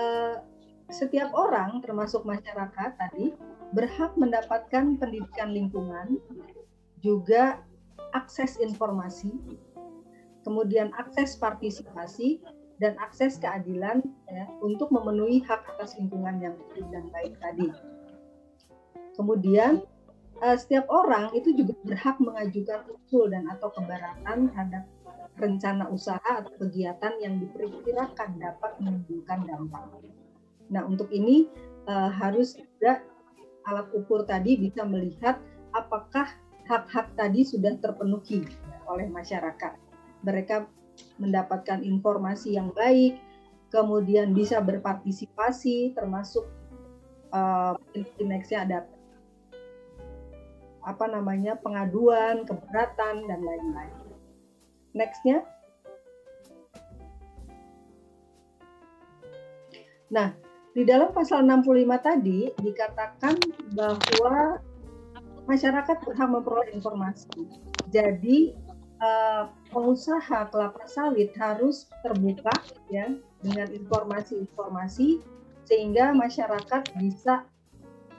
uh, 0.00 0.40
setiap 0.88 1.28
orang 1.36 1.84
termasuk 1.84 2.24
masyarakat 2.24 2.96
tadi 2.96 3.36
berhak 3.76 4.16
mendapatkan 4.16 4.96
pendidikan 4.96 5.52
lingkungan, 5.52 6.16
juga 7.04 7.60
akses 8.16 8.56
informasi, 8.56 9.36
kemudian 10.42 10.90
akses 10.98 11.38
partisipasi, 11.38 12.42
dan 12.82 12.98
akses 12.98 13.38
keadilan 13.38 14.02
ya, 14.26 14.50
untuk 14.58 14.90
memenuhi 14.90 15.38
hak 15.46 15.62
atas 15.78 15.94
lingkungan 15.94 16.42
yang 16.42 16.54
hidup 16.74 16.90
dan 16.90 17.06
baik 17.14 17.38
tadi. 17.38 17.70
Kemudian 19.14 19.86
uh, 20.42 20.58
setiap 20.58 20.90
orang 20.90 21.30
itu 21.30 21.54
juga 21.54 21.78
berhak 21.86 22.18
mengajukan 22.18 22.82
usul 22.90 23.30
dan 23.30 23.46
atau 23.46 23.70
keberatan 23.70 24.50
terhadap 24.50 24.84
rencana 25.38 25.86
usaha 25.94 26.42
atau 26.42 26.52
kegiatan 26.58 27.14
yang 27.22 27.38
diperkirakan 27.38 28.42
dapat 28.42 28.72
menimbulkan 28.82 29.46
dampak. 29.46 29.86
Nah, 30.74 30.82
untuk 30.82 31.06
ini 31.14 31.46
uh, 31.86 32.10
harus 32.10 32.58
juga 32.58 32.98
alat 33.62 33.88
ukur 33.94 34.26
tadi 34.26 34.58
bisa 34.58 34.82
melihat 34.82 35.38
apakah 35.70 36.26
hak-hak 36.66 37.14
tadi 37.14 37.46
sudah 37.46 37.78
terpenuhi 37.78 38.42
oleh 38.90 39.06
masyarakat. 39.06 39.81
Mereka 40.22 40.66
mendapatkan 41.18 41.82
informasi 41.82 42.54
yang 42.56 42.70
baik, 42.74 43.18
kemudian 43.72 44.36
bisa 44.36 44.60
berpartisipasi, 44.60 45.96
termasuk 45.96 46.46
uh, 47.32 47.74
nextnya 48.20 48.58
ada 48.66 48.78
apa 50.82 51.06
namanya 51.06 51.54
pengaduan, 51.58 52.42
keberatan 52.42 53.26
dan 53.26 53.40
lain-lain. 53.40 53.94
Nextnya. 54.92 55.46
Nah, 60.12 60.36
di 60.76 60.84
dalam 60.84 61.14
pasal 61.16 61.46
65 61.48 61.88
tadi 62.00 62.40
dikatakan 62.60 63.36
bahwa 63.72 64.60
masyarakat 65.48 65.96
berhak 66.04 66.28
memperoleh 66.28 66.68
informasi. 66.76 67.48
Jadi 67.88 68.52
uh, 69.02 69.50
pengusaha 69.74 70.48
kelapa 70.48 70.86
sawit 70.86 71.34
harus 71.34 71.90
terbuka 72.06 72.54
ya 72.88 73.10
dengan 73.42 73.68
informasi-informasi 73.74 75.18
sehingga 75.66 76.14
masyarakat 76.14 76.94
bisa 76.96 77.42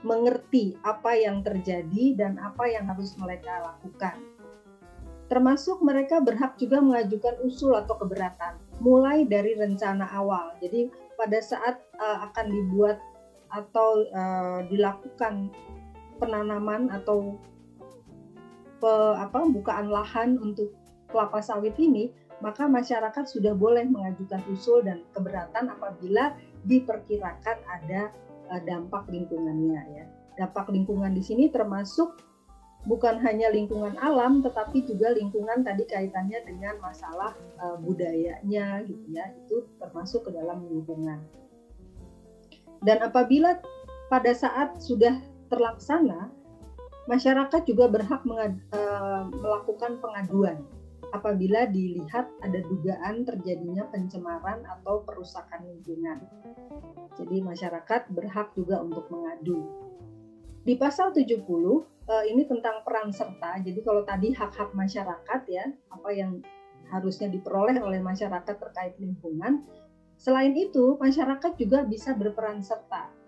mengerti 0.03 0.75
apa 0.83 1.15
yang 1.15 1.39
terjadi 1.41 2.19
dan 2.19 2.35
apa 2.35 2.67
yang 2.67 2.91
harus 2.91 3.15
mereka 3.15 3.63
lakukan. 3.63 4.19
Termasuk 5.31 5.79
mereka 5.79 6.19
berhak 6.19 6.59
juga 6.59 6.83
mengajukan 6.83 7.39
usul 7.47 7.73
atau 7.79 7.95
keberatan 7.95 8.59
mulai 8.83 9.23
dari 9.23 9.55
rencana 9.55 10.03
awal. 10.11 10.51
Jadi 10.59 10.91
pada 11.15 11.39
saat 11.39 11.79
uh, 11.95 12.27
akan 12.29 12.51
dibuat 12.51 12.99
atau 13.47 14.03
uh, 14.11 14.59
dilakukan 14.67 15.47
penanaman 16.19 16.91
atau 16.91 17.39
pe, 18.83 18.93
apa 19.15 19.47
bukaan 19.47 19.87
lahan 19.87 20.35
untuk 20.43 20.75
kelapa 21.07 21.39
sawit 21.39 21.79
ini, 21.79 22.11
maka 22.43 22.67
masyarakat 22.67 23.23
sudah 23.23 23.55
boleh 23.55 23.87
mengajukan 23.87 24.43
usul 24.51 24.83
dan 24.83 25.07
keberatan 25.15 25.71
apabila 25.71 26.35
diperkirakan 26.67 27.57
ada 27.63 28.11
uh, 28.51 28.59
dampak 28.67 29.07
lingkungannya 29.07 29.81
ya. 29.95 30.05
Dampak 30.35 30.67
lingkungan 30.67 31.15
di 31.15 31.23
sini 31.23 31.47
termasuk 31.47 32.19
bukan 32.83 33.15
hanya 33.23 33.47
lingkungan 33.47 33.95
alam 34.03 34.43
tetapi 34.43 34.83
juga 34.83 35.15
lingkungan 35.15 35.63
tadi 35.63 35.87
kaitannya 35.87 36.43
dengan 36.43 36.75
masalah 36.83 37.31
uh, 37.63 37.79
budayanya 37.79 38.83
gitu 38.83 39.07
ya 39.07 39.31
itu 39.31 39.63
termasuk 39.79 40.27
ke 40.27 40.31
dalam 40.35 40.67
lingkungan 40.67 41.23
dan 42.83 42.99
apabila 42.99 43.55
pada 44.11 44.35
saat 44.35 44.83
sudah 44.83 45.15
terlaksana 45.47 46.27
masyarakat 47.05 47.61
juga 47.67 47.91
berhak 47.91 48.23
mengad, 48.23 48.55
uh, 48.71 49.27
melakukan 49.27 49.99
pengaduan 49.99 50.63
apabila 51.13 51.69
dilihat 51.69 52.25
ada 52.41 52.59
dugaan 52.65 53.21
terjadinya 53.27 53.85
pencemaran 53.91 54.65
atau 54.65 55.05
perusakan 55.05 55.67
lingkungan. 55.69 56.25
Jadi 57.13 57.43
masyarakat 57.45 58.09
berhak 58.09 58.55
juga 58.57 58.81
untuk 58.81 59.05
mengadu. 59.13 59.61
Di 60.63 60.79
pasal 60.79 61.13
70 61.13 61.43
uh, 61.43 62.23
ini 62.25 62.47
tentang 62.49 62.81
peran 62.81 63.13
serta. 63.13 63.61
Jadi 63.61 63.79
kalau 63.83 64.01
tadi 64.07 64.33
hak-hak 64.33 64.73
masyarakat 64.73 65.41
ya, 65.51 65.69
apa 65.91 66.09
yang 66.15 66.41
harusnya 66.89 67.29
diperoleh 67.29 67.77
oleh 67.77 67.99
masyarakat 68.01 68.55
terkait 68.57 68.95
lingkungan. 68.97 69.61
Selain 70.17 70.55
itu, 70.55 70.95
masyarakat 70.97 71.59
juga 71.59 71.83
bisa 71.83 72.15
berperan 72.15 72.63
serta 72.63 73.22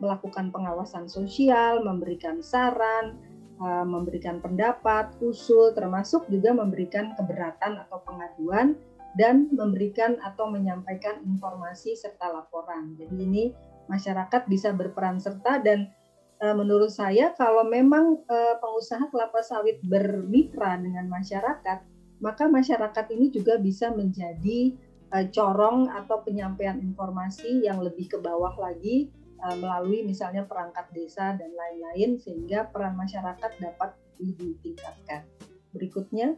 melakukan 0.00 0.50
pengawasan 0.50 1.06
sosial, 1.06 1.84
memberikan 1.84 2.40
saran, 2.40 3.20
uh, 3.60 3.84
memberikan 3.86 4.40
pendapat, 4.40 5.12
usul, 5.20 5.76
termasuk 5.76 6.26
juga 6.32 6.56
memberikan 6.56 7.12
keberatan 7.14 7.78
atau 7.86 8.00
pengaduan 8.02 8.74
dan 9.14 9.52
memberikan 9.52 10.16
atau 10.24 10.48
menyampaikan 10.48 11.20
informasi 11.22 11.94
serta 11.94 12.32
laporan. 12.32 12.96
Jadi 12.96 13.16
ini 13.20 13.44
masyarakat 13.86 14.48
bisa 14.48 14.72
berperan 14.72 15.18
serta 15.18 15.60
dan 15.60 15.92
Eh, 16.40 16.56
menurut 16.56 16.88
saya 16.88 17.36
kalau 17.36 17.68
memang 17.68 18.16
uh, 18.24 18.56
pengusaha 18.64 19.12
kelapa 19.12 19.44
sawit 19.44 19.76
bermitra 19.84 20.80
dengan 20.80 21.04
masyarakat, 21.12 21.84
maka 22.24 22.48
masyarakat 22.48 23.06
ini 23.12 23.28
juga 23.28 23.60
bisa 23.60 23.92
menjadi 23.92 24.72
corong 25.10 25.90
atau 25.90 26.22
penyampaian 26.22 26.78
informasi 26.78 27.66
yang 27.66 27.82
lebih 27.82 28.06
ke 28.14 28.18
bawah 28.22 28.54
lagi 28.62 29.10
uh, 29.44 29.56
melalui 29.56 30.04
misalnya 30.04 30.44
perangkat 30.44 30.88
desa 30.92 31.36
dan 31.36 31.50
lain-lain 31.52 32.20
sehingga 32.20 32.68
peran 32.68 32.96
masyarakat 32.96 33.50
dapat 33.60 33.96
ditingkatkan. 34.20 35.24
Berikutnya. 35.72 36.36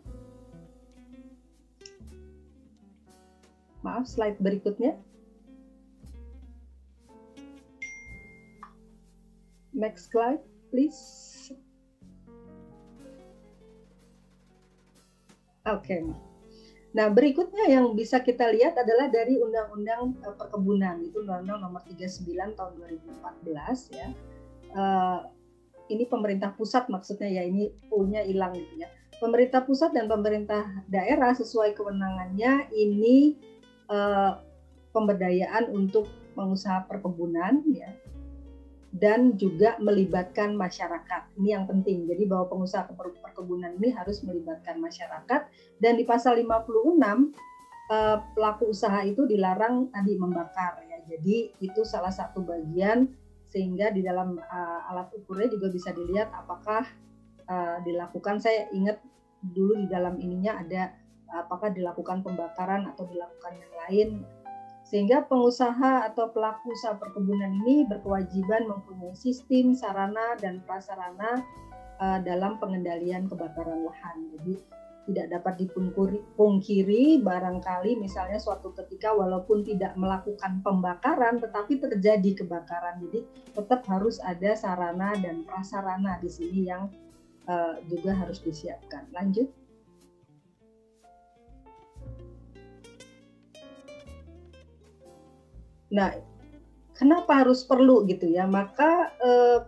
Maaf, 3.82 4.07
slide 4.07 4.38
berikutnya. 4.38 4.94
Next 9.74 10.14
slide, 10.14 10.44
please. 10.70 11.50
Oke. 15.66 16.32
Nah, 16.93 17.09
berikutnya 17.09 17.72
yang 17.72 17.97
bisa 17.97 18.20
kita 18.20 18.53
lihat 18.53 18.76
adalah 18.76 19.09
dari 19.09 19.40
Undang-Undang 19.40 20.01
eh, 20.28 20.34
Perkebunan, 20.36 21.01
itu 21.01 21.24
Undang-Undang 21.24 21.59
Nomor 21.64 21.82
39 21.88 22.53
Tahun 22.53 22.72
2014 22.76 23.97
ya. 23.97 24.09
Uh, 24.72 25.20
ini 25.93 26.09
pemerintah 26.09 26.57
pusat 26.57 26.88
maksudnya 26.88 27.28
ya 27.28 27.45
ini 27.45 27.72
punya 27.93 28.24
hilang 28.24 28.57
gitu 28.57 28.80
ya. 28.80 28.88
Pemerintah 29.20 29.64
pusat 29.64 29.93
dan 29.93 30.09
pemerintah 30.09 30.64
daerah 30.88 31.36
sesuai 31.36 31.76
kewenangannya 31.76 32.72
ini 32.72 33.36
uh, 33.93 34.40
pemberdayaan 34.97 35.68
untuk 35.68 36.09
pengusaha 36.32 36.88
perkebunan 36.88 37.61
ya 37.68 37.93
dan 38.93 39.40
juga 39.40 39.80
melibatkan 39.80 40.53
masyarakat. 40.53 41.32
Ini 41.40 41.57
yang 41.57 41.64
penting. 41.64 42.05
Jadi 42.05 42.28
bahwa 42.28 42.53
pengusaha 42.53 42.84
perkebunan 42.93 43.80
ini 43.80 43.88
harus 43.97 44.20
melibatkan 44.20 44.76
masyarakat 44.76 45.49
dan 45.80 45.93
di 45.97 46.05
pasal 46.05 46.36
56 46.36 47.01
eh, 47.88 48.18
pelaku 48.36 48.68
usaha 48.68 49.01
itu 49.09 49.24
dilarang 49.24 49.88
tadi 49.88 50.12
membakar 50.20 50.84
ya. 50.84 51.01
Jadi 51.09 51.57
itu 51.64 51.80
salah 51.88 52.12
satu 52.12 52.45
bagian 52.45 53.09
sehingga 53.53 53.93
di 53.93 54.01
dalam 54.01 54.40
uh, 54.40 54.88
alat 54.88 55.12
ukurnya 55.12 55.45
juga 55.53 55.68
bisa 55.68 55.93
dilihat 55.93 56.32
apakah 56.32 56.88
dilakukan 57.84 58.40
saya 58.40 58.64
ingat 58.72 58.97
dulu 59.45 59.76
di 59.76 59.84
dalam 59.84 60.16
ininya 60.16 60.57
ada 60.57 60.97
apakah 61.32 61.68
dilakukan 61.68 62.20
pembakaran 62.24 62.88
atau 62.93 63.05
dilakukan 63.09 63.53
yang 63.61 63.72
lain 63.84 64.09
sehingga 64.93 65.24
pengusaha 65.24 66.12
atau 66.12 66.28
pelaku 66.36 66.76
usaha 66.76 66.93
perkebunan 67.01 67.49
ini 67.64 67.88
berkewajiban 67.88 68.68
mempunyai 68.68 69.16
sistem, 69.16 69.72
sarana, 69.72 70.36
dan 70.36 70.61
prasarana 70.68 71.40
uh, 71.97 72.20
dalam 72.20 72.61
pengendalian 72.61 73.24
kebakaran 73.24 73.88
lahan. 73.88 74.28
Jadi 74.36 74.61
tidak 75.03 75.32
dapat 75.32 75.66
dipungkiri 75.66 77.24
barangkali 77.24 77.99
misalnya 77.99 78.36
suatu 78.38 78.70
ketika 78.76 79.11
walaupun 79.16 79.64
tidak 79.64 79.97
melakukan 79.99 80.61
pembakaran 80.61 81.40
tetapi 81.40 81.80
terjadi 81.80 82.45
kebakaran. 82.45 83.01
Jadi 83.09 83.24
tetap 83.57 83.88
harus 83.88 84.20
ada 84.20 84.53
sarana 84.53 85.16
dan 85.16 85.49
prasarana 85.49 86.20
di 86.20 86.28
sini 86.28 86.68
yang 86.68 86.93
uh, 87.49 87.80
juga 87.88 88.12
harus 88.12 88.45
disiapkan. 88.45 89.09
Lanjut. 89.16 89.62
Nah, 95.93 96.11
kenapa 96.97 97.45
harus 97.45 97.62
perlu 97.68 98.09
gitu 98.09 98.26
ya? 98.26 98.49
Maka 98.49 99.12
eh, 99.20 99.61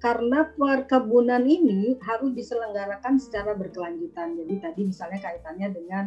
karena 0.00 0.48
perkebunan 0.56 1.44
ini 1.44 2.00
harus 2.00 2.32
diselenggarakan 2.32 3.20
secara 3.20 3.52
berkelanjutan. 3.52 4.32
Jadi 4.40 4.54
tadi 4.56 4.80
misalnya 4.88 5.20
kaitannya 5.20 5.68
dengan 5.76 6.04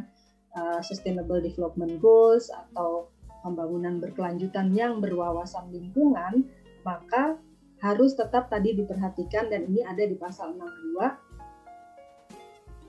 uh, 0.58 0.82
Sustainable 0.82 1.46
Development 1.46 2.02
Goals 2.02 2.50
atau 2.50 3.14
pembangunan 3.46 4.02
berkelanjutan 4.02 4.74
yang 4.74 4.98
berwawasan 4.98 5.70
lingkungan, 5.70 6.50
maka 6.82 7.38
harus 7.86 8.18
tetap 8.18 8.50
tadi 8.50 8.74
diperhatikan 8.74 9.54
dan 9.54 9.70
ini 9.70 9.86
ada 9.86 10.02
di 10.02 10.18
pasal 10.18 10.58
62 10.58 10.98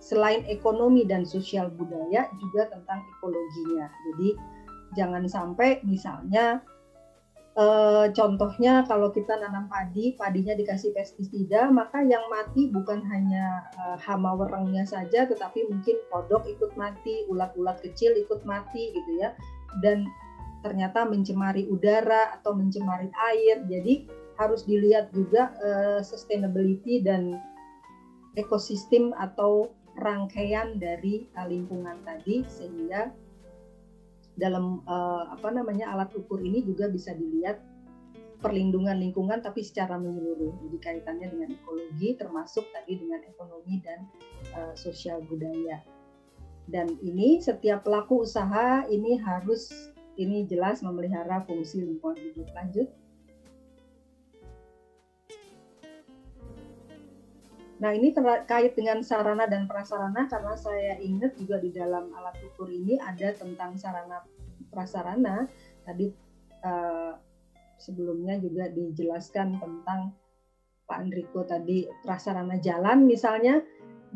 selain 0.01 0.41
ekonomi 0.49 1.05
dan 1.05 1.29
sosial 1.29 1.69
budaya 1.69 2.33
juga 2.41 2.73
tentang 2.73 3.05
ekologinya. 3.17 3.93
Jadi 4.09 4.54
jangan 4.95 5.27
sampai 5.29 5.83
misalnya 5.85 6.63
eh, 7.55 8.07
contohnya 8.11 8.83
kalau 8.87 9.15
kita 9.15 9.39
nanam 9.39 9.71
padi, 9.71 10.15
padinya 10.19 10.55
dikasih 10.59 10.91
pestisida, 10.91 11.71
maka 11.71 12.03
yang 12.03 12.23
mati 12.31 12.71
bukan 12.71 13.03
hanya 13.07 13.63
eh, 13.79 13.99
hama 14.03 14.35
werengnya 14.35 14.83
saja, 14.87 15.27
tetapi 15.27 15.67
mungkin 15.71 15.99
kodok 16.11 16.47
ikut 16.51 16.75
mati, 16.75 17.27
ulat-ulat 17.31 17.79
kecil 17.83 18.15
ikut 18.19 18.43
mati 18.43 18.91
gitu 18.91 19.11
ya, 19.23 19.35
dan 19.83 20.07
ternyata 20.67 21.05
mencemari 21.05 21.69
udara 21.69 22.35
atau 22.41 22.57
mencemari 22.57 23.13
air. 23.31 23.63
Jadi 23.71 24.09
harus 24.35 24.67
dilihat 24.67 25.15
juga 25.15 25.55
eh, 25.63 26.01
sustainability 26.03 27.07
dan 27.07 27.39
ekosistem 28.35 29.15
atau 29.15 29.71
rangkaian 29.95 30.75
dari 30.83 31.31
lingkungan 31.47 32.03
tadi 32.03 32.43
sehingga 32.51 33.15
dalam 34.35 34.83
uh, 34.87 35.31
apa 35.31 35.49
namanya 35.55 35.95
alat 35.95 36.11
ukur 36.15 36.43
ini 36.43 36.67
juga 36.67 36.91
bisa 36.91 37.15
dilihat 37.15 37.63
perlindungan 38.43 39.01
lingkungan 39.01 39.41
tapi 39.41 39.65
secara 39.65 39.97
menyeluruh. 39.97 40.53
Jadi 40.69 40.77
kaitannya 40.83 41.29
dengan 41.33 41.49
ekologi 41.55 42.19
termasuk 42.19 42.69
tadi 42.75 43.01
dengan 43.01 43.25
ekonomi 43.25 43.81
dan 43.81 44.05
uh, 44.53 44.75
sosial 44.77 45.25
budaya. 45.25 45.81
Dan 46.69 46.97
ini 47.01 47.41
setiap 47.41 47.85
pelaku 47.85 48.25
usaha 48.25 48.85
ini 48.89 49.17
harus 49.21 49.93
ini 50.21 50.45
jelas 50.45 50.85
memelihara 50.85 51.41
fungsi 51.49 51.81
lingkungan 51.85 52.21
hidup. 52.21 52.49
Lanjut. 52.53 52.89
Nah 57.85 57.93
ini 57.93 58.17
terkait 58.17 58.73
dengan 58.73 59.05
sarana 59.05 59.45
dan 59.45 59.69
prasarana 59.69 60.25
karena 60.25 60.57
saya 60.57 60.97
ingat 61.05 61.37
juga 61.37 61.61
di 61.61 61.69
dalam 61.69 62.09
alat 62.17 62.41
ukur 62.41 62.73
ini 62.73 62.97
ada 62.97 63.29
tentang 63.37 63.77
sarana 63.77 64.25
prasarana. 64.73 65.45
Tadi 65.85 66.09
uh, 66.65 67.13
sebelumnya 67.77 68.41
juga 68.41 68.73
dijelaskan 68.73 69.61
tentang 69.61 70.17
Pak 70.89 70.97
Andriko 70.97 71.45
tadi 71.45 71.85
prasarana 72.01 72.57
jalan 72.57 73.05
misalnya. 73.05 73.61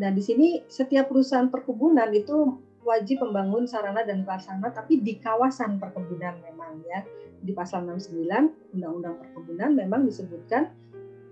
Nah 0.00 0.16
di 0.16 0.24
sini 0.24 0.64
setiap 0.64 1.12
perusahaan 1.12 1.52
perkebunan 1.52 2.08
itu 2.16 2.64
wajib 2.88 3.20
membangun 3.20 3.68
sarana 3.68 4.00
dan 4.00 4.24
prasarana 4.24 4.72
tapi 4.72 5.04
di 5.04 5.20
kawasan 5.20 5.76
perkebunan 5.76 6.40
memang 6.40 6.80
ya. 6.88 7.04
Di 7.44 7.52
pasal 7.52 7.84
69 7.84 8.72
Undang-Undang 8.80 9.14
Perkebunan 9.20 9.70
memang 9.76 10.08
disebutkan 10.08 10.88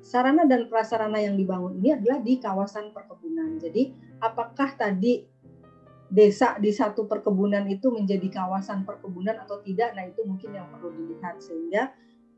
sarana 0.06 0.46
dan 0.46 0.70
prasarana 0.70 1.18
yang 1.18 1.34
dibangun 1.34 1.82
ini 1.82 1.98
adalah 1.98 2.22
di 2.22 2.38
kawasan 2.38 2.94
perkebunan. 2.94 3.58
Jadi 3.58 3.90
apakah 4.22 4.78
tadi 4.78 5.26
desa 6.06 6.54
di 6.62 6.70
satu 6.70 7.10
perkebunan 7.10 7.66
itu 7.66 7.90
menjadi 7.90 8.30
kawasan 8.30 8.86
perkebunan 8.86 9.42
atau 9.42 9.58
tidak? 9.66 9.98
Nah 9.98 10.06
itu 10.06 10.22
mungkin 10.22 10.54
yang 10.54 10.70
perlu 10.70 10.94
dilihat 10.94 11.42
sehingga 11.42 11.90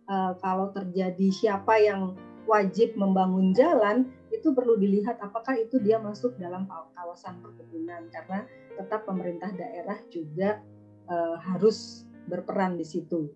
uh, 0.08 0.32
kalau 0.40 0.72
terjadi 0.72 1.28
siapa 1.28 1.76
yang 1.76 2.16
wajib 2.48 2.96
membangun 2.96 3.52
jalan 3.52 4.08
itu 4.32 4.56
perlu 4.56 4.80
dilihat 4.80 5.20
apakah 5.20 5.52
itu 5.60 5.76
dia 5.84 6.00
masuk 6.00 6.40
dalam 6.40 6.64
kawasan 6.96 7.44
perkebunan 7.44 8.08
karena 8.08 8.48
tetap 8.80 9.04
pemerintah 9.04 9.52
daerah 9.52 10.00
juga 10.08 10.64
uh, 11.12 11.36
harus 11.36 12.08
berperan 12.24 12.80
di 12.80 12.88
situ 12.88 13.28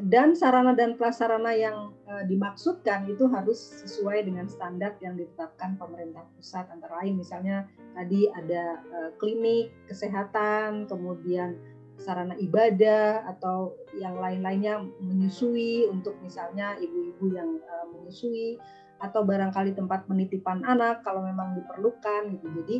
dan 0.00 0.36
sarana 0.36 0.76
dan 0.76 0.94
prasarana 1.00 1.52
yang 1.56 1.92
uh, 2.04 2.24
dimaksudkan 2.28 3.08
itu 3.08 3.24
harus 3.32 3.56
sesuai 3.84 4.28
dengan 4.28 4.44
standar 4.46 4.96
yang 5.00 5.16
ditetapkan 5.16 5.80
pemerintah 5.80 6.24
pusat. 6.36 6.68
Antara 6.68 7.00
lain 7.04 7.20
misalnya 7.20 7.64
tadi 7.96 8.28
ada 8.32 8.80
uh, 8.92 9.10
klinik 9.16 9.72
kesehatan 9.88 10.84
kemudian 10.90 11.56
sarana 11.96 12.36
ibadah 12.36 13.24
atau 13.36 13.72
yang 13.96 14.20
lain-lainnya 14.20 14.84
menyusui 15.00 15.88
untuk 15.88 16.12
misalnya 16.20 16.76
ibu-ibu 16.76 17.32
yang 17.32 17.56
uh, 17.64 17.86
menyusui 17.96 18.60
atau 19.00 19.24
barangkali 19.24 19.76
tempat 19.76 20.08
penitipan 20.08 20.64
anak 20.64 21.04
kalau 21.04 21.24
memang 21.24 21.56
diperlukan 21.56 22.32
gitu. 22.32 22.48
Jadi 22.64 22.76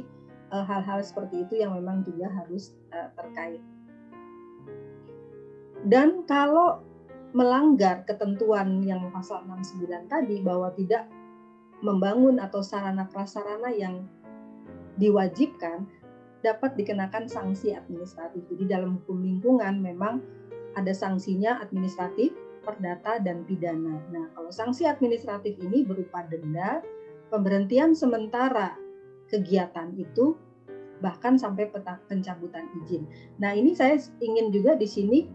hal-hal 0.49 1.03
seperti 1.05 1.45
itu 1.45 1.61
yang 1.61 1.77
memang 1.77 2.07
juga 2.09 2.31
harus 2.33 2.73
terkait. 3.19 3.61
Dan 5.85 6.25
kalau 6.25 6.81
melanggar 7.37 8.09
ketentuan 8.09 8.81
yang 8.81 9.13
pasal 9.13 9.45
69 9.45 10.09
tadi 10.09 10.41
bahwa 10.41 10.73
tidak 10.73 11.05
membangun 11.85 12.41
atau 12.41 12.65
sarana 12.65 13.05
prasarana 13.05 13.69
yang 13.77 14.09
diwajibkan 14.97 15.85
dapat 16.41 16.81
dikenakan 16.81 17.29
sanksi 17.29 17.77
administratif. 17.77 18.41
Jadi 18.49 18.65
dalam 18.65 18.97
hukum 19.03 19.21
lingkungan 19.21 19.85
memang 19.85 20.25
ada 20.73 20.97
sanksinya 20.97 21.61
administratif, 21.61 22.33
perdata 22.65 23.21
dan 23.21 23.45
pidana. 23.45 24.01
Nah, 24.09 24.33
kalau 24.33 24.49
sanksi 24.49 24.89
administratif 24.89 25.61
ini 25.61 25.85
berupa 25.85 26.25
denda, 26.25 26.81
pemberhentian 27.29 27.93
sementara 27.93 28.81
kegiatan 29.29 29.93
itu 30.01 30.41
bahkan 31.05 31.37
sampai 31.37 31.69
pencabutan 32.09 32.65
izin. 32.81 33.05
Nah, 33.37 33.53
ini 33.53 33.77
saya 33.77 34.01
ingin 34.25 34.49
juga 34.49 34.81
di 34.81 34.89
sini 34.89 35.29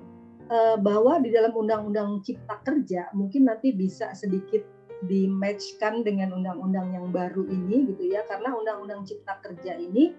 uh, 0.52 0.76
bahwa 0.78 1.18
di 1.24 1.32
dalam 1.32 1.56
undang-undang 1.56 2.20
cipta 2.22 2.60
kerja 2.62 3.08
mungkin 3.16 3.48
nanti 3.48 3.72
bisa 3.72 4.12
sedikit 4.12 4.62
di-matchkan 5.02 6.06
dengan 6.06 6.36
undang-undang 6.38 6.94
yang 6.94 7.10
baru 7.10 7.48
ini 7.50 7.90
gitu 7.90 8.12
ya. 8.12 8.22
Karena 8.30 8.54
undang-undang 8.54 9.08
cipta 9.08 9.40
kerja 9.42 9.80
ini 9.80 10.14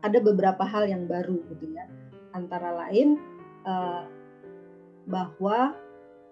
ada 0.00 0.22
beberapa 0.22 0.64
hal 0.64 0.88
yang 0.88 1.04
baru 1.04 1.36
gitu 1.52 1.74
ya. 1.74 1.84
Antara 2.32 2.72
lain 2.86 3.20
uh, 3.66 4.08
bahwa 5.04 5.74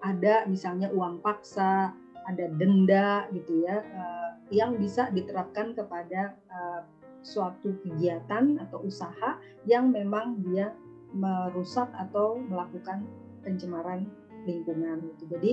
ada 0.00 0.46
misalnya 0.46 0.92
uang 0.92 1.20
paksa 1.24 1.92
ada 2.26 2.46
denda 2.58 3.30
gitu 3.32 3.64
ya 3.64 3.80
uh, 3.80 4.30
yang 4.50 4.76
bisa 4.78 5.08
diterapkan 5.10 5.72
kepada 5.74 6.34
uh, 6.50 6.82
suatu 7.22 7.74
kegiatan 7.82 8.60
atau 8.62 8.86
usaha 8.86 9.38
yang 9.66 9.90
memang 9.90 10.38
dia 10.46 10.70
merusak 11.16 11.88
atau 11.96 12.36
melakukan 12.36 13.08
pencemaran 13.40 14.04
lingkungan. 14.44 15.00
Gitu. 15.16 15.24
Jadi 15.32 15.52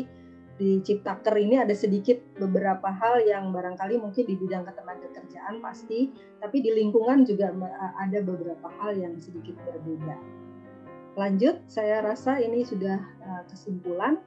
di 0.53 0.69
Ciptaker 0.85 1.33
ini 1.39 1.57
ada 1.57 1.73
sedikit 1.73 2.21
beberapa 2.37 2.85
hal 2.85 3.25
yang 3.25 3.49
barangkali 3.49 3.97
mungkin 3.97 4.23
di 4.27 4.37
bidang 4.37 4.69
ketenagakerjaan 4.69 5.57
pasti, 5.63 6.13
tapi 6.37 6.61
di 6.61 6.69
lingkungan 6.69 7.25
juga 7.25 7.49
ada 7.97 8.19
beberapa 8.21 8.69
hal 8.77 8.93
yang 8.93 9.17
sedikit 9.17 9.57
berbeda. 9.65 10.13
Lanjut, 11.17 11.61
saya 11.69 12.01
rasa 12.05 12.41
ini 12.41 12.65
sudah 12.65 12.97
eh, 13.01 13.43
kesimpulan 13.49 14.21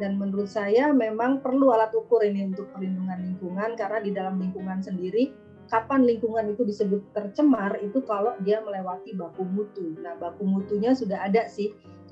dan 0.00 0.16
menurut 0.16 0.48
saya 0.48 0.88
memang 0.96 1.44
perlu 1.44 1.72
alat 1.76 1.92
ukur 1.92 2.24
ini 2.24 2.48
untuk 2.48 2.72
perlindungan 2.72 3.20
lingkungan 3.20 3.76
karena 3.76 3.98
di 4.00 4.10
dalam 4.16 4.40
lingkungan 4.40 4.80
sendiri 4.80 5.28
kapan 5.70 6.02
lingkungan 6.02 6.50
itu 6.50 6.66
disebut 6.66 7.14
tercemar 7.14 7.78
itu 7.78 8.02
kalau 8.02 8.34
dia 8.42 8.58
melewati 8.58 9.14
baku 9.14 9.46
mutu. 9.46 9.94
Nah, 10.02 10.18
baku 10.18 10.42
mutunya 10.42 10.92
sudah 10.92 11.30
ada 11.30 11.46
sih 11.46 11.70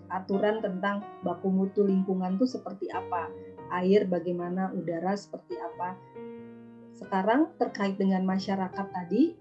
aturan 0.09 0.63
tentang 0.63 1.03
baku 1.27 1.51
mutu 1.51 1.83
lingkungan 1.85 2.39
itu 2.39 2.47
seperti 2.47 2.89
apa, 2.95 3.29
air 3.75 4.07
bagaimana, 4.07 4.71
udara 4.73 5.13
seperti 5.19 5.59
apa. 5.59 5.99
Sekarang 6.95 7.51
terkait 7.59 7.99
dengan 7.99 8.23
masyarakat 8.25 8.87
tadi 8.95 9.35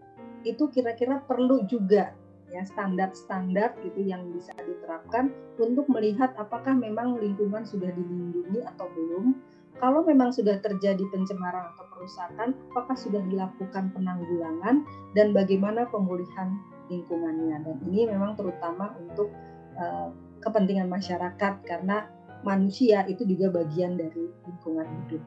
itu 0.44 0.64
kira-kira 0.74 1.22
perlu 1.24 1.66
juga 1.70 2.14
ya 2.48 2.64
standar-standar 2.64 3.76
gitu 3.84 4.08
yang 4.08 4.24
bisa 4.32 4.56
diterapkan 4.64 5.30
untuk 5.60 5.86
melihat 5.92 6.32
apakah 6.40 6.72
memang 6.72 7.20
lingkungan 7.20 7.64
sudah 7.68 7.92
dilindungi 7.94 8.66
atau 8.66 8.88
belum. 8.92 9.38
Kalau 9.78 10.02
memang 10.02 10.34
sudah 10.34 10.58
terjadi 10.58 11.06
pencemaran 11.14 11.70
atau 11.78 11.86
perusakan, 11.94 12.58
apakah 12.74 12.98
sudah 12.98 13.22
dilakukan 13.30 13.94
penanggulangan 13.94 14.82
dan 15.14 15.38
bagaimana 15.38 15.86
pemulihan 15.94 16.58
lingkungannya. 16.90 17.62
Dan 17.62 17.78
ini 17.86 18.10
memang 18.10 18.34
terutama 18.34 18.98
untuk 18.98 19.30
uh, 19.78 20.10
kepentingan 20.42 20.90
masyarakat 20.90 21.62
karena 21.62 22.10
manusia 22.42 23.06
itu 23.06 23.22
juga 23.30 23.54
bagian 23.54 24.02
dari 24.02 24.30
lingkungan 24.50 24.88
hidup. 25.06 25.22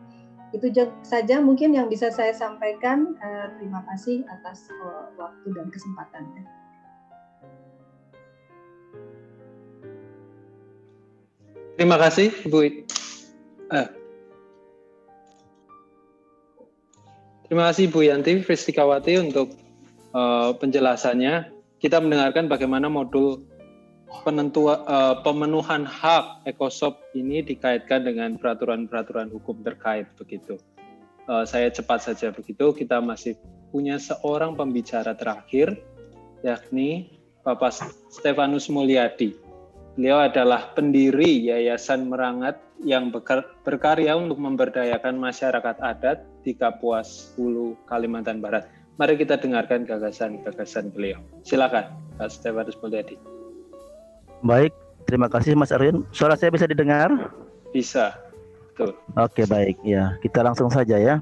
Itu 0.51 0.67
saja 1.07 1.39
mungkin 1.39 1.71
yang 1.71 1.87
bisa 1.87 2.11
saya 2.11 2.35
sampaikan. 2.35 3.15
Uh, 3.23 3.55
terima 3.63 3.87
kasih 3.87 4.27
atas 4.27 4.67
uh, 4.83 5.15
waktu 5.15 5.47
dan 5.55 5.71
kesempatannya. 5.71 6.43
Terima 11.79 11.97
kasih, 11.97 12.35
Bu. 12.51 12.67
Eh. 12.67 14.00
Terima 17.51 17.67
kasih 17.67 17.91
Bu 17.91 18.07
Yanti 18.07 18.47
Fistikawati 18.47 19.19
untuk 19.19 19.51
uh, 20.15 20.55
penjelasannya. 20.55 21.51
Kita 21.83 21.99
mendengarkan 21.99 22.47
bagaimana 22.47 22.87
modul 22.87 23.43
penentuan 24.23 24.79
uh, 24.87 25.19
pemenuhan 25.27 25.83
hak 25.83 26.47
ekosop 26.47 27.03
ini 27.19 27.43
dikaitkan 27.43 28.07
dengan 28.07 28.39
peraturan-peraturan 28.39 29.35
hukum 29.35 29.67
terkait 29.67 30.07
begitu. 30.15 30.63
Uh, 31.27 31.43
saya 31.43 31.75
cepat 31.75 32.07
saja 32.07 32.31
begitu. 32.31 32.71
Kita 32.71 33.03
masih 33.03 33.35
punya 33.75 33.99
seorang 33.99 34.55
pembicara 34.55 35.19
terakhir, 35.19 35.75
yakni 36.47 37.19
Bapak 37.43 37.75
Stefanus 38.15 38.71
Mulyadi. 38.71 39.35
Beliau 39.99 40.23
adalah 40.23 40.71
pendiri 40.71 41.51
Yayasan 41.51 42.15
Merangat 42.15 42.63
yang 42.87 43.11
berkarya 43.67 44.15
untuk 44.15 44.39
memberdayakan 44.39 45.19
masyarakat 45.19 45.83
adat 45.83 46.30
di 46.45 46.57
Kapuas 46.57 47.33
Hulu, 47.37 47.77
Kalimantan 47.85 48.41
Barat. 48.41 48.69
Mari 49.01 49.17
kita 49.17 49.41
dengarkan 49.41 49.89
gagasan-gagasan 49.89 50.93
beliau. 50.93 51.21
Silakan, 51.41 51.97
Pak 52.21 52.29
Stefanus 52.29 52.77
Mulyadi. 52.85 53.17
Baik, 54.45 54.73
terima 55.09 55.29
kasih 55.33 55.57
Mas 55.57 55.73
Arwin. 55.73 56.05
Suara 56.13 56.37
saya 56.37 56.53
bisa 56.53 56.69
didengar? 56.69 57.09
Bisa. 57.73 58.17
Tuh. 58.77 58.93
Oke, 59.17 59.49
baik. 59.49 59.81
Ya, 59.85 60.17
kita 60.21 60.45
langsung 60.45 60.69
saja 60.69 60.97
ya. 61.01 61.21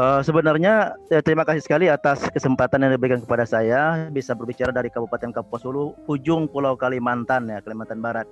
Uh, 0.00 0.24
sebenarnya 0.24 0.96
ya, 1.12 1.20
terima 1.20 1.44
kasih 1.44 1.60
sekali 1.60 1.84
atas 1.90 2.24
kesempatan 2.32 2.80
yang 2.88 2.96
diberikan 2.96 3.20
kepada 3.20 3.44
saya 3.44 4.08
bisa 4.08 4.32
berbicara 4.32 4.72
dari 4.72 4.88
Kabupaten 4.88 5.28
Kapuas 5.28 5.60
Hulu, 5.60 5.92
ujung 6.08 6.48
Pulau 6.48 6.72
Kalimantan 6.76 7.48
ya, 7.52 7.60
Kalimantan 7.60 8.00
Barat. 8.00 8.24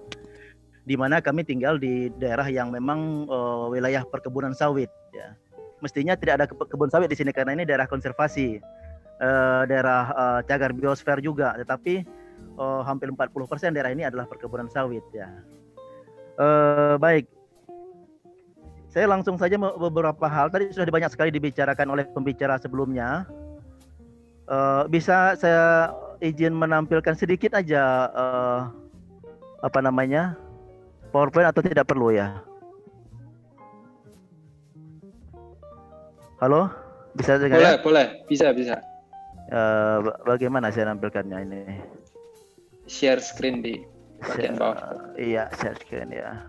Di 0.88 0.96
mana 0.96 1.20
kami 1.20 1.44
tinggal 1.44 1.76
di 1.76 2.08
daerah 2.16 2.48
yang 2.48 2.72
memang 2.72 3.28
uh, 3.28 3.68
wilayah 3.68 4.00
perkebunan 4.08 4.56
sawit 4.56 4.88
ya. 5.12 5.36
Mestinya 5.78 6.18
tidak 6.18 6.34
ada 6.42 6.46
kebun 6.50 6.90
sawit 6.90 7.08
di 7.10 7.18
sini 7.18 7.30
karena 7.30 7.54
ini 7.54 7.62
daerah 7.62 7.86
konservasi. 7.86 8.58
Uh, 9.18 9.66
daerah 9.66 10.14
uh, 10.14 10.40
cagar 10.46 10.70
biosfer 10.70 11.18
juga, 11.18 11.50
tetapi 11.58 12.06
uh, 12.54 12.86
hampir 12.86 13.10
40% 13.10 13.74
daerah 13.74 13.90
ini 13.90 14.06
adalah 14.06 14.30
perkebunan 14.30 14.70
sawit 14.70 15.02
ya. 15.10 15.26
Uh, 16.38 16.94
baik, 17.02 17.26
saya 18.88 19.04
langsung 19.10 19.36
saja 19.36 19.58
beberapa 19.58 20.26
hal 20.30 20.48
tadi 20.48 20.72
sudah 20.72 20.88
banyak 20.88 21.12
sekali 21.12 21.28
dibicarakan 21.28 21.92
oleh 21.92 22.04
pembicara 22.08 22.56
sebelumnya. 22.56 23.28
Uh, 24.48 24.88
bisa 24.88 25.36
saya 25.36 25.92
izin 26.24 26.56
menampilkan 26.56 27.12
sedikit 27.12 27.52
aja 27.52 28.08
uh, 28.16 28.60
apa 29.60 29.78
namanya 29.84 30.40
PowerPoint 31.12 31.52
atau 31.52 31.60
tidak 31.60 31.84
perlu 31.84 32.16
ya? 32.16 32.47
Halo, 36.38 36.70
bisa 37.18 37.34
dengar? 37.38 37.58
Boleh, 37.58 37.74
ya? 37.74 37.82
boleh, 37.82 38.06
bisa, 38.30 38.46
bisa. 38.54 38.76
Uh, 39.50 40.14
bagaimana 40.22 40.70
saya 40.70 40.92
nampilkannya 40.94 41.38
ini? 41.44 41.62
Share 42.86 43.18
screen 43.18 43.60
di 43.60 43.82
bagian 44.22 44.54
bawah. 44.54 45.12
iya, 45.18 45.50
share 45.58 45.74
screen 45.82 46.14
ya. 46.14 46.46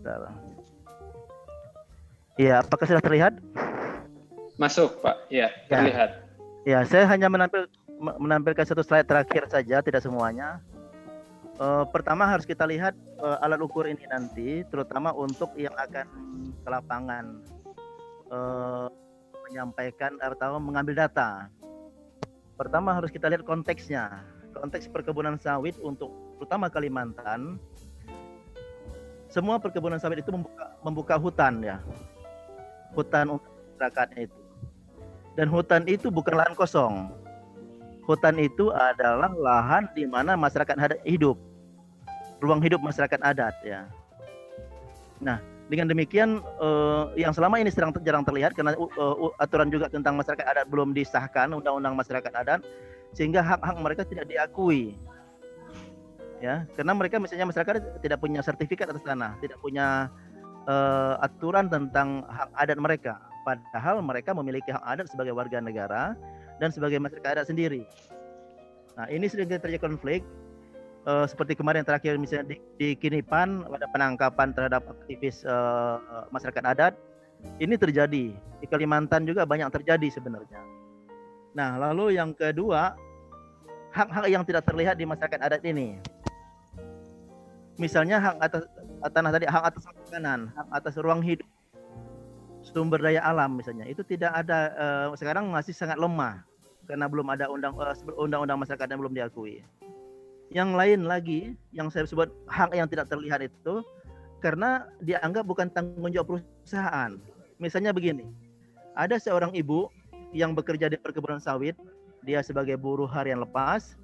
Sebentar. 0.00 0.32
Iya, 2.40 2.54
apakah 2.64 2.84
sudah 2.88 3.04
terlihat? 3.04 3.36
Masuk, 4.56 4.98
Pak. 5.04 5.28
Iya, 5.28 5.52
ya, 5.68 5.76
terlihat. 5.76 6.10
Ya, 6.64 6.78
saya 6.88 7.04
hanya 7.06 7.28
menampil, 7.28 7.68
menampilkan 8.00 8.64
satu 8.64 8.80
slide 8.80 9.04
terakhir 9.04 9.46
saja, 9.52 9.84
tidak 9.84 10.00
semuanya. 10.00 10.64
Uh, 11.60 11.84
pertama 11.92 12.24
harus 12.24 12.48
kita 12.48 12.64
lihat 12.64 12.96
uh, 13.20 13.36
alat 13.44 13.60
ukur 13.60 13.84
ini 13.84 14.00
nanti, 14.08 14.64
terutama 14.72 15.12
untuk 15.12 15.52
yang 15.60 15.76
akan 15.76 16.08
ke 16.64 16.68
lapangan 16.72 17.44
uh, 18.32 18.88
menyampaikan 19.44 20.16
atau 20.24 20.56
mengambil 20.56 21.04
data. 21.04 21.52
Pertama 22.56 22.96
harus 22.96 23.12
kita 23.12 23.28
lihat 23.28 23.44
konteksnya, 23.44 24.24
konteks 24.56 24.88
perkebunan 24.88 25.36
sawit 25.36 25.76
untuk 25.84 26.08
terutama 26.40 26.72
Kalimantan 26.72 27.60
semua 29.30 29.60
perkebunan 29.62 30.00
sawit 30.00 30.24
itu 30.24 30.32
membuka, 30.34 30.64
membuka 30.82 31.14
hutan 31.20 31.60
ya. 31.60 31.76
Hutan 32.96 33.38
untuk 33.38 33.52
masyarakatnya 33.76 34.26
itu. 34.26 34.40
Dan 35.38 35.46
hutan 35.46 35.82
itu 35.86 36.10
bukan 36.10 36.34
lahan 36.34 36.56
kosong. 36.58 37.14
Hutan 38.08 38.42
itu 38.42 38.74
adalah 38.74 39.30
lahan 39.30 39.86
di 39.94 40.02
mana 40.02 40.34
masyarakat 40.34 41.04
hidup. 41.06 41.49
Ruang 42.40 42.64
hidup 42.64 42.80
masyarakat 42.80 43.20
adat 43.20 43.54
ya. 43.62 43.84
Nah, 45.20 45.38
dengan 45.70 45.86
demikian 45.86 46.42
uh, 46.58 47.14
yang 47.14 47.30
selama 47.30 47.62
ini 47.62 47.70
sedang 47.70 47.94
jarang 48.02 48.26
terlihat 48.26 48.58
karena 48.58 48.74
uh, 48.74 49.30
aturan 49.38 49.70
juga 49.70 49.86
tentang 49.86 50.18
masyarakat 50.18 50.42
adat 50.42 50.66
belum 50.66 50.90
disahkan 50.90 51.54
undang-undang 51.54 51.94
masyarakat 51.94 52.32
adat 52.34 52.60
sehingga 53.14 53.38
hak-hak 53.38 53.78
mereka 53.78 54.02
tidak 54.02 54.26
diakui. 54.26 54.98
Ya 56.42 56.66
karena 56.74 56.96
mereka 56.96 57.22
misalnya 57.22 57.46
masyarakat 57.46 58.02
tidak 58.02 58.18
punya 58.18 58.40
sertifikat 58.42 58.88
atas 58.90 59.04
tanah 59.04 59.36
tidak 59.38 59.60
punya 59.62 60.10
uh, 60.66 61.20
aturan 61.22 61.70
tentang 61.70 62.26
hak 62.26 62.50
adat 62.58 62.78
mereka. 62.82 63.14
Padahal 63.46 64.02
mereka 64.02 64.34
memiliki 64.34 64.74
hak 64.74 64.84
adat 64.84 65.06
sebagai 65.06 65.36
warga 65.38 65.62
negara 65.62 66.18
dan 66.58 66.74
sebagai 66.74 66.98
masyarakat 66.98 67.30
adat 67.30 67.46
sendiri. 67.46 67.86
Nah 68.98 69.06
ini 69.06 69.30
sering 69.30 69.46
terjadi 69.46 69.78
konflik 69.78 70.26
uh, 71.06 71.26
seperti 71.28 71.56
kemarin 71.56 71.86
terakhir 71.86 72.16
misalnya 72.16 72.52
di, 72.52 72.56
di 72.76 72.88
Kinipan 72.96 73.64
ada 73.68 73.86
penangkapan 73.88 74.52
terhadap 74.52 74.84
aktivis 74.88 75.44
uh, 75.46 76.26
masyarakat 76.32 76.64
adat. 76.64 76.94
Ini 77.56 77.72
terjadi. 77.80 78.36
Di 78.36 78.66
Kalimantan 78.68 79.24
juga 79.24 79.48
banyak 79.48 79.72
terjadi 79.72 80.12
sebenarnya. 80.12 80.60
Nah 81.56 81.80
lalu 81.80 82.20
yang 82.20 82.36
kedua 82.36 82.92
hak-hak 83.90 84.28
yang 84.28 84.44
tidak 84.44 84.68
terlihat 84.68 85.00
di 85.00 85.08
masyarakat 85.08 85.40
adat 85.40 85.62
ini. 85.64 85.96
Misalnya 87.80 88.20
hak 88.20 88.36
atas 88.44 88.62
tanah 89.08 89.30
tadi 89.32 89.48
hak 89.48 89.64
atas 89.72 89.88
makanan, 89.88 90.52
hak 90.52 90.68
atas 90.68 90.94
ruang 91.00 91.24
hidup, 91.24 91.48
sumber 92.60 93.00
daya 93.00 93.24
alam 93.24 93.56
misalnya. 93.56 93.88
Itu 93.88 94.04
tidak 94.04 94.36
ada 94.36 94.58
uh, 94.76 95.06
sekarang 95.16 95.48
masih 95.48 95.72
sangat 95.72 95.96
lemah 95.96 96.44
karena 96.84 97.08
belum 97.08 97.26
ada 97.32 97.48
undang 97.48 97.72
uh, 97.80 97.96
undang-undang 98.20 98.60
masyarakat 98.60 98.84
yang 98.84 99.00
belum 99.00 99.16
diakui. 99.16 99.64
Yang 100.50 100.70
lain 100.74 101.00
lagi 101.06 101.40
yang 101.70 101.94
saya 101.94 102.10
sebut 102.10 102.26
hak 102.50 102.74
yang 102.74 102.90
tidak 102.90 103.06
terlihat 103.06 103.46
itu 103.46 103.86
karena 104.42 104.90
dianggap 104.98 105.46
bukan 105.46 105.70
tanggung 105.70 106.10
jawab 106.10 106.42
perusahaan. 106.42 107.14
Misalnya 107.62 107.94
begini, 107.94 108.26
ada 108.98 109.14
seorang 109.14 109.54
ibu 109.54 109.86
yang 110.34 110.58
bekerja 110.58 110.90
di 110.90 110.98
perkebunan 110.98 111.38
sawit, 111.38 111.78
dia 112.26 112.42
sebagai 112.42 112.74
buruh 112.74 113.06
harian 113.06 113.38
lepas, 113.38 113.94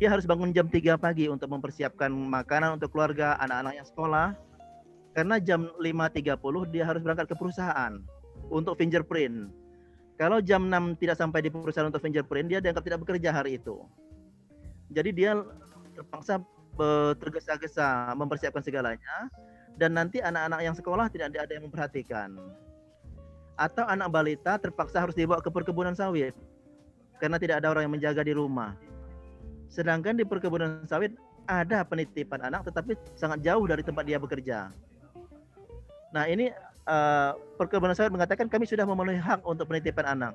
dia 0.00 0.08
harus 0.08 0.24
bangun 0.24 0.56
jam 0.56 0.66
3 0.66 0.96
pagi 0.96 1.28
untuk 1.28 1.52
mempersiapkan 1.52 2.08
makanan 2.10 2.80
untuk 2.80 2.90
keluarga, 2.90 3.36
anak-anak 3.44 3.78
yang 3.78 3.86
sekolah. 3.86 4.28
Karena 5.14 5.38
jam 5.38 5.70
5.30 5.78 6.74
dia 6.74 6.82
harus 6.82 6.98
berangkat 7.04 7.30
ke 7.30 7.36
perusahaan 7.38 8.02
untuk 8.50 8.74
fingerprint. 8.74 9.52
Kalau 10.18 10.42
jam 10.42 10.66
6 10.66 10.98
tidak 10.98 11.20
sampai 11.20 11.46
di 11.46 11.54
perusahaan 11.54 11.86
untuk 11.86 12.02
fingerprint, 12.02 12.50
dia 12.50 12.58
dianggap 12.58 12.82
tidak 12.82 13.06
bekerja 13.06 13.30
hari 13.30 13.62
itu. 13.62 13.84
Jadi 14.90 15.10
dia 15.14 15.38
terpaksa 15.94 16.42
eh, 16.82 17.12
tergesa-gesa 17.16 18.12
mempersiapkan 18.18 18.60
segalanya 18.60 19.30
dan 19.74 19.94
nanti 19.94 20.22
anak-anak 20.22 20.60
yang 20.62 20.74
sekolah 20.74 21.06
tidak 21.10 21.34
ada 21.34 21.52
yang 21.54 21.66
memperhatikan. 21.66 22.34
Atau 23.54 23.86
anak 23.86 24.10
balita 24.10 24.58
terpaksa 24.58 25.02
harus 25.06 25.14
dibawa 25.14 25.38
ke 25.38 25.50
perkebunan 25.50 25.94
sawit 25.94 26.34
karena 27.22 27.38
tidak 27.38 27.62
ada 27.62 27.70
orang 27.70 27.86
yang 27.86 27.94
menjaga 27.94 28.26
di 28.26 28.34
rumah. 28.34 28.74
Sedangkan 29.70 30.18
di 30.18 30.26
perkebunan 30.26 30.82
sawit 30.86 31.14
ada 31.46 31.86
penitipan 31.86 32.42
anak 32.42 32.66
tetapi 32.66 32.98
sangat 33.14 33.46
jauh 33.46 33.64
dari 33.66 33.82
tempat 33.86 34.02
dia 34.06 34.18
bekerja. 34.18 34.74
Nah, 36.14 36.30
ini 36.30 36.50
uh, 36.86 37.34
perkebunan 37.58 37.94
sawit 37.94 38.14
mengatakan 38.14 38.46
kami 38.46 38.66
sudah 38.66 38.86
memenuhi 38.86 39.18
hak 39.18 39.42
untuk 39.42 39.66
penitipan 39.66 40.14
anak. 40.18 40.34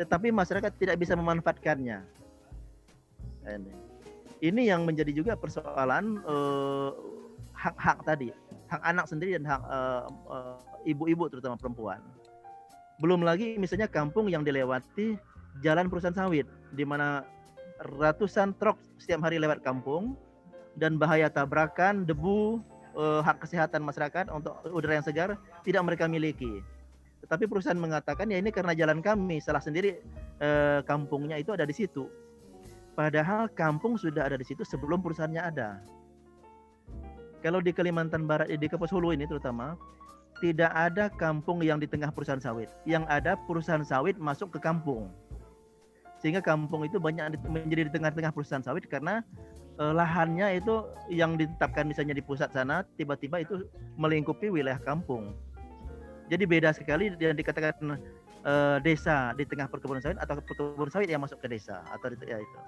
Tetapi 0.00 0.32
masyarakat 0.32 0.72
tidak 0.80 0.96
bisa 0.96 1.12
memanfaatkannya. 1.12 2.00
Ini, 3.44 3.72
ini 4.40 4.72
yang 4.72 4.88
menjadi 4.88 5.12
juga 5.12 5.32
persoalan 5.36 6.24
uh, 6.24 6.92
hak-hak 7.52 8.00
tadi, 8.08 8.32
hak 8.72 8.82
anak 8.82 9.04
sendiri 9.04 9.36
dan 9.36 9.44
hak 9.44 9.62
ibu-ibu 10.88 11.24
uh, 11.24 11.26
uh, 11.28 11.32
terutama 11.32 11.56
perempuan. 11.60 12.00
Belum 13.00 13.20
lagi 13.24 13.56
misalnya 13.60 13.88
kampung 13.88 14.28
yang 14.28 14.44
dilewati 14.44 15.16
jalan 15.60 15.88
perusahaan 15.88 16.16
sawit 16.16 16.48
di 16.72 16.84
mana 16.84 17.24
ratusan 18.00 18.56
truk 18.60 18.76
setiap 19.00 19.24
hari 19.24 19.40
lewat 19.40 19.64
kampung 19.64 20.16
dan 20.76 20.96
bahaya 20.96 21.28
tabrakan, 21.28 22.04
debu, 22.08 22.60
uh, 22.96 23.20
hak 23.20 23.44
kesehatan 23.44 23.84
masyarakat 23.84 24.28
untuk 24.32 24.56
udara 24.72 25.00
yang 25.00 25.06
segar 25.06 25.36
tidak 25.64 25.82
mereka 25.84 26.08
miliki. 26.08 26.64
Tetapi 27.20 27.44
perusahaan 27.44 27.76
mengatakan 27.76 28.32
ya 28.32 28.40
ini 28.40 28.48
karena 28.48 28.72
jalan 28.72 29.04
kami, 29.04 29.40
salah 29.44 29.60
sendiri 29.60 30.00
uh, 30.40 30.80
kampungnya 30.88 31.36
itu 31.36 31.52
ada 31.52 31.68
di 31.68 31.76
situ. 31.76 32.08
Padahal 32.98 33.48
kampung 33.52 33.96
sudah 33.96 34.26
ada 34.26 34.36
di 34.36 34.44
situ 34.44 34.66
sebelum 34.66 35.00
perusahaannya 35.00 35.42
ada. 35.42 35.80
Kalau 37.40 37.64
di 37.64 37.72
Kalimantan 37.72 38.28
Barat, 38.28 38.52
di 38.52 38.66
Kapuas 38.68 38.92
Hulu 38.92 39.16
ini 39.16 39.24
terutama, 39.24 39.78
tidak 40.40 40.72
ada 40.72 41.08
kampung 41.12 41.60
yang 41.60 41.80
di 41.80 41.88
tengah 41.88 42.12
perusahaan 42.12 42.40
sawit. 42.40 42.68
Yang 42.84 43.04
ada 43.08 43.36
perusahaan 43.48 43.84
sawit 43.84 44.16
masuk 44.16 44.56
ke 44.56 44.58
kampung. 44.60 45.12
Sehingga 46.20 46.44
kampung 46.44 46.84
itu 46.84 47.00
banyak 47.00 47.36
menjadi 47.48 47.88
di 47.88 47.92
tengah-tengah 47.96 48.32
perusahaan 48.32 48.64
sawit 48.64 48.84
karena 48.88 49.24
eh, 49.80 49.92
lahannya 49.92 50.60
itu 50.60 50.84
yang 51.08 51.40
ditetapkan 51.40 51.88
misalnya 51.88 52.12
di 52.12 52.24
pusat 52.24 52.52
sana 52.52 52.84
tiba-tiba 53.00 53.40
itu 53.40 53.64
melingkupi 53.96 54.52
wilayah 54.52 54.80
kampung. 54.84 55.32
Jadi 56.28 56.44
beda 56.44 56.76
sekali 56.76 57.12
yang 57.16 57.36
dikatakan 57.36 57.96
eh, 58.44 58.76
desa 58.84 59.32
di 59.36 59.48
tengah 59.48 59.68
perkebunan 59.68 60.04
sawit 60.04 60.20
atau 60.20 60.40
perkebunan 60.44 60.92
sawit 60.92 61.08
yang 61.08 61.24
masuk 61.24 61.40
ke 61.40 61.48
desa 61.48 61.80
atau 61.88 62.12
ya 62.24 62.36
itu. 62.36 62.60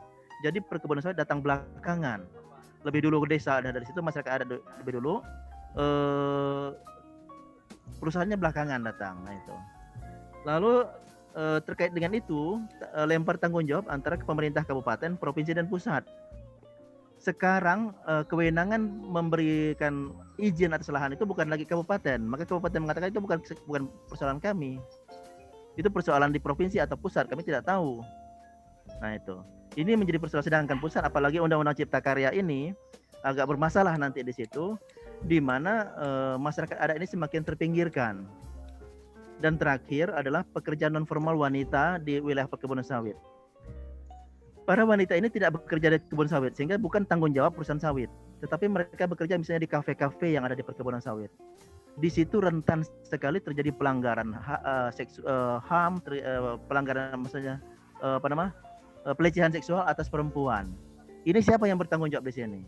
Jadi 0.42 0.58
perkebunan 0.58 1.00
sawit 1.00 1.16
datang 1.16 1.38
belakangan. 1.38 2.26
Lebih 2.82 3.06
dulu 3.06 3.22
ke 3.24 3.38
desa 3.38 3.62
dan 3.62 3.78
dari 3.78 3.86
situ 3.86 4.02
masyarakat 4.02 4.42
ada 4.42 4.58
lebih 4.82 4.98
dulu. 4.98 5.22
Eh, 5.78 6.68
perusahaannya 8.02 8.36
belakangan 8.36 8.82
datang 8.82 9.22
nah 9.22 9.32
itu. 9.32 9.56
Lalu 10.42 10.74
eh, 11.38 11.58
terkait 11.62 11.94
dengan 11.94 12.18
itu 12.18 12.58
eh, 12.82 13.06
lempar 13.06 13.38
tanggung 13.38 13.62
jawab 13.64 13.86
antara 13.86 14.18
pemerintah 14.18 14.66
kabupaten 14.66 15.14
provinsi 15.14 15.54
dan 15.54 15.70
pusat. 15.70 16.02
Sekarang 17.22 17.94
eh, 18.10 18.26
kewenangan 18.26 18.82
memberikan 19.06 20.10
izin 20.42 20.74
atas 20.74 20.90
lahan 20.90 21.14
itu 21.14 21.22
bukan 21.22 21.46
lagi 21.46 21.62
kabupaten. 21.62 22.18
Maka 22.18 22.42
kabupaten 22.50 22.82
mengatakan 22.82 23.14
itu 23.14 23.22
bukan 23.22 23.38
bukan 23.70 23.82
persoalan 24.10 24.42
kami. 24.42 24.82
Itu 25.78 25.88
persoalan 25.88 26.34
di 26.34 26.42
provinsi 26.42 26.82
atau 26.82 26.98
pusat 26.98 27.30
kami 27.30 27.46
tidak 27.46 27.64
tahu. 27.64 28.02
Nah 28.98 29.14
itu 29.14 29.38
ini 29.76 29.96
menjadi 29.96 30.20
persoalan 30.20 30.44
sedangkan 30.44 30.78
pusat 30.80 31.00
apalagi 31.04 31.40
undang-undang 31.40 31.76
cipta 31.76 32.04
karya 32.04 32.28
ini 32.34 32.76
agak 33.24 33.48
bermasalah 33.48 33.96
nanti 33.96 34.20
di 34.20 34.34
situ 34.34 34.76
di 35.24 35.38
mana 35.38 35.94
uh, 35.96 36.36
masyarakat 36.36 36.76
adat 36.76 36.98
ini 36.98 37.06
semakin 37.06 37.42
terpinggirkan. 37.46 38.26
Dan 39.42 39.58
terakhir 39.58 40.14
adalah 40.14 40.46
pekerjaan 40.54 40.94
non 40.94 41.02
formal 41.02 41.34
wanita 41.34 41.98
di 41.98 42.22
wilayah 42.22 42.46
perkebunan 42.46 42.86
sawit. 42.86 43.18
Para 44.62 44.86
wanita 44.86 45.18
ini 45.18 45.26
tidak 45.26 45.58
bekerja 45.58 45.90
di 45.90 45.98
kebun 46.06 46.30
sawit 46.30 46.54
sehingga 46.54 46.78
bukan 46.78 47.02
tanggung 47.02 47.34
jawab 47.34 47.58
perusahaan 47.58 47.82
sawit, 47.82 48.06
tetapi 48.38 48.70
mereka 48.70 49.10
bekerja 49.10 49.34
misalnya 49.34 49.66
di 49.66 49.70
kafe-kafe 49.70 50.30
yang 50.30 50.46
ada 50.46 50.54
di 50.54 50.62
perkebunan 50.62 51.02
sawit. 51.02 51.34
Di 51.98 52.06
situ 52.06 52.38
rentan 52.38 52.86
sekali 53.02 53.42
terjadi 53.42 53.74
pelanggaran 53.74 54.30
ha, 54.30 54.54
uh, 54.62 54.88
seksu, 54.94 55.26
uh, 55.26 55.58
HAM, 55.66 55.98
ter, 56.06 56.22
uh, 56.22 56.56
pelanggaran 56.70 57.18
maksudnya 57.18 57.58
uh, 57.98 58.22
apa 58.22 58.26
nama? 58.30 58.46
Uh, 59.02 59.14
pelecehan 59.18 59.50
seksual 59.50 59.82
atas 59.82 60.06
perempuan. 60.06 60.70
Ini 61.26 61.42
siapa 61.42 61.66
yang 61.66 61.78
bertanggung 61.78 62.10
jawab 62.10 62.26
di 62.30 62.34
sini? 62.34 62.60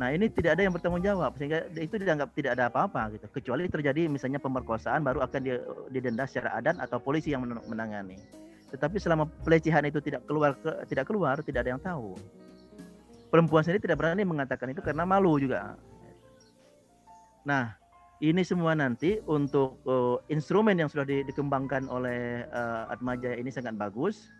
Nah 0.00 0.08
ini 0.08 0.26
tidak 0.32 0.56
ada 0.56 0.62
yang 0.64 0.72
bertanggung 0.72 1.04
jawab 1.04 1.36
sehingga 1.36 1.68
itu 1.76 2.00
dianggap 2.00 2.32
tidak 2.32 2.58
ada 2.58 2.72
apa-apa 2.72 3.12
gitu. 3.14 3.26
Kecuali 3.28 3.68
terjadi 3.68 4.08
misalnya 4.08 4.40
pemerkosaan 4.40 5.04
baru 5.04 5.20
akan 5.22 5.40
didenda 5.92 6.24
secara 6.24 6.56
adat 6.56 6.80
atau 6.80 6.96
polisi 6.96 7.36
yang 7.36 7.44
menangani. 7.44 8.16
Tetapi 8.72 8.96
selama 8.96 9.28
pelecehan 9.44 9.84
itu 9.84 10.00
tidak 10.00 10.24
keluar 10.24 10.56
ke, 10.56 10.70
tidak 10.88 11.04
keluar 11.06 11.36
tidak 11.44 11.60
ada 11.68 11.70
yang 11.76 11.82
tahu. 11.82 12.16
Perempuan 13.28 13.64
sendiri 13.64 13.84
tidak 13.84 14.00
berani 14.00 14.24
mengatakan 14.24 14.72
itu 14.72 14.80
karena 14.80 15.04
malu 15.04 15.36
juga. 15.36 15.76
Nah 17.44 17.76
ini 18.22 18.40
semua 18.46 18.72
nanti 18.72 19.20
untuk 19.28 19.82
uh, 19.84 20.16
instrumen 20.32 20.78
yang 20.78 20.88
sudah 20.88 21.04
di, 21.04 21.20
dikembangkan 21.26 21.90
oleh 21.90 22.48
uh, 22.48 22.88
Atmaja 22.88 23.36
ini 23.36 23.52
sangat 23.52 23.76
bagus. 23.76 24.30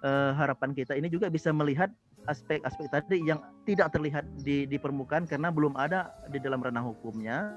Uh, 0.00 0.32
harapan 0.32 0.72
kita 0.72 0.96
ini 0.96 1.12
juga 1.12 1.28
bisa 1.28 1.52
melihat 1.52 1.92
aspek-aspek 2.28 2.88
tadi 2.88 3.20
yang 3.24 3.40
tidak 3.64 3.92
terlihat 3.92 4.24
di, 4.40 4.64
di 4.64 4.76
permukaan 4.76 5.24
karena 5.24 5.48
belum 5.48 5.76
ada 5.76 6.12
di 6.28 6.40
dalam 6.40 6.60
ranah 6.60 6.84
hukumnya 6.84 7.56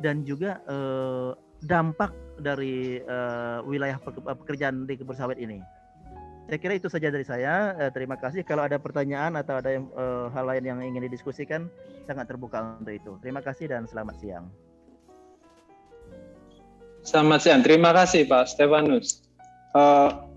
dan 0.00 0.24
juga 0.24 0.58
eh, 0.66 1.30
dampak 1.64 2.10
dari 2.40 2.98
eh, 3.04 3.58
wilayah 3.68 4.00
pekerjaan 4.40 4.88
di 4.88 4.96
kebun 4.96 5.14
sawit 5.14 5.36
ini. 5.36 5.60
Saya 6.50 6.58
kira 6.58 6.74
itu 6.74 6.90
saja 6.90 7.12
dari 7.12 7.22
saya. 7.22 7.76
Eh, 7.78 7.92
terima 7.94 8.18
kasih. 8.18 8.42
Kalau 8.42 8.66
ada 8.66 8.80
pertanyaan 8.80 9.38
atau 9.38 9.60
ada 9.60 9.70
yang, 9.70 9.86
eh, 9.92 10.26
hal 10.32 10.44
lain 10.48 10.64
yang 10.64 10.78
ingin 10.82 11.06
didiskusikan, 11.06 11.68
sangat 12.08 12.26
terbuka 12.26 12.80
untuk 12.80 12.96
itu. 12.96 13.12
Terima 13.22 13.44
kasih 13.44 13.70
dan 13.70 13.84
selamat 13.86 14.16
siang. 14.18 14.46
Selamat 17.04 17.40
siang. 17.44 17.60
Terima 17.62 17.94
kasih 17.96 18.28
Pak 18.28 18.44
Stefanus. 18.50 19.24
Uh, 19.70 20.29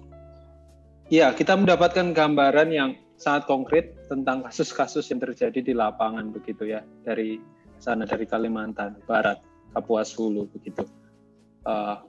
ya, 1.08 1.32
kita 1.36 1.56
mendapatkan 1.58 2.14
gambaran 2.14 2.70
yang 2.72 2.90
sangat 3.18 3.48
konkret 3.48 3.96
tentang 4.12 4.44
kasus-kasus 4.44 5.08
yang 5.12 5.24
terjadi 5.24 5.60
di 5.64 5.74
lapangan 5.74 6.30
begitu 6.36 6.68
ya 6.68 6.84
dari 7.08 7.40
sana 7.80 8.04
dari 8.04 8.28
Kalimantan 8.28 9.00
Barat, 9.08 9.40
Kapuas 9.72 10.12
Hulu 10.16 10.48
begitu. 10.52 10.84
Uh, 11.64 12.00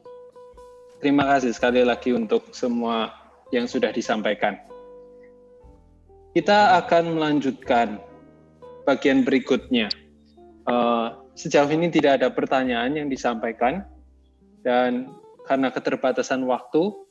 terima 0.99 1.27
kasih 1.31 1.55
sekali 1.55 1.87
lagi 1.87 2.11
untuk 2.15 2.51
semua 2.55 3.11
yang 3.55 3.71
sudah 3.71 3.95
disampaikan. 3.95 4.59
Kita 6.35 6.83
akan 6.83 7.15
melanjutkan 7.15 8.03
bagian 8.83 9.23
berikutnya. 9.23 9.87
Uh, 10.67 11.15
sejauh 11.39 11.71
ini 11.71 11.91
tidak 11.91 12.23
ada 12.23 12.29
pertanyaan 12.35 12.99
yang 12.99 13.07
disampaikan 13.07 13.87
dan 14.67 15.13
karena 15.45 15.69
keterbatasan 15.71 16.43
waktu, 16.49 17.04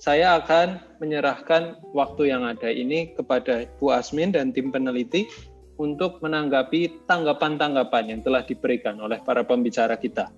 saya 0.00 0.40
akan 0.40 0.80
menyerahkan 0.96 1.76
waktu 1.92 2.32
yang 2.32 2.48
ada 2.48 2.72
ini 2.72 3.12
kepada 3.12 3.68
Bu 3.76 3.92
Asmin 3.92 4.32
dan 4.32 4.48
tim 4.48 4.72
peneliti 4.72 5.28
untuk 5.76 6.24
menanggapi 6.24 7.04
tanggapan-tanggapan 7.04 8.16
yang 8.16 8.20
telah 8.24 8.40
diberikan 8.40 8.96
oleh 8.96 9.20
para 9.20 9.44
pembicara 9.44 10.00
kita. 10.00 10.32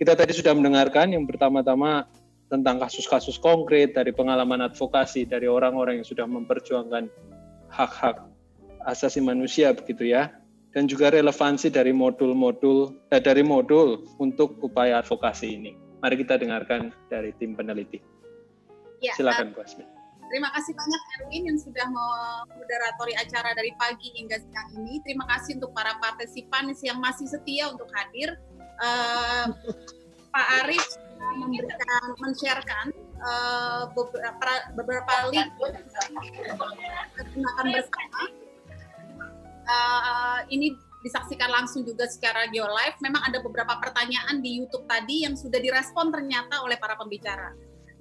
Kita 0.00 0.16
tadi 0.16 0.32
sudah 0.32 0.56
mendengarkan 0.56 1.12
yang 1.12 1.28
pertama-tama 1.28 2.08
tentang 2.48 2.80
kasus-kasus 2.80 3.36
konkret 3.36 3.92
dari 3.92 4.16
pengalaman 4.16 4.64
advokasi 4.72 5.28
dari 5.28 5.44
orang-orang 5.44 6.00
yang 6.00 6.08
sudah 6.08 6.24
memperjuangkan 6.24 7.12
hak-hak 7.68 8.16
asasi 8.88 9.20
manusia 9.20 9.76
begitu 9.76 10.08
ya 10.08 10.32
dan 10.72 10.88
juga 10.88 11.12
relevansi 11.12 11.68
dari 11.68 11.92
modul-modul 11.92 12.96
eh, 13.12 13.20
dari 13.20 13.44
modul 13.44 14.08
untuk 14.16 14.56
upaya 14.64 15.04
advokasi 15.04 15.52
ini. 15.52 15.72
Mari 16.00 16.16
kita 16.24 16.40
dengarkan 16.40 16.92
dari 17.12 17.36
tim 17.36 17.52
peneliti. 17.52 18.21
Ya, 19.02 19.18
Silakan 19.18 19.50
Bu 19.50 19.66
Asmi. 19.66 19.82
Terima 20.30 20.48
kasih 20.56 20.72
banyak 20.72 21.02
Erwin 21.18 21.42
yang 21.44 21.58
sudah 21.60 21.86
memoderatori 21.92 23.12
acara 23.18 23.52
dari 23.52 23.74
pagi 23.76 24.14
hingga 24.16 24.40
siang 24.40 24.68
ini. 24.80 25.02
Terima 25.04 25.28
kasih 25.28 25.60
untuk 25.60 25.76
para 25.76 25.92
partisipan 26.00 26.72
yang 26.80 27.02
masih 27.02 27.28
setia 27.28 27.68
untuk 27.68 27.90
hadir. 27.92 28.40
Uh, 28.80 29.52
Pak 30.32 30.46
Arif 30.64 30.86
memberikan 31.36 32.16
men-sharekan 32.16 32.96
uh, 33.20 33.92
beberapa 33.92 34.72
beberapa 34.72 35.12
link 35.28 35.52
gunakan 35.60 36.08
bersama. 37.68 38.22
Uh, 39.62 40.38
ini 40.48 40.72
disaksikan 41.04 41.52
langsung 41.52 41.84
juga 41.84 42.08
secara 42.08 42.48
geo 42.48 42.64
live. 42.64 42.96
Memang 43.04 43.20
ada 43.26 43.44
beberapa 43.44 43.76
pertanyaan 43.84 44.40
di 44.40 44.64
YouTube 44.64 44.88
tadi 44.88 45.28
yang 45.28 45.36
sudah 45.36 45.60
direspon 45.60 46.08
ternyata 46.08 46.64
oleh 46.64 46.80
para 46.80 46.96
pembicara. 46.96 47.52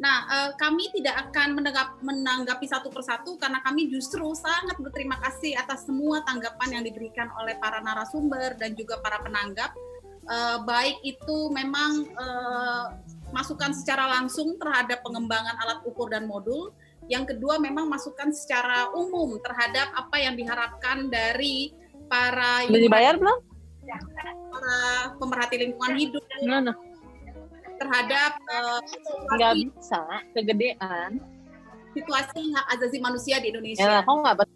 Nah, 0.02 0.26
uh, 0.26 0.52
kami 0.58 0.89
tidak 0.97 1.30
akan 1.30 1.62
menanggap, 1.62 2.02
menanggapi 2.02 2.66
satu 2.66 2.89
persatu 2.89 3.38
karena 3.38 3.62
kami 3.62 3.86
justru 3.93 4.26
sangat 4.34 4.74
berterima 4.82 5.22
kasih 5.22 5.54
atas 5.54 5.86
semua 5.86 6.26
tanggapan 6.26 6.82
yang 6.82 6.84
diberikan 6.89 7.30
oleh 7.38 7.54
para 7.62 7.78
narasumber 7.86 8.58
dan 8.58 8.74
juga 8.74 8.97
para 8.97 9.22
penanggap. 9.22 9.78
Uh, 10.26 10.66
baik 10.66 10.97
itu 11.06 11.54
memang 11.54 12.10
uh, 12.18 12.97
masukan 13.30 13.78
secara 13.78 14.10
langsung 14.10 14.58
terhadap 14.58 15.06
pengembangan 15.06 15.54
alat 15.62 15.86
ukur 15.86 16.10
dan 16.10 16.26
modul. 16.26 16.74
Yang 17.06 17.38
kedua 17.38 17.62
memang 17.62 17.86
masukan 17.86 18.34
secara 18.34 18.89
umum 18.97 19.38
terhadap 19.45 19.93
apa 19.93 20.18
yang 20.18 20.34
diharapkan 20.34 21.14
dari 21.14 21.78
para 22.10 22.66
dibayar 22.66 23.22
belum? 23.22 23.38
Para 24.49 24.78
pemerhati 25.22 25.56
lingkungan 25.62 25.93
hidup. 25.93 26.24
Mana? 26.41 26.74
Terhadap 27.82 28.38
uh, 28.54 28.80
nggak 29.34 29.54
bisa 29.66 30.02
kegedean 30.38 31.18
situasi 31.98 32.54
hak 32.54 32.66
asasi 32.78 32.98
manusia 33.02 33.42
di 33.42 33.50
Indonesia. 33.52 33.84
Ya, 33.84 34.06
kok 34.06 34.16
nggak 34.22 34.48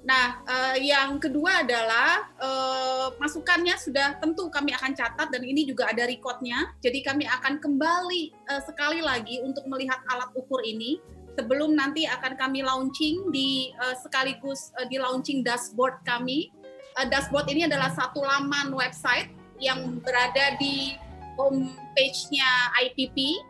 Nah, 0.00 0.40
uh, 0.48 0.76
yang 0.80 1.20
kedua 1.20 1.60
adalah 1.60 2.32
uh, 2.40 3.12
masukannya 3.20 3.76
sudah 3.76 4.16
tentu 4.16 4.48
kami 4.48 4.72
akan 4.72 4.96
catat 4.96 5.28
dan 5.28 5.44
ini 5.44 5.68
juga 5.68 5.92
ada 5.92 6.08
recordnya. 6.08 6.72
Jadi 6.80 7.04
kami 7.04 7.28
akan 7.28 7.60
kembali 7.60 8.32
uh, 8.48 8.64
sekali 8.64 9.04
lagi 9.04 9.44
untuk 9.44 9.68
melihat 9.68 10.00
alat 10.08 10.32
ukur 10.32 10.64
ini 10.64 10.96
sebelum 11.36 11.76
nanti 11.76 12.08
akan 12.08 12.32
kami 12.40 12.64
launching 12.64 13.28
di 13.28 13.76
uh, 13.76 13.92
sekaligus 14.00 14.72
uh, 14.80 14.88
di 14.88 14.96
launching 14.96 15.44
dashboard 15.44 16.00
kami. 16.08 16.48
Uh, 16.96 17.04
dashboard 17.04 17.46
ini 17.52 17.68
adalah 17.68 17.92
satu 17.92 18.24
laman 18.24 18.72
website 18.72 19.28
yang 19.60 20.00
berada 20.00 20.56
di 20.56 20.96
home 21.40 21.72
page-nya 21.96 22.76
IPP. 22.84 23.40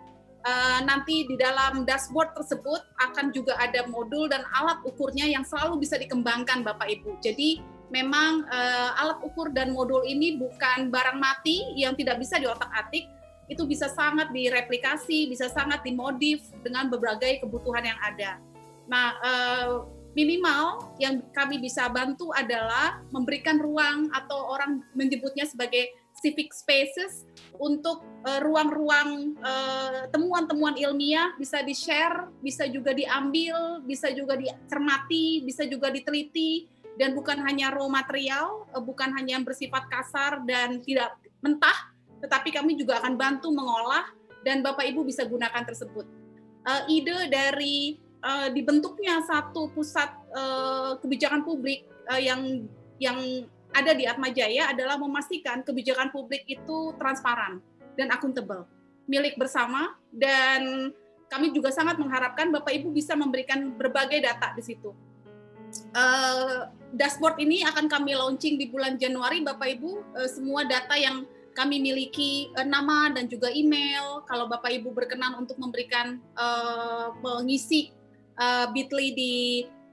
Uh, 0.40 0.80
nanti 0.88 1.28
di 1.28 1.36
dalam 1.36 1.84
dashboard 1.84 2.32
tersebut 2.32 2.80
akan 2.96 3.28
juga 3.28 3.60
ada 3.60 3.84
modul 3.84 4.24
dan 4.24 4.40
alat 4.56 4.80
ukurnya 4.88 5.28
yang 5.28 5.44
selalu 5.44 5.84
bisa 5.84 6.00
dikembangkan 6.00 6.64
Bapak 6.64 6.88
Ibu. 6.88 7.20
Jadi 7.20 7.60
memang 7.92 8.48
uh, 8.48 9.00
alat 9.04 9.20
ukur 9.20 9.52
dan 9.52 9.76
modul 9.76 10.00
ini 10.06 10.40
bukan 10.40 10.88
barang 10.88 11.18
mati 11.20 11.76
yang 11.76 11.92
tidak 11.92 12.16
bisa 12.22 12.40
diotak-atik, 12.40 13.04
itu 13.52 13.62
bisa 13.66 13.90
sangat 13.92 14.32
direplikasi, 14.32 15.28
bisa 15.28 15.50
sangat 15.50 15.84
dimodif 15.84 16.40
dengan 16.62 16.88
berbagai 16.88 17.44
kebutuhan 17.44 17.82
yang 17.84 17.98
ada. 18.00 18.40
Nah, 18.88 19.06
uh, 19.20 19.70
minimal 20.14 20.94
yang 20.98 21.22
kami 21.34 21.58
bisa 21.62 21.86
bantu 21.90 22.30
adalah 22.34 23.02
memberikan 23.14 23.58
ruang 23.58 24.10
atau 24.10 24.54
orang 24.54 24.82
menyebutnya 24.94 25.46
sebagai 25.46 25.90
civic 26.18 26.50
spaces 26.54 27.26
untuk 27.60 28.00
eh, 28.24 28.40
ruang-ruang 28.40 29.36
uh, 29.44 30.08
temuan-temuan 30.08 30.80
ilmiah 30.80 31.36
bisa 31.36 31.60
di-share, 31.60 32.32
bisa 32.40 32.64
juga 32.64 32.96
diambil, 32.96 33.84
bisa 33.84 34.08
juga 34.10 34.40
dicermati, 34.40 35.44
bisa 35.44 35.68
juga 35.68 35.92
diteliti 35.92 36.64
dan 36.96 37.12
bukan 37.12 37.44
hanya 37.44 37.68
raw 37.68 37.84
material, 37.86 38.64
uh, 38.72 38.80
bukan 38.80 39.12
hanya 39.12 39.36
yang 39.36 39.44
bersifat 39.44 39.86
kasar 39.92 40.40
dan 40.48 40.80
tidak 40.80 41.12
mentah, 41.44 41.92
tetapi 42.24 42.48
kami 42.48 42.80
juga 42.80 42.96
akan 43.04 43.20
bantu 43.20 43.52
mengolah 43.52 44.08
dan 44.40 44.64
Bapak 44.64 44.88
Ibu 44.88 45.04
bisa 45.04 45.28
gunakan 45.28 45.60
tersebut. 45.68 46.08
Ide 46.92 47.32
dari 47.32 47.96
dibentuknya 48.52 49.24
satu 49.24 49.72
pusat 49.72 50.12
kebijakan 51.00 51.40
publik 51.40 51.88
yang 52.20 52.68
yang 53.00 53.48
ada 53.70 53.92
di 53.94 54.04
Atma 54.06 54.30
Jaya 54.34 54.70
adalah 54.74 54.98
memastikan 54.98 55.62
kebijakan 55.62 56.10
publik 56.10 56.42
itu 56.50 56.94
transparan 56.98 57.62
dan 57.94 58.10
akuntabel, 58.10 58.66
milik 59.06 59.38
bersama 59.38 59.94
dan 60.10 60.90
kami 61.30 61.54
juga 61.54 61.70
sangat 61.70 61.94
mengharapkan 61.96 62.50
Bapak 62.50 62.74
Ibu 62.74 62.90
bisa 62.90 63.14
memberikan 63.14 63.70
berbagai 63.78 64.18
data 64.18 64.50
di 64.58 64.62
situ. 64.66 64.90
Uh, 65.94 66.66
dashboard 66.90 67.38
ini 67.38 67.62
akan 67.62 67.86
kami 67.86 68.18
launching 68.18 68.58
di 68.58 68.66
bulan 68.66 68.98
Januari, 68.98 69.38
Bapak 69.38 69.78
Ibu. 69.78 70.18
Uh, 70.18 70.26
semua 70.26 70.66
data 70.66 70.98
yang 70.98 71.22
kami 71.54 71.78
miliki 71.78 72.50
uh, 72.58 72.66
nama 72.66 73.14
dan 73.14 73.30
juga 73.30 73.46
email. 73.54 74.26
Kalau 74.26 74.50
Bapak 74.50 74.74
Ibu 74.74 74.90
berkenan 74.90 75.38
untuk 75.38 75.54
memberikan 75.62 76.18
uh, 76.34 77.14
mengisi 77.22 77.94
uh, 78.34 78.66
Bitly 78.74 79.14
di 79.14 79.34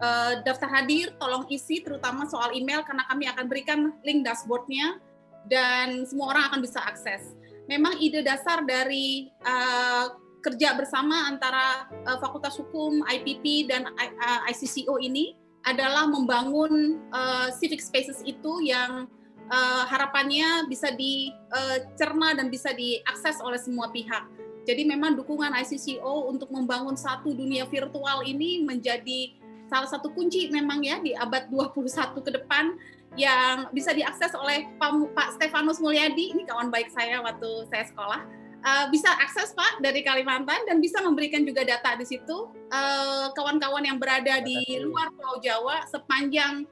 uh, 0.02 0.42
daftar 0.42 0.70
hadir 0.82 1.14
tolong 1.18 1.46
isi 1.50 1.82
terutama 1.82 2.26
soal 2.30 2.54
email 2.54 2.82
karena 2.86 3.04
kami 3.10 3.26
akan 3.30 3.46
berikan 3.46 3.80
link 4.02 4.26
dashboardnya 4.26 5.02
dan 5.48 6.04
semua 6.06 6.36
orang 6.36 6.44
akan 6.54 6.60
bisa 6.62 6.80
akses. 6.84 7.34
Memang 7.68 8.00
ide 8.00 8.24
dasar 8.24 8.64
dari 8.64 9.28
uh, 9.44 10.16
kerja 10.40 10.76
bersama 10.80 11.28
antara 11.28 11.92
uh, 12.08 12.18
Fakultas 12.24 12.56
Hukum, 12.56 13.04
IPP 13.04 13.68
dan 13.68 13.88
uh, 13.92 14.42
ICCO 14.48 15.02
ini 15.04 15.36
adalah 15.68 16.08
membangun 16.08 17.04
uh, 17.12 17.52
civic 17.60 17.84
spaces 17.84 18.24
itu 18.24 18.64
yang 18.64 19.12
uh, 19.52 19.84
harapannya 19.92 20.64
bisa 20.72 20.96
dicerna 20.96 22.40
dan 22.40 22.48
bisa 22.48 22.72
diakses 22.72 23.44
oleh 23.44 23.60
semua 23.60 23.92
pihak. 23.92 24.24
Jadi 24.64 24.84
memang 24.84 25.16
dukungan 25.16 25.52
ICCO 25.64 26.28
untuk 26.28 26.52
membangun 26.52 26.96
satu 26.96 27.32
dunia 27.32 27.68
virtual 27.68 28.24
ini 28.24 28.64
menjadi 28.64 29.36
salah 29.68 29.88
satu 29.88 30.12
kunci 30.16 30.48
memang 30.50 30.84
ya 30.84 31.00
di 31.04 31.12
abad 31.14 31.52
21 31.52 32.24
ke 32.24 32.32
depan 32.32 32.76
yang 33.16 33.72
bisa 33.74 33.92
diakses 33.96 34.36
oleh 34.38 34.70
Pak 34.78 35.40
Stefanus 35.40 35.82
Mulyadi, 35.82 36.38
ini 36.38 36.44
kawan 36.46 36.70
baik 36.70 36.94
saya 36.94 37.24
waktu 37.24 37.66
saya 37.72 37.88
sekolah, 37.90 38.22
uh, 38.62 38.86
bisa 38.94 39.10
akses 39.18 39.58
Pak 39.58 39.82
dari 39.82 40.06
Kalimantan 40.06 40.68
dan 40.70 40.78
bisa 40.78 41.02
memberikan 41.02 41.42
juga 41.42 41.66
data 41.66 41.98
di 41.98 42.06
situ. 42.06 42.52
Uh, 42.70 43.34
kawan-kawan 43.34 43.82
yang 43.88 43.98
berada 43.98 44.38
di 44.46 44.62
luar 44.86 45.10
Pulau 45.18 45.42
Jawa 45.42 45.88
sepanjang 45.90 46.68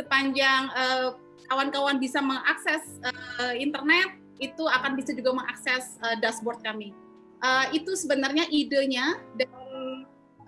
sepanjang 0.00 0.72
uh, 0.72 1.18
kawan-kawan 1.52 2.00
bisa 2.00 2.24
mengakses 2.24 2.80
uh, 3.04 3.52
internet 3.52 4.16
itu 4.40 4.64
akan 4.64 4.96
bisa 4.96 5.12
juga 5.12 5.36
mengakses 5.36 6.00
uh, 6.00 6.16
dashboard 6.16 6.64
kami. 6.64 6.96
Uh, 7.44 7.68
itu 7.76 7.92
sebenarnya 7.92 8.48
idenya 8.48 9.20
dan 9.36 9.52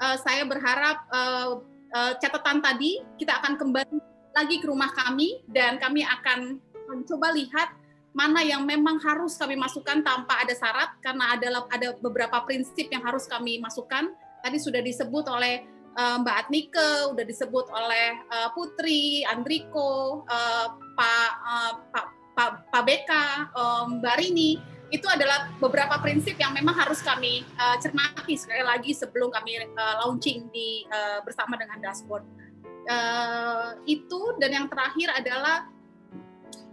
uh, 0.00 0.16
saya 0.16 0.48
berharap 0.48 1.04
uh, 1.12 1.60
uh, 1.92 2.12
catatan 2.18 2.58
tadi 2.64 3.04
kita 3.20 3.38
akan 3.40 3.60
kembali 3.60 3.96
lagi 4.32 4.56
ke 4.58 4.66
rumah 4.66 4.90
kami 4.96 5.44
dan 5.52 5.76
kami 5.76 6.02
akan 6.02 6.56
mencoba 6.88 7.32
lihat 7.36 7.68
mana 8.12 8.44
yang 8.44 8.64
memang 8.68 9.00
harus 9.00 9.40
kami 9.40 9.56
masukkan 9.56 10.04
tanpa 10.04 10.44
ada 10.44 10.52
syarat 10.52 11.00
karena 11.00 11.32
ada 11.32 11.64
ada 11.72 11.88
beberapa 11.96 12.44
prinsip 12.44 12.92
yang 12.92 13.00
harus 13.04 13.24
kami 13.24 13.56
masukkan. 13.56 14.12
Tadi 14.44 14.58
sudah 14.60 14.84
disebut 14.84 15.24
oleh 15.32 15.64
uh, 15.96 16.20
Mbak 16.20 16.36
Atnike, 16.44 16.88
sudah 17.08 17.24
disebut 17.24 17.66
oleh 17.72 18.20
uh, 18.28 18.52
Putri, 18.52 19.24
Andriko, 19.24 20.24
uh, 20.28 20.66
Pak, 20.92 21.32
uh, 21.40 21.72
Pak 21.88 22.06
Pak 22.32 22.50
Pak 22.68 22.82
Beka, 22.84 23.26
um, 23.56 24.00
Mbak 24.00 24.16
Rini 24.20 24.60
itu 24.92 25.08
adalah 25.08 25.48
beberapa 25.56 25.96
prinsip 26.04 26.36
yang 26.36 26.52
memang 26.52 26.76
harus 26.76 27.00
kami 27.00 27.48
uh, 27.56 27.80
cermati 27.80 28.36
sekali 28.36 28.60
lagi 28.60 28.92
sebelum 28.92 29.32
kami 29.32 29.64
uh, 29.72 30.04
launching 30.04 30.52
di 30.52 30.84
uh, 30.92 31.24
bersama 31.24 31.56
dengan 31.56 31.80
dashboard. 31.80 32.22
Uh, 32.84 33.80
itu 33.88 34.36
dan 34.36 34.52
yang 34.52 34.66
terakhir 34.68 35.08
adalah 35.16 35.64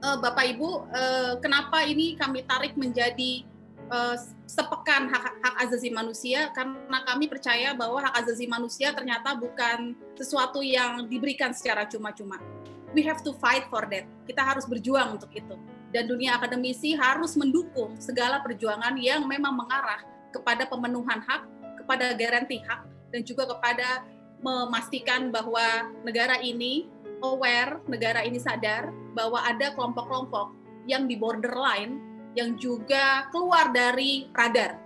uh, 0.04 0.20
Bapak 0.20 0.52
Ibu, 0.52 0.70
uh, 0.92 1.34
kenapa 1.40 1.88
ini 1.88 2.20
kami 2.20 2.44
tarik 2.44 2.76
menjadi 2.76 3.48
uh, 3.88 4.20
sepekan 4.44 5.08
hak, 5.08 5.40
hak 5.40 5.56
asasi 5.64 5.88
manusia 5.88 6.52
karena 6.52 7.00
kami 7.08 7.32
percaya 7.32 7.72
bahwa 7.72 8.04
hak 8.04 8.20
asasi 8.20 8.52
manusia 8.52 8.92
ternyata 8.92 9.32
bukan 9.32 9.96
sesuatu 10.20 10.60
yang 10.60 11.08
diberikan 11.08 11.56
secara 11.56 11.88
cuma-cuma. 11.88 12.36
We 12.92 13.06
have 13.08 13.24
to 13.24 13.32
fight 13.40 13.72
for 13.72 13.88
that. 13.88 14.04
Kita 14.28 14.44
harus 14.44 14.68
berjuang 14.68 15.16
untuk 15.16 15.32
itu 15.32 15.56
dan 15.90 16.06
dunia 16.06 16.38
akademisi 16.38 16.94
harus 16.94 17.34
mendukung 17.34 17.98
segala 17.98 18.42
perjuangan 18.46 18.94
yang 18.98 19.26
memang 19.26 19.58
mengarah 19.58 20.06
kepada 20.30 20.70
pemenuhan 20.70 21.22
hak, 21.26 21.50
kepada 21.82 22.14
garansi 22.14 22.62
hak, 22.62 22.86
dan 23.10 23.22
juga 23.26 23.50
kepada 23.50 24.06
memastikan 24.40 25.34
bahwa 25.34 25.90
negara 26.06 26.38
ini 26.40 26.88
aware, 27.26 27.82
negara 27.90 28.24
ini 28.24 28.40
sadar 28.40 28.94
bahwa 29.18 29.42
ada 29.44 29.74
kelompok-kelompok 29.76 30.56
yang 30.88 31.10
di 31.10 31.20
borderline 31.20 32.00
yang 32.38 32.56
juga 32.56 33.28
keluar 33.34 33.74
dari 33.74 34.30
radar. 34.32 34.78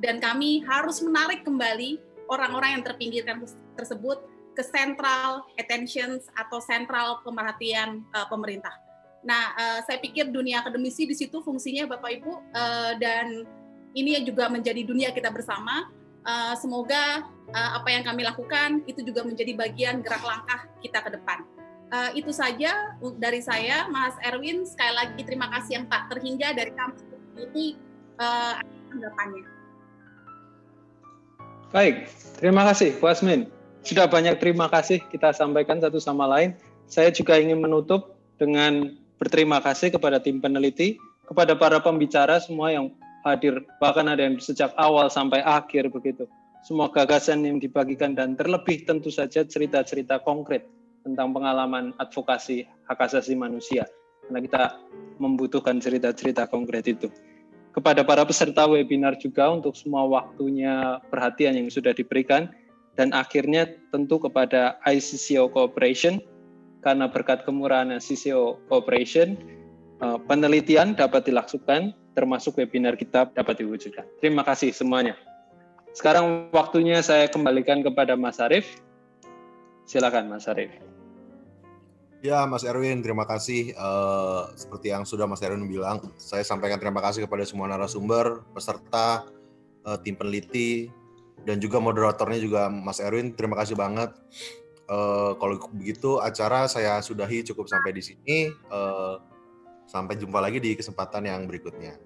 Dan 0.00 0.20
kami 0.20 0.64
harus 0.64 1.00
menarik 1.00 1.44
kembali 1.44 2.00
orang-orang 2.28 2.80
yang 2.80 2.84
terpinggirkan 2.84 3.44
tersebut 3.78 4.24
ke 4.56 4.64
central 4.64 5.44
attention 5.60 6.20
atau 6.36 6.58
central 6.64 7.20
pemerhatian 7.24 8.04
uh, 8.16 8.24
pemerintah. 8.28 8.85
Nah, 9.26 9.44
uh, 9.58 9.80
saya 9.82 9.98
pikir 9.98 10.30
dunia 10.30 10.62
akademisi 10.62 11.02
di 11.02 11.18
situ 11.18 11.42
fungsinya 11.42 11.90
Bapak 11.90 12.10
Ibu 12.22 12.30
uh, 12.30 12.92
dan 13.02 13.42
ini 13.90 14.22
juga 14.22 14.46
menjadi 14.46 14.86
dunia 14.86 15.10
kita 15.10 15.34
bersama. 15.34 15.90
Uh, 16.26 16.54
semoga 16.58 17.26
uh, 17.50 17.70
apa 17.78 17.90
yang 17.90 18.06
kami 18.06 18.22
lakukan 18.22 18.82
itu 18.86 19.02
juga 19.02 19.26
menjadi 19.26 19.54
bagian 19.58 19.98
gerak 20.02 20.22
langkah 20.22 20.70
kita 20.78 21.02
ke 21.02 21.10
depan. 21.18 21.42
Uh, 21.90 22.10
itu 22.18 22.30
saja 22.34 22.98
dari 23.18 23.42
saya, 23.42 23.90
Mas 23.90 24.14
Erwin. 24.22 24.62
Sekali 24.62 24.94
lagi 24.94 25.20
terima 25.26 25.50
kasih 25.50 25.82
yang 25.82 25.86
tak 25.90 26.06
terhingga 26.10 26.54
dari 26.54 26.70
kami 26.74 26.98
ini 27.38 27.66
uh, 28.22 28.62
tanggapannya. 28.94 29.44
Baik, 31.74 32.10
terima 32.38 32.62
kasih 32.70 32.94
Bu 33.02 33.10
Asmin. 33.10 33.50
Sudah 33.82 34.06
banyak 34.06 34.38
terima 34.38 34.70
kasih 34.70 35.02
kita 35.10 35.34
sampaikan 35.34 35.82
satu 35.82 35.98
sama 35.98 36.26
lain. 36.30 36.54
Saya 36.86 37.10
juga 37.10 37.38
ingin 37.38 37.58
menutup 37.58 38.18
dengan 38.38 38.98
berterima 39.16 39.60
kasih 39.60 39.92
kepada 39.92 40.20
tim 40.20 40.40
peneliti, 40.40 41.00
kepada 41.26 41.56
para 41.58 41.82
pembicara 41.82 42.38
semua 42.38 42.72
yang 42.72 42.92
hadir, 43.26 43.64
bahkan 43.82 44.06
ada 44.06 44.22
yang 44.22 44.38
sejak 44.38 44.70
awal 44.78 45.10
sampai 45.10 45.42
akhir 45.42 45.90
begitu. 45.90 46.30
Semua 46.62 46.90
gagasan 46.90 47.46
yang 47.46 47.58
dibagikan 47.58 48.14
dan 48.14 48.34
terlebih 48.34 48.86
tentu 48.86 49.10
saja 49.10 49.46
cerita-cerita 49.46 50.22
konkret 50.22 50.66
tentang 51.06 51.30
pengalaman 51.30 51.94
advokasi 52.02 52.66
hak 52.90 52.98
asasi 53.06 53.38
manusia. 53.38 53.86
Karena 54.26 54.42
kita 54.42 54.62
membutuhkan 55.22 55.78
cerita-cerita 55.78 56.50
konkret 56.50 56.90
itu. 56.90 57.06
Kepada 57.70 58.02
para 58.02 58.26
peserta 58.26 58.66
webinar 58.66 59.14
juga 59.14 59.46
untuk 59.52 59.78
semua 59.78 60.02
waktunya 60.10 60.98
perhatian 61.06 61.54
yang 61.54 61.70
sudah 61.70 61.94
diberikan. 61.94 62.50
Dan 62.96 63.12
akhirnya 63.12 63.68
tentu 63.92 64.16
kepada 64.16 64.80
ICCO 64.88 65.52
Cooperation, 65.52 66.16
karena 66.86 67.10
berkat 67.10 67.42
kemurahan 67.42 67.90
ICCO 67.98 68.62
Cooperation, 68.70 69.34
eh, 69.98 70.18
penelitian 70.30 70.94
dapat 70.94 71.26
dilakukan, 71.26 71.90
termasuk 72.14 72.62
webinar 72.62 72.94
kita 72.94 73.26
dapat 73.34 73.58
diwujudkan. 73.58 74.06
Terima 74.22 74.46
kasih 74.46 74.70
semuanya. 74.70 75.18
Sekarang 75.90 76.46
waktunya 76.54 77.02
saya 77.02 77.26
kembalikan 77.26 77.82
kepada 77.82 78.14
Mas 78.14 78.38
Arief. 78.38 78.78
Silakan 79.90 80.30
Mas 80.30 80.46
Arief. 80.46 80.70
Ya, 82.24 82.42
Mas 82.48 82.64
Erwin, 82.64 83.04
terima 83.04 83.22
kasih. 83.28 83.76
Uh, 83.76 84.50
seperti 84.56 84.90
yang 84.90 85.06
sudah 85.06 85.28
Mas 85.28 85.44
Erwin 85.44 85.68
bilang, 85.68 86.00
saya 86.16 86.42
sampaikan 86.42 86.80
terima 86.80 86.98
kasih 87.04 87.28
kepada 87.28 87.44
semua 87.46 87.70
narasumber, 87.70 88.42
peserta, 88.50 89.28
uh, 89.84 89.98
tim 90.00 90.16
peneliti, 90.16 90.90
dan 91.44 91.60
juga 91.62 91.78
moderatornya 91.78 92.40
juga 92.40 92.62
Mas 92.72 92.98
Erwin. 92.98 93.36
Terima 93.36 93.54
kasih 93.54 93.76
banget. 93.76 94.10
Uh, 94.86 95.34
kalau 95.42 95.58
begitu, 95.74 96.22
acara 96.22 96.70
saya 96.70 97.02
sudahi 97.02 97.42
cukup 97.42 97.66
sampai 97.66 97.90
di 97.90 98.02
sini. 98.02 98.50
Uh, 98.70 99.18
sampai 99.86 100.18
jumpa 100.18 100.38
lagi 100.42 100.58
di 100.58 100.74
kesempatan 100.74 101.26
yang 101.26 101.46
berikutnya. 101.46 101.98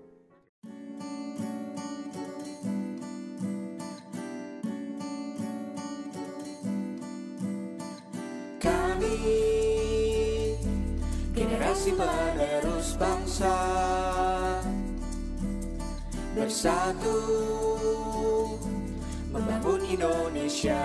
generasi 11.71 11.97
penerus 11.97 12.99
bangsa 13.01 13.57
bersatu 16.37 17.19
membangun 19.33 19.81
Indonesia. 19.89 20.85